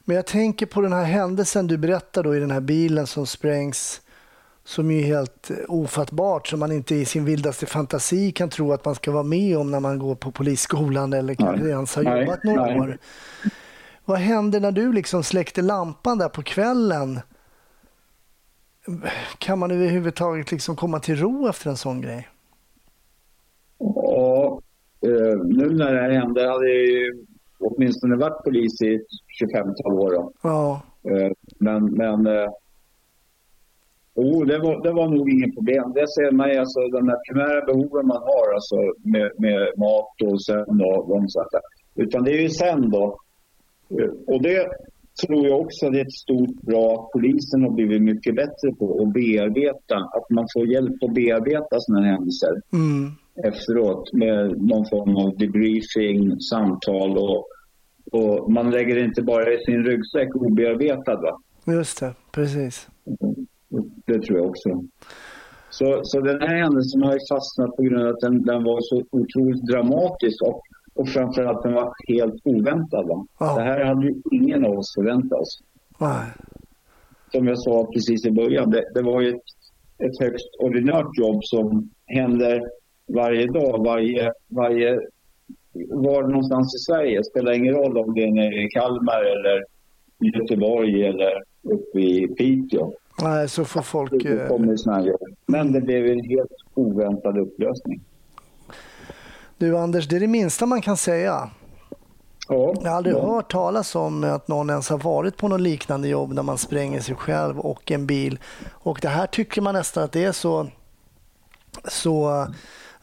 Men 0.09 0.17
jag 0.17 0.27
tänker 0.27 0.67
på 0.67 0.81
den 0.81 0.93
här 0.93 1.05
händelsen 1.05 1.67
du 1.67 1.77
berättar 1.77 2.23
då 2.23 2.37
i 2.37 2.41
den 2.41 2.51
här 2.51 2.61
bilen 2.61 3.07
som 3.07 3.27
sprängs 3.27 4.01
som 4.65 4.91
är 4.91 5.03
helt 5.03 5.51
eh, 5.51 5.57
ofattbart 5.69 6.47
som 6.47 6.61
man 6.61 6.73
inte 6.73 6.95
i 6.95 7.05
sin 7.05 7.25
vildaste 7.25 7.67
fantasi 7.67 8.33
kan 8.33 8.49
tro 8.51 8.73
att 8.73 8.85
man 8.85 8.95
ska 8.95 9.11
vara 9.11 9.23
med 9.23 9.59
om 9.59 9.71
när 9.71 9.81
man 9.81 9.99
går 9.99 10.15
på 10.15 10.31
polisskolan 10.31 11.13
eller 11.13 11.35
kanske 11.35 11.63
Nej. 11.63 11.73
ens 11.73 11.97
har 11.97 12.03
Nej, 12.03 12.21
jobbat 12.21 12.45
några 12.45 12.67
nej. 12.67 12.81
år. 12.81 12.99
Vad 14.05 14.19
hände 14.19 14.61
när 14.61 14.73
du 14.73 14.93
liksom 14.93 15.23
släckte 15.23 15.63
lampan 15.63 16.19
där 16.19 16.29
på 16.29 16.43
kvällen? 16.43 17.21
Kan 19.39 19.59
man 19.59 19.71
överhuvudtaget 19.71 20.53
liksom 20.53 20.77
komma 20.77 21.01
till 21.01 21.17
ro 21.17 21.49
efter 21.49 21.71
en 21.71 21.77
sån 21.77 22.01
grej? 22.01 22.29
Ja, 23.79 24.61
eh, 25.07 25.39
nu 25.45 25.71
när 25.71 25.93
det 25.93 26.01
här 26.01 26.11
hände 26.11 26.49
hade 26.49 26.69
jag 26.69 26.87
ju 26.87 27.27
åtminstone 27.61 28.17
varit 28.17 28.45
polis 28.45 28.83
i 28.83 29.01
25-tal 29.43 29.93
år. 29.93 30.11
Då. 30.11 30.33
Ja, 30.43 30.83
Eh, 31.11 31.31
men 31.59 31.85
men 31.85 32.27
eh, 32.27 32.49
oh, 34.15 34.47
det, 34.47 34.59
var, 34.59 34.83
det 34.83 34.93
var 34.93 35.09
nog 35.09 35.31
inget 35.31 35.55
problem. 35.55 35.93
Det 35.95 36.07
ser 36.17 36.33
man 36.33 36.51
ju, 36.51 36.57
alltså 36.57 36.81
de 36.81 37.09
här 37.09 37.19
primära 37.29 37.67
behoven 37.67 38.07
man 38.07 38.23
har 38.31 38.55
alltså 38.55 38.77
med, 39.05 39.31
med 39.39 39.61
mat 39.77 40.15
och 40.25 40.43
sömn 40.43 40.81
och 40.91 41.09
de 41.09 41.29
saker. 41.29 41.61
Utan 41.95 42.25
det 42.25 42.33
är 42.33 42.43
ju 42.43 42.51
sen 42.51 42.91
då. 42.91 43.19
Eh, 43.91 44.35
och 44.35 44.43
det 44.43 44.69
tror 45.27 45.47
jag 45.47 45.61
också 45.61 45.91
det 45.91 46.01
är 46.01 46.05
ett 46.05 46.23
stort 46.27 46.57
bra 46.63 47.11
polisen 47.13 47.63
har 47.63 47.71
blivit 47.71 48.03
mycket 48.03 48.35
bättre 48.37 48.69
på 48.79 49.03
att 49.03 49.13
bearbeta. 49.13 49.97
Att 49.97 50.31
man 50.31 50.47
får 50.55 50.67
hjälp 50.67 51.03
att 51.03 51.15
bearbeta 51.15 51.77
sådana 51.79 52.07
händelser 52.07 52.55
mm. 52.73 53.11
Efteråt 53.45 54.13
med 54.13 54.63
någon 54.63 54.87
form 54.87 55.17
av 55.17 55.37
debriefing, 55.37 56.41
samtal 56.41 57.19
och, 57.19 57.47
och 58.13 58.53
man 58.53 58.71
lägger 58.71 59.05
inte 59.05 59.23
bara 59.23 59.53
i 59.53 59.65
sin 59.65 59.85
ryggsäck 59.85 60.35
obearbetad. 60.35 61.21
Va? 61.21 61.41
just 61.73 62.01
det, 62.01 62.15
precis. 62.33 62.89
Det 64.07 64.23
tror 64.23 64.39
jag 64.39 64.49
också. 64.49 64.85
Så, 65.71 66.01
så 66.03 66.21
den 66.21 66.41
här 66.41 66.57
händelsen 66.63 67.03
har 67.03 67.13
ju 67.13 67.19
fastnat 67.31 67.77
på 67.77 67.83
grund 67.83 68.03
av 68.03 68.15
att 68.15 68.21
den, 68.21 68.43
den 68.43 68.65
var 68.65 68.81
så 68.81 69.05
otroligt 69.11 69.67
dramatisk 69.67 70.43
och, 70.43 70.61
och 70.95 71.09
framförallt 71.09 71.63
den 71.63 71.73
var 71.73 71.93
helt 72.09 72.41
oväntad. 72.45 73.07
Va? 73.09 73.27
Ja. 73.39 73.55
Det 73.55 73.63
här 73.63 73.85
hade 73.85 74.07
ju 74.07 74.15
ingen 74.33 74.65
av 74.65 74.79
oss 74.79 74.95
förväntat 74.95 75.41
oss. 75.41 75.61
Nej. 75.99 76.27
Som 77.33 77.47
jag 77.47 77.59
sa 77.59 77.91
precis 77.95 78.27
i 78.27 78.31
början, 78.31 78.71
det, 78.71 78.85
det 78.95 79.03
var 79.03 79.21
ju 79.21 79.29
ett, 79.29 79.43
ett 79.99 80.21
högst 80.21 80.49
ordinärt 80.59 81.19
jobb 81.19 81.45
som 81.45 81.91
händer 82.07 82.63
varje 83.09 83.47
dag, 83.47 83.85
varje, 83.85 84.33
varje 84.49 85.01
var 85.89 86.23
någonstans 86.23 86.75
i 86.75 86.79
Sverige. 86.79 87.25
Spelar 87.25 87.53
ingen 87.53 87.75
roll 87.75 87.99
om 87.99 88.15
det 88.15 88.25
är 88.25 88.33
nere 88.33 88.63
i 88.63 88.69
Kalmar 88.69 89.21
eller 89.21 89.65
Göteborg 90.39 91.07
eller 91.07 91.43
uppe 91.63 92.01
i 92.01 92.29
Piteå. 92.29 92.93
Nej, 93.23 93.49
så 93.49 93.65
får 93.65 93.83
folk... 93.83 94.23
Det 94.23 94.43
eh, 94.43 94.49
kommer 94.49 94.77
såna 94.77 94.97
här 94.97 95.07
jobb. 95.07 95.21
Men 95.47 95.73
det 95.73 95.81
blev 95.81 96.07
en 96.07 96.25
helt 96.25 96.53
oväntad 96.75 97.39
upplösning. 97.39 98.01
Du 99.59 99.79
Anders, 99.79 100.09
det 100.09 100.17
är 100.17 100.21
det 100.21 100.27
minsta 100.27 100.67
man 100.67 100.83
kan 100.83 100.97
säga. 100.97 101.51
Ja, 102.49 102.75
Jag 102.83 102.91
har 102.91 102.97
aldrig 102.97 103.15
ja. 103.15 103.35
hört 103.35 103.53
talas 103.53 103.95
om 103.95 104.25
att 104.25 104.49
någon 104.49 104.71
ens 104.71 104.89
har 104.89 104.99
varit 104.99 105.37
på 105.37 105.49
något 105.49 105.61
liknande 105.61 106.09
jobb 106.09 106.35
där 106.35 106.43
man 106.43 106.59
spränger 106.59 107.01
sig 107.01 107.15
själv 107.15 107.61
och 107.61 107.91
en 107.91 108.07
bil. 108.07 108.39
Och 108.71 108.99
det 109.03 109.09
här 109.09 109.27
tycker 109.27 109.63
man 109.63 109.75
nästan 109.75 110.05
att 110.05 110.13
det 110.13 110.25
är 110.25 110.33
så, 110.33 110.67
så 111.85 112.47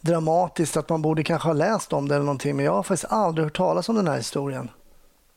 dramatiskt 0.05 0.77
att 0.77 0.89
man 0.89 1.01
borde 1.01 1.23
kanske 1.23 1.47
ha 1.49 1.53
läst 1.53 1.93
om 1.93 2.07
det 2.07 2.15
eller 2.15 2.25
någonting. 2.25 2.55
Men 2.55 2.65
jag 2.65 2.71
har 2.71 2.83
faktiskt 2.83 3.11
aldrig 3.11 3.43
hört 3.45 3.57
talas 3.57 3.89
om 3.89 3.95
den 3.95 4.07
här 4.07 4.17
historien. 4.17 4.69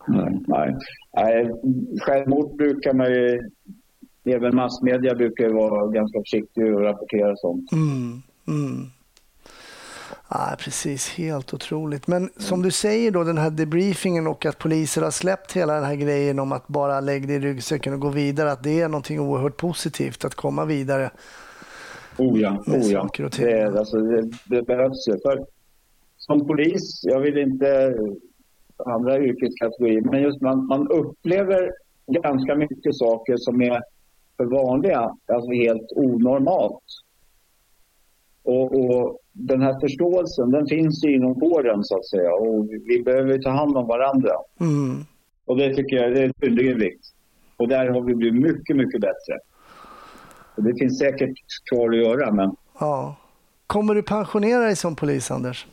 Nej, 0.06 0.42
nej. 0.46 0.76
nej. 1.16 1.50
Självmord 2.00 2.56
brukar 2.56 2.92
man 2.92 3.06
ju... 3.06 3.50
Även 4.24 4.56
massmedia 4.56 5.14
brukar 5.14 5.48
vara 5.48 5.86
ganska 5.86 6.18
försiktiga 6.18 6.76
att 6.76 6.82
rapportera 6.82 7.36
sånt. 7.36 7.72
Mm, 7.72 8.22
mm. 8.48 8.90
Ja, 10.28 10.56
precis, 10.58 11.08
helt 11.08 11.54
otroligt. 11.54 12.06
Men 12.06 12.30
som 12.36 12.62
du 12.62 12.70
säger 12.70 13.10
då, 13.10 13.24
den 13.24 13.38
här 13.38 13.50
debriefingen 13.50 14.26
och 14.26 14.46
att 14.46 14.58
poliser 14.58 15.02
har 15.02 15.10
släppt 15.10 15.52
hela 15.52 15.74
den 15.74 15.84
här 15.84 15.94
grejen 15.94 16.38
om 16.38 16.52
att 16.52 16.68
bara 16.68 17.00
lägga 17.00 17.26
det 17.26 17.34
i 17.34 17.38
ryggsäcken 17.38 17.92
och 17.92 18.00
gå 18.00 18.08
vidare, 18.08 18.52
att 18.52 18.62
det 18.62 18.80
är 18.80 18.88
någonting 18.88 19.20
oerhört 19.20 19.56
positivt 19.56 20.24
att 20.24 20.34
komma 20.34 20.64
vidare. 20.64 21.10
Oh 22.18 22.40
ja, 22.40 22.62
oh 22.66 22.92
ja. 22.92 23.08
Det, 23.36 23.78
alltså, 23.78 23.98
det, 23.98 24.30
det 24.44 24.62
behövs 24.62 25.08
ju. 25.08 25.12
För 25.12 25.46
som 26.16 26.46
polis, 26.46 27.00
jag 27.02 27.20
vill 27.20 27.38
inte 27.38 27.94
andra 28.86 29.18
yrkeskategorier, 29.18 30.00
men 30.00 30.22
just 30.22 30.40
man, 30.40 30.66
man 30.66 30.88
upplever 30.88 31.72
ganska 32.06 32.54
mycket 32.54 32.96
saker 32.96 33.36
som 33.36 33.62
är 33.62 33.82
för 34.36 34.44
vanliga, 34.44 35.16
alltså 35.26 35.50
helt 35.52 35.92
onormalt. 35.96 36.84
Och, 38.42 38.80
och 38.80 39.18
den 39.32 39.62
här 39.62 39.80
förståelsen, 39.80 40.50
den 40.50 40.66
finns 40.66 41.04
ju 41.04 41.14
inom 41.14 41.34
kåren 41.34 41.84
så 41.84 41.96
att 41.96 42.06
säga 42.06 42.34
och 42.34 42.66
vi 42.86 43.02
behöver 43.02 43.38
ta 43.38 43.50
hand 43.50 43.76
om 43.76 43.86
varandra. 43.86 44.32
Mm. 44.60 45.04
Och 45.44 45.56
det 45.56 45.74
tycker 45.74 45.96
jag 45.96 46.14
det 46.14 46.22
är 46.22 46.32
synnerligen 46.40 46.78
viktigt. 46.78 47.14
Och 47.56 47.68
där 47.68 47.88
har 47.88 48.00
vi 48.00 48.14
blivit 48.14 48.42
mycket, 48.42 48.76
mycket 48.76 49.00
bättre. 49.00 49.38
Och 50.58 50.64
det 50.64 50.74
finns 50.78 50.98
säkert 50.98 51.34
kvar 51.70 51.88
att 51.90 51.96
göra, 51.96 52.32
men 52.32 52.50
Ja. 52.80 53.16
Kommer 53.66 53.94
du 53.94 54.02
pensionera 54.02 54.60
dig 54.64 54.76
som 54.76 54.96
polis, 54.96 55.30
Anders? 55.30 55.66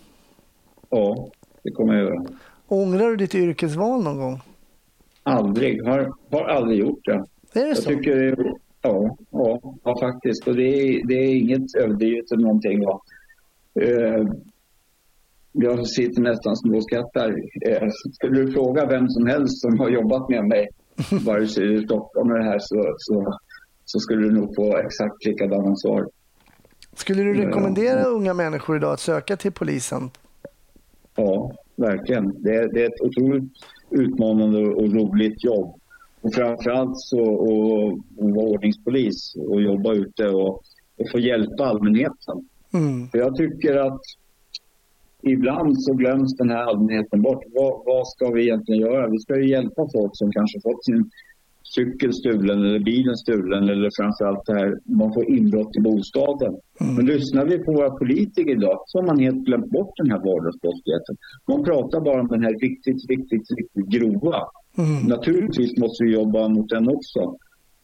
ja, 0.90 1.28
det 1.64 1.72
kommer 1.72 1.94
jag 1.94 2.04
göra. 2.04 2.26
Ångrar 2.68 3.10
du 3.10 3.16
ditt 3.16 3.36
yrkesval 3.36 4.04
någon 4.04 4.18
gång? 4.20 4.42
Aldrig, 5.24 5.86
har, 5.86 6.12
har 6.32 6.44
aldrig 6.50 6.80
gjort 6.80 7.00
det. 7.06 7.14
Är 7.14 7.26
det 7.54 7.68
Jag 7.68 7.78
så? 7.78 7.90
tycker, 7.90 8.36
ja, 8.82 9.18
ja, 9.32 9.60
ja 9.84 10.00
faktiskt. 10.00 10.48
Och 10.48 10.56
det 10.56 10.64
är, 10.64 11.08
det 11.08 11.14
är 11.14 11.36
inget 11.36 11.76
överdrivet 11.76 12.32
eller 12.32 12.44
någonting. 12.44 12.86
Va? 12.86 13.00
Eh, 13.82 14.26
jag 15.52 15.88
sitter 15.88 16.22
nästan 16.22 16.56
småskrattar. 16.56 17.30
Eh, 17.68 17.88
skulle 18.14 18.42
du 18.42 18.52
fråga 18.52 18.86
vem 18.86 19.10
som 19.10 19.26
helst 19.28 19.62
som 19.62 19.80
har 19.80 19.90
jobbat 19.90 20.30
med 20.30 20.46
mig, 20.46 20.68
vare 21.26 21.48
sig 21.48 21.74
i 21.74 21.84
Stockholm 21.86 22.32
eller 22.32 22.44
här, 22.44 22.60
så, 22.60 22.96
så, 22.98 23.38
så 23.86 24.00
skulle 24.00 24.22
du 24.28 24.32
nog 24.32 24.56
få 24.56 24.78
exakt 24.78 25.26
likadana 25.26 25.76
svar. 25.76 26.08
Skulle 26.94 27.24
du 27.24 27.42
Ja. 27.42 27.48
rekommendera 27.48 28.04
unga 28.04 28.34
människor 28.34 28.78
idag 28.78 28.94
att 28.94 29.00
söka 29.00 29.38
till 29.38 29.52
polisen? 29.52 30.10
Ja, 31.16 31.52
verkligen. 31.76 32.44
Det 32.44 32.56
är, 32.56 32.68
det 32.74 32.84
är 32.84 32.88
ett 32.88 33.02
otroligt 33.02 33.52
utmanande 33.90 34.60
och 34.60 34.94
roligt 34.94 35.44
jobb. 35.44 35.80
Och 36.22 36.34
framförallt 36.34 37.00
så 37.00 37.22
att 37.22 38.34
vara 38.36 38.46
ordningspolis 38.48 39.36
och 39.50 39.62
jobba 39.62 39.94
ute 39.94 40.30
och, 40.30 40.50
och 40.98 41.10
få 41.12 41.20
hjälpa 41.20 41.66
allmänheten. 41.66 42.50
Mm. 42.74 43.10
För 43.10 43.18
jag 43.18 43.36
tycker 43.36 43.76
att 43.76 44.02
ibland 45.22 45.82
så 45.84 45.94
glöms 45.94 46.38
den 46.38 46.50
här 46.50 46.64
allmänheten 46.64 47.22
bort. 47.22 47.44
Vad, 47.54 47.82
vad 47.86 48.08
ska 48.08 48.32
vi 48.32 48.42
egentligen 48.44 48.82
göra? 48.82 49.08
Vi 49.10 49.20
ska 49.20 49.36
ju 49.38 49.50
hjälpa 49.50 49.88
folk 49.94 50.12
som 50.14 50.32
kanske 50.32 50.62
fått 50.62 50.86
sin 50.86 51.10
cykel 51.76 52.14
stulen 52.14 52.60
eller 52.66 52.80
bilen 52.80 53.18
stulen 53.18 53.64
eller 53.70 53.90
framförallt 54.00 54.46
det 54.46 54.54
här 54.54 54.72
man 55.02 55.14
får 55.14 55.26
inbrott 55.38 55.78
i 55.78 55.82
bostaden. 55.82 56.54
Men 56.96 57.06
lyssnar 57.06 57.46
vi 57.46 57.58
på 57.58 57.72
våra 57.74 57.90
politiker 57.90 58.52
idag 58.52 58.78
så 58.86 59.00
har 59.00 59.06
man 59.06 59.20
helt 59.20 59.46
glömt 59.46 59.70
bort 59.72 59.94
den 59.98 60.12
här 60.12 60.20
vardagsbrottsligheten. 60.30 61.16
Man 61.52 61.64
pratar 61.64 62.00
bara 62.02 62.22
om 62.22 62.28
den 62.28 62.44
här 62.44 62.54
riktigt, 62.66 63.10
riktigt, 63.10 63.48
riktigt 63.58 63.88
grova. 63.96 64.40
Mm. 64.78 65.08
Naturligtvis 65.08 65.78
måste 65.78 66.04
vi 66.04 66.14
jobba 66.14 66.48
mot 66.48 66.70
den 66.70 66.90
också. 66.90 67.22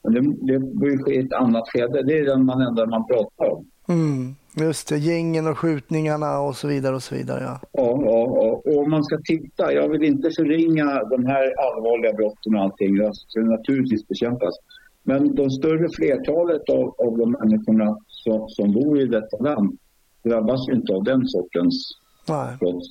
Men 0.03 0.13
det, 0.13 0.21
det 0.49 0.59
bör 0.59 1.03
ske 1.03 1.13
i 1.15 1.25
ett 1.25 1.33
annat 1.33 1.63
skede. 1.69 2.03
Det 2.03 2.17
är 2.17 2.25
den 2.25 2.45
man 2.45 2.61
enda 2.61 2.85
man 2.85 3.07
pratar 3.07 3.45
om. 3.55 3.65
Mm. 3.93 4.35
Just 4.55 4.87
det, 4.87 4.97
gängen 4.97 5.47
och 5.47 5.57
skjutningarna 5.57 6.39
och 6.39 6.55
så 6.55 6.67
vidare 6.67 6.95
och 6.95 7.03
så 7.03 7.15
vidare. 7.15 7.43
Ja. 7.43 7.59
Ja, 7.71 8.01
ja, 8.05 8.31
ja. 8.35 8.61
Och 8.71 8.77
om 8.77 8.91
man 8.91 9.03
ska 9.03 9.17
titta, 9.23 9.73
jag 9.73 9.89
vill 9.89 10.03
inte 10.03 10.31
förringa 10.31 11.03
de 11.03 11.25
här 11.25 11.53
allvarliga 11.67 12.13
brotten 12.13 12.55
och 12.55 12.61
allting. 12.61 12.95
Det 12.95 13.11
ska 13.13 13.39
naturligtvis 13.39 14.07
bekämpas. 14.07 14.55
Men 15.03 15.35
de 15.35 15.49
större 15.49 15.89
flertalet 15.95 16.69
av, 16.69 16.95
av 16.97 17.17
de 17.17 17.31
människorna 17.31 17.97
som, 18.07 18.49
som 18.49 18.73
bor 18.73 18.99
i 19.01 19.05
detta 19.05 19.37
land 19.37 19.77
drabbas 20.23 20.69
ju 20.69 20.73
inte 20.73 20.93
av 20.93 21.03
den 21.03 21.27
sortens 21.27 21.91
Nej. 22.27 22.57
brott. 22.59 22.83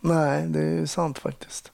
Nej, 0.00 0.46
det 0.48 0.60
är 0.60 0.86
sant 0.86 1.18
faktiskt. 1.18 1.72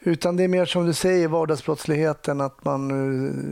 Utan 0.00 0.36
det 0.36 0.44
är 0.44 0.48
mer 0.48 0.64
som 0.64 0.86
du 0.86 0.92
säger, 0.92 1.28
vardagsbrottsligheten, 1.28 2.40
att 2.40 2.64
man 2.64 2.90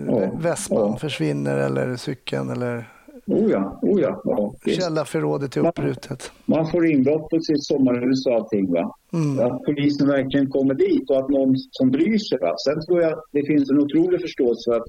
Ja, 0.09 0.31
vespan 0.39 0.91
ja. 0.91 0.97
försvinner 0.97 1.57
eller 1.57 1.97
cykeln 1.97 2.51
eller 2.51 2.92
Oh 3.27 3.51
ja, 3.51 3.79
oh 3.83 4.01
ja. 4.01 4.23
ja 4.25 4.55
källarförrådet 4.73 5.57
är 5.57 5.67
uppbrutet. 5.67 6.33
Man 6.47 6.71
får 6.71 6.87
inbrott 6.87 7.31
på 7.31 7.41
sitt 7.41 7.65
sommarhus 7.65 8.27
och 8.27 8.35
allting. 8.35 8.73
Va? 8.73 8.95
Mm. 9.13 9.47
Att 9.47 9.63
polisen 9.63 10.09
verkligen 10.09 10.51
kommer 10.51 10.75
dit 10.75 11.11
och 11.11 11.19
att 11.19 11.29
någon 11.29 11.55
som 11.71 11.91
bryr 11.91 12.19
sig. 12.19 12.39
Va? 12.39 12.55
Sen 12.67 12.87
tror 12.87 13.03
jag 13.03 13.15
det 13.33 13.47
finns 13.47 13.71
en 13.71 13.79
otrolig 13.79 14.21
förståelse 14.21 14.71
för 14.71 14.77
att 14.77 14.87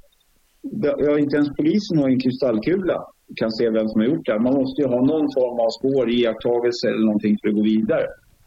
ja, 0.99 1.19
inte 1.19 1.36
ens 1.36 1.49
polisen 1.57 1.97
har 1.97 2.09
en 2.09 2.19
kristallkula 2.19 3.03
kan 3.36 3.51
se 3.51 3.69
vem 3.69 3.89
som 3.89 4.01
har 4.01 4.07
gjort 4.07 4.25
det. 4.25 4.39
Man 4.39 4.53
måste 4.53 4.81
ju 4.81 4.88
ha 4.88 5.01
någon 5.01 5.34
form 5.34 5.59
av 5.59 5.69
spår, 5.69 6.09
iakttagelse 6.09 6.88
eller 6.88 7.05
någonting 7.05 7.38
för 7.41 7.49
att 7.49 7.55
gå 7.55 7.61
vidare. 7.61 8.05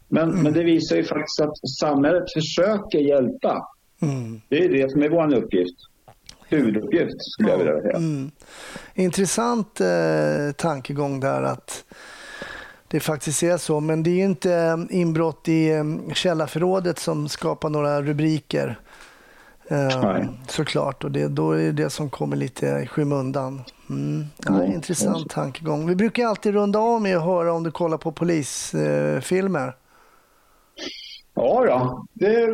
Men, 0.09 0.43
men 0.43 0.53
det 0.53 0.63
visar 0.63 0.95
ju 0.95 1.03
faktiskt 1.03 1.41
att 1.41 1.69
samhället 1.79 2.23
försöker 2.33 2.99
hjälpa. 2.99 3.67
Mm. 4.01 4.41
Det 4.49 4.63
är 4.63 4.69
det 4.69 4.91
som 4.91 5.01
är 5.01 5.09
vår 5.09 5.35
uppgift. 5.35 5.75
Huvuduppgift 6.49 7.15
skulle 7.19 7.49
jag 7.49 7.57
vilja 7.57 7.81
säga. 7.81 7.97
Mm. 7.97 8.31
Intressant 8.93 9.81
eh, 9.81 10.51
tankegång 10.55 11.19
där 11.19 11.43
att 11.43 11.85
det 12.87 12.99
faktiskt 12.99 13.43
är 13.43 13.57
så. 13.57 13.79
Men 13.79 14.03
det 14.03 14.09
är 14.09 14.15
ju 14.15 14.23
inte 14.23 14.53
eh, 14.53 14.77
inbrott 14.89 15.47
i 15.47 15.69
eh, 15.69 16.13
källarförrådet 16.13 16.99
som 16.99 17.29
skapar 17.29 17.69
några 17.69 18.01
rubriker. 18.01 18.79
Eh, 19.67 20.23
såklart. 20.47 21.03
Och 21.03 21.11
det, 21.11 21.27
då 21.27 21.51
är 21.51 21.57
det 21.57 21.71
det 21.71 21.89
som 21.89 22.09
kommer 22.09 22.35
lite 22.35 22.65
i 22.83 22.87
skymundan. 22.87 23.61
Mm. 23.89 24.25
Ja, 24.45 24.63
Ja, 24.63 24.65
intressant 24.65 25.25
ja. 25.29 25.33
tankegång. 25.33 25.87
Vi 25.87 25.95
brukar 25.95 26.25
alltid 26.25 26.53
runda 26.53 26.79
av 26.79 27.01
med 27.01 27.17
att 27.17 27.23
höra 27.23 27.53
om 27.53 27.63
du 27.63 27.71
kollar 27.71 27.97
på 27.97 28.11
polisfilmer. 28.11 29.67
Eh. 29.67 29.73
Ja, 31.33 31.65
då. 31.65 32.05
Det, 32.13 32.47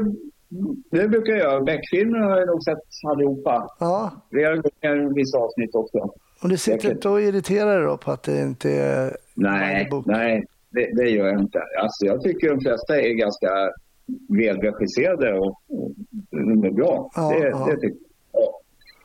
det 0.91 1.07
brukar 1.07 1.33
jag 1.33 1.39
göra. 1.41 1.61
Beck-filmer 1.61 2.19
har 2.19 2.37
jag 2.39 2.47
nog 2.47 2.63
sett 2.63 2.77
allihopa. 3.07 3.67
ja, 3.79 4.11
Flera 4.29 4.55
gånger 4.55 5.13
vissa 5.15 5.37
avsnitt 5.37 5.75
också. 5.75 5.97
och 6.43 6.49
du 6.49 6.57
sitter 6.57 6.91
inte 6.91 7.09
och 7.09 7.21
irriterar 7.21 7.77
dig 7.77 7.87
då 7.87 7.97
på 7.97 8.11
att 8.11 8.23
det 8.23 8.41
inte 8.41 8.71
är 8.71 9.17
Nej, 9.35 9.89
nej 10.05 10.45
det, 10.69 10.91
det 10.95 11.09
gör 11.09 11.27
jag 11.27 11.39
inte. 11.39 11.59
Alltså, 11.81 12.05
jag 12.05 12.21
tycker 12.21 12.49
de 12.49 12.59
flesta 12.59 13.01
är 13.01 13.13
ganska 13.13 13.49
välregisserade 14.29 15.33
och, 15.39 15.47
och 15.47 15.91
de 16.29 16.63
är 16.63 16.71
bra. 16.71 17.11
Ja, 17.15 17.29
det, 17.39 17.47
ja. 17.49 17.65
det 17.69 17.75
tycker 17.75 17.87
jag. 17.87 18.12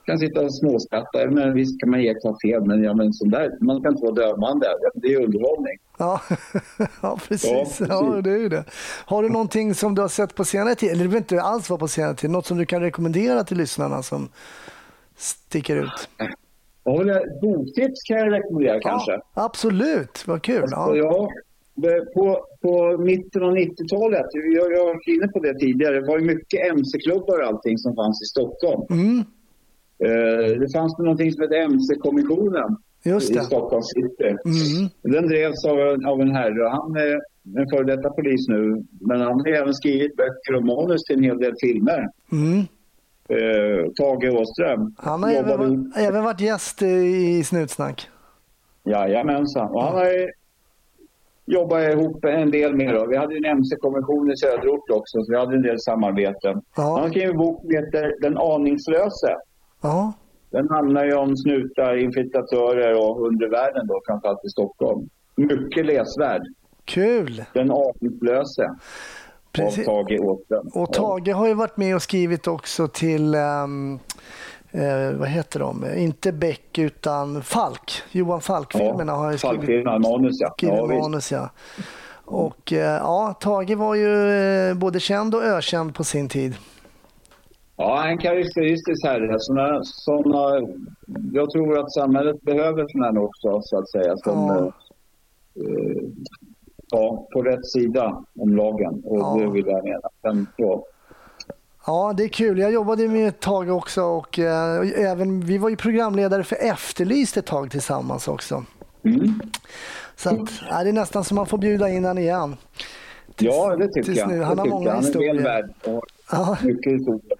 Ja. 0.08 0.12
kan 0.12 0.18
sitta 0.18 0.40
och 0.40 0.54
småskratta. 0.54 1.30
Men 1.30 1.54
visst 1.54 1.80
kan 1.80 1.90
man 1.90 2.00
iaktta 2.00 2.34
fel, 2.42 2.64
men, 2.64 2.82
ja, 2.82 2.94
men 2.94 3.12
sån 3.12 3.30
där, 3.30 3.56
man 3.60 3.82
kan 3.82 3.92
inte 3.92 4.04
vara 4.04 4.14
dömande. 4.14 4.66
Det 4.94 5.08
är 5.14 5.16
underhållning. 5.24 5.78
Ja, 5.98 6.20
ja 7.02 7.18
precis. 7.28 7.80
Ja, 7.80 7.86
Ja, 7.88 8.00
precis. 8.10 8.24
det 8.24 8.44
är 8.44 8.48
det. 8.48 8.64
Har 9.04 9.22
du 9.22 9.28
någonting 9.28 9.74
som 9.74 9.94
du 9.94 10.00
har 10.02 10.08
sett 10.08 10.34
på 10.34 10.44
senare 10.44 10.74
tid, 10.74 10.88
eller 10.90 11.02
det 11.04 11.08
behöver 11.08 11.18
inte 11.18 11.42
alls 11.42 11.70
vara 11.70 11.80
på 11.80 11.88
senare 11.88 12.14
tid, 12.14 12.30
något 12.30 12.46
som 12.46 12.58
du 12.58 12.66
kan 12.66 12.80
rekommendera 12.82 13.44
till 13.44 13.56
lyssnarna 13.56 14.02
som 14.02 14.28
sticker 15.16 15.76
ut? 15.76 16.08
Ja, 16.84 17.20
ett 17.20 17.40
boktips 17.40 18.02
kan 18.02 18.16
jag 18.18 18.32
rekommendera 18.32 18.80
kanske. 18.80 19.12
Ja, 19.12 19.22
absolut, 19.34 20.24
vad 20.26 20.42
kul. 20.42 20.68
Så 20.68 20.74
Ja. 20.74 20.96
ja, 20.96 21.30
på, 22.14 22.44
på 22.62 22.98
mitten 22.98 23.42
av 23.42 23.52
90-talet, 23.56 24.26
jag, 24.32 24.72
jag 24.72 24.84
var 24.86 25.08
inne 25.08 25.28
på 25.28 25.38
det 25.38 25.54
tidigare, 25.58 26.00
det 26.00 26.06
var 26.06 26.18
mycket 26.18 26.60
mc-klubbar 26.72 27.38
och 27.40 27.46
allting 27.46 27.78
som 27.78 27.94
fanns 27.96 28.22
i 28.22 28.26
Stockholm. 28.26 28.82
Mm, 28.90 29.18
Eh, 29.18 29.24
det 30.60 30.72
fanns 30.72 30.98
någonting 30.98 31.32
som 31.32 31.42
hette 31.42 31.56
MC-kommissionen 31.56 32.76
i 33.04 33.08
det. 33.10 33.20
Stockholm 33.20 33.82
city. 33.82 34.28
Mm, 34.44 34.88
Den 35.02 35.26
drevs 35.28 35.64
av, 35.64 35.78
en- 35.80 36.06
av 36.06 36.20
en 36.20 36.30
herre 36.30 36.68
han 36.68 36.96
är 36.96 37.20
en 37.60 37.68
före 37.70 37.84
detta 37.96 38.10
polis 38.10 38.48
nu. 38.48 38.84
Men 39.00 39.20
han 39.20 39.40
har 39.40 39.48
även 39.48 39.74
skrivit 39.74 40.16
böcker 40.16 40.54
och 40.56 40.64
manus 40.64 41.04
till 41.04 41.16
en 41.16 41.22
hel 41.24 41.38
del 41.38 41.52
filmer. 41.60 42.08
mm. 42.32 42.58
Eh, 43.30 43.84
Tage 44.00 44.32
Åström. 44.40 44.94
Han 44.98 45.22
har 45.22 45.30
även, 45.30 45.58
varit- 45.58 45.96
även 45.96 46.24
varit 46.24 46.40
gäst 46.40 46.82
i 46.82 47.44
Snutsnack. 47.44 48.08
Jajamensan. 48.84 49.68
Och 49.70 49.82
han 49.82 49.94
har 49.94 50.04
ju 50.04 50.28
jag 51.44 51.92
ihop 51.92 52.24
en 52.24 52.50
del 52.50 52.74
med. 52.76 52.94
Då. 52.94 53.06
Vi 53.06 53.16
hade 53.16 53.36
en 53.36 53.44
MC-konvention 53.44 54.30
i 54.30 54.36
söderort 54.36 54.90
också, 54.90 55.22
så 55.22 55.32
vi 55.32 55.38
hade 55.38 55.56
en 55.56 55.62
del 55.62 55.80
samarbeten. 55.80 56.60
Ja. 56.76 56.98
Han 57.00 57.10
skrev 57.10 57.30
en 57.30 57.36
bok 57.36 57.60
som 57.60 57.70
heter 57.70 58.14
Den 58.22 58.38
aningslöse. 58.38 59.36
Ja, 59.80 60.12
Den 60.50 60.68
handlar 60.70 61.04
ju 61.04 61.14
om 61.14 61.36
snutar, 61.36 61.96
infiltratörer 61.96 62.94
och 62.94 63.26
undervärlden 63.26 63.86
då, 63.86 64.00
framförallt 64.06 64.44
i 64.44 64.48
Stockholm. 64.48 65.08
Mycket 65.36 65.86
läsvärd. 65.86 66.42
kul. 66.84 67.44
Den 67.54 67.70
aningslöse 67.70 68.74
Precis. 69.52 69.88
av 69.88 70.04
Tage 70.04 70.20
Åström. 70.20 70.68
Och 70.74 70.92
Tage 70.92 71.28
har 71.34 71.46
ju 71.48 71.54
varit 71.54 71.76
med 71.76 71.94
och 71.94 72.02
skrivit 72.02 72.46
också 72.46 72.88
till, 72.88 73.34
ehm, 73.34 73.98
eh, 74.70 75.12
vad 75.18 75.28
heter 75.28 75.60
de, 75.60 75.84
inte 75.96 76.32
Beck 76.32 76.78
utan 76.78 77.42
Falk. 77.42 78.02
Johan 78.10 78.40
Falk-filmerna 78.40 79.12
har 79.12 79.32
ju 79.32 79.38
skrivit, 79.38 79.56
Falkfilmerna, 79.56 79.98
manus 79.98 80.36
ja. 80.40 80.54
skrivit 80.56 80.76
ja 80.78 81.00
manus. 81.00 81.32
Ja. 81.32 81.50
Och 82.24 82.72
eh, 82.72 82.78
ja, 82.78 83.36
Tage 83.40 83.76
var 83.76 83.94
ju 83.94 84.30
eh, 84.30 84.74
både 84.74 85.00
känd 85.00 85.34
och 85.34 85.44
ökänd 85.44 85.94
på 85.94 86.04
sin 86.04 86.28
tid. 86.28 86.56
Ja, 87.80 88.06
en 88.08 88.18
karaktäristisk 88.18 89.04
herre. 89.06 89.36
Såna, 89.38 89.80
såna, 89.84 90.68
jag 91.32 91.50
tror 91.50 91.78
att 91.78 91.92
samhället 91.92 92.42
behöver 92.42 92.86
sådana 92.88 93.20
också, 93.20 93.60
så 93.62 93.78
att 93.78 93.90
säga. 93.90 94.16
Som, 94.16 94.32
Ja. 94.46 94.58
eh, 94.58 95.70
eh, 95.70 96.02
ja, 96.90 97.26
på 97.32 97.42
rätt 97.42 97.66
sida 97.66 98.24
om 98.40 98.56
lagen. 98.56 99.02
Och 99.04 99.18
Ja. 99.18 99.36
det 99.40 99.50
vill 99.50 99.66
jag 99.66 99.84
mena. 99.84 100.08
Sen, 100.22 100.46
ja. 100.56 100.84
Ja, 101.86 102.12
det 102.16 102.24
är 102.24 102.28
kul. 102.28 102.58
Jag 102.58 102.72
jobbade 102.72 103.08
med 103.08 103.28
ett 103.28 103.40
tag 103.40 103.70
också 103.70 104.02
och 104.02 104.38
eh, 104.38 105.10
även, 105.10 105.40
vi 105.40 105.58
var 105.58 105.68
ju 105.68 105.76
programledare 105.76 106.44
för 106.44 106.56
Efterlyst 106.56 107.36
ett 107.36 107.46
tag 107.46 107.70
tillsammans 107.70 108.28
också. 108.28 108.64
Mm. 109.04 109.40
Så 110.16 110.28
att, 110.28 110.50
ja, 110.70 110.82
det 110.82 110.88
är 110.88 110.92
nästan 110.92 111.24
som 111.24 111.34
man 111.34 111.46
får 111.46 111.58
bjuda 111.58 111.88
in 111.88 112.04
honom 112.04 112.18
igen. 112.18 112.56
ja, 113.38 113.76
det 113.76 113.86
tycker 113.88 114.02
tills 114.02 114.18
jag. 114.18 114.28
nu. 114.28 114.38
Det 114.38 114.44
Han 114.44 114.58
har 114.58 114.64
tycker 114.64 114.74
många 114.74 114.84
jag. 114.86 114.92
Han 114.94 115.02
är 115.02 115.06
historier. 115.06 115.34
väl 115.34 115.42
värd 115.44 115.70
Ja. 116.30 116.56
mycket 116.64 116.92
historia. 116.92 117.36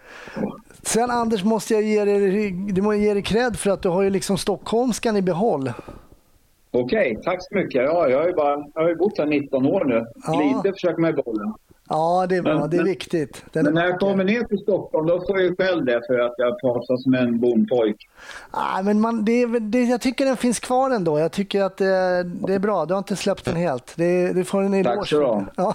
Sen 0.82 1.11
Anders 1.11 1.45
måste 1.45 1.74
jag 1.74 1.82
ge 1.82 2.05
dig, 2.05 2.51
du 2.51 2.82
måste 2.82 2.97
ge 2.99 3.14
dig 3.14 3.22
cred 3.22 3.57
för 3.57 3.70
att 3.70 3.82
du 3.82 3.89
har 3.89 4.03
ju 4.03 4.11
liksom 4.11 4.39
stockholmskan 4.39 5.16
i 5.16 5.22
behåll. 5.22 5.72
Okej, 6.70 7.18
tack 7.24 7.39
så 7.41 7.55
mycket. 7.55 7.82
Ja, 7.82 8.09
jag 8.09 8.18
har 8.18 8.26
ju, 8.26 8.32
bara, 8.34 8.64
jag 8.74 8.82
har 8.82 8.89
ju 8.89 8.97
bott 8.97 9.18
här 9.18 9.26
19 9.26 9.66
år 9.66 9.84
nu. 9.84 10.07
Ja. 10.26 10.41
Lite 10.41 10.72
försöker 10.72 11.07
ju 11.07 11.12
behålla. 11.12 11.55
Ja, 11.89 12.26
det 12.28 12.36
är 12.36 12.43
bra. 12.43 12.59
Men- 12.59 12.70
det 12.70 12.76
är 12.76 12.84
viktigt. 12.84 13.45
Den 13.53 13.64
Men 13.64 13.74
när 13.74 13.84
jag 13.84 13.99
kommer 14.01 14.24
ner 14.24 14.43
till 14.45 14.59
Stockholm 14.59 15.07
då 15.07 15.20
får 15.26 15.41
jag 15.41 15.57
själv 15.57 15.84
det 15.84 16.01
för 16.07 16.18
att 16.18 16.34
jag 16.36 16.61
pratar 16.61 16.97
som 16.97 17.14
en 17.14 17.41
bondpojk. 17.41 18.09
Nej, 18.55 18.84
men 18.84 19.01
man, 19.01 19.24
det, 19.24 19.47
det, 19.59 19.82
jag 19.84 20.01
tycker 20.01 20.24
den 20.24 20.36
finns 20.36 20.61
kvar 20.61 20.91
ändå. 20.91 21.18
Jag 21.18 21.32
tycker 21.32 21.62
att 21.62 21.76
det, 21.76 22.22
det 22.24 22.55
är 22.55 22.59
bra. 22.59 22.86
Du 22.86 22.95
har 22.95 22.99
inte 22.99 23.16
släppt 23.16 23.45
den 23.45 23.57
helt. 23.57 23.93
Det, 23.97 24.32
du 24.32 24.45
får 24.45 24.62
en 24.62 24.74
eloge. 24.74 24.97
Tack 24.97 25.09
så 25.09 25.20
du 25.20 25.26
ha. 25.26 25.45
Ja. 25.57 25.74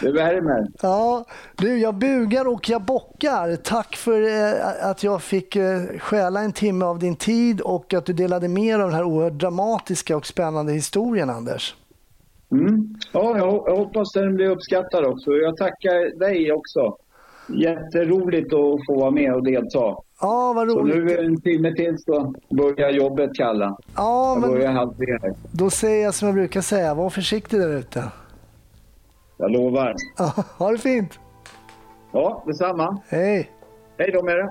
Det 0.00 0.12
värmer. 0.12 0.66
ja, 0.82 1.24
du, 1.56 1.78
jag 1.78 1.94
bugar 1.94 2.48
och 2.48 2.68
jag 2.68 2.82
bockar. 2.82 3.56
Tack 3.56 3.96
för 3.96 4.22
eh, 4.22 4.90
att 4.90 5.02
jag 5.02 5.22
fick 5.22 5.56
eh, 5.56 5.82
stjäla 5.98 6.40
en 6.40 6.52
timme 6.52 6.84
av 6.84 6.98
din 6.98 7.16
tid 7.16 7.60
och 7.60 7.94
att 7.94 8.06
du 8.06 8.12
delade 8.12 8.48
med 8.48 8.74
dig 8.78 8.82
av 8.82 8.88
den 8.90 8.96
här 8.96 9.04
oerhört 9.04 9.32
dramatiska 9.32 10.16
och 10.16 10.26
spännande 10.26 10.72
historien, 10.72 11.30
Anders. 11.30 11.74
Mm. 12.60 12.94
Ja, 13.12 13.38
jag, 13.38 13.64
jag 13.66 13.76
hoppas 13.76 14.12
den 14.12 14.34
blir 14.34 14.48
uppskattad 14.50 15.04
också. 15.04 15.30
Jag 15.32 15.56
tackar 15.56 16.18
dig 16.18 16.52
också. 16.52 16.96
Jätteroligt 17.48 18.46
att 18.52 18.86
få 18.86 19.00
vara 19.00 19.10
med 19.10 19.34
och 19.34 19.44
delta. 19.44 19.96
Ja, 20.20 20.52
vad 20.56 20.70
Så 20.70 20.78
roligt. 20.78 20.96
nu 20.96 21.10
är 21.12 21.16
det 21.16 21.24
en 21.26 21.40
timme 21.40 21.74
till 21.74 21.98
så 21.98 22.34
börjar 22.50 22.90
jobbet 22.90 23.30
kalla. 23.34 23.76
Ja, 23.96 24.38
Jag 24.42 24.50
börjar 24.50 24.72
halv 24.72 24.94
tre 24.96 25.18
då 25.52 25.70
säger 25.70 26.04
jag 26.04 26.14
som 26.14 26.26
jag 26.28 26.34
brukar 26.34 26.60
säga. 26.60 26.94
Var 26.94 27.10
försiktig 27.10 27.60
där 27.60 27.78
ute. 27.78 28.04
Jag 29.36 29.50
lovar. 29.50 29.94
Ja, 30.18 30.32
ha 30.58 30.70
det 30.70 30.78
fint. 30.78 31.18
Ja, 32.12 32.42
detsamma. 32.46 32.98
Hej. 33.08 33.50
Hej 33.98 34.10
då 34.12 34.22
med 34.22 34.34
er. 34.34 34.50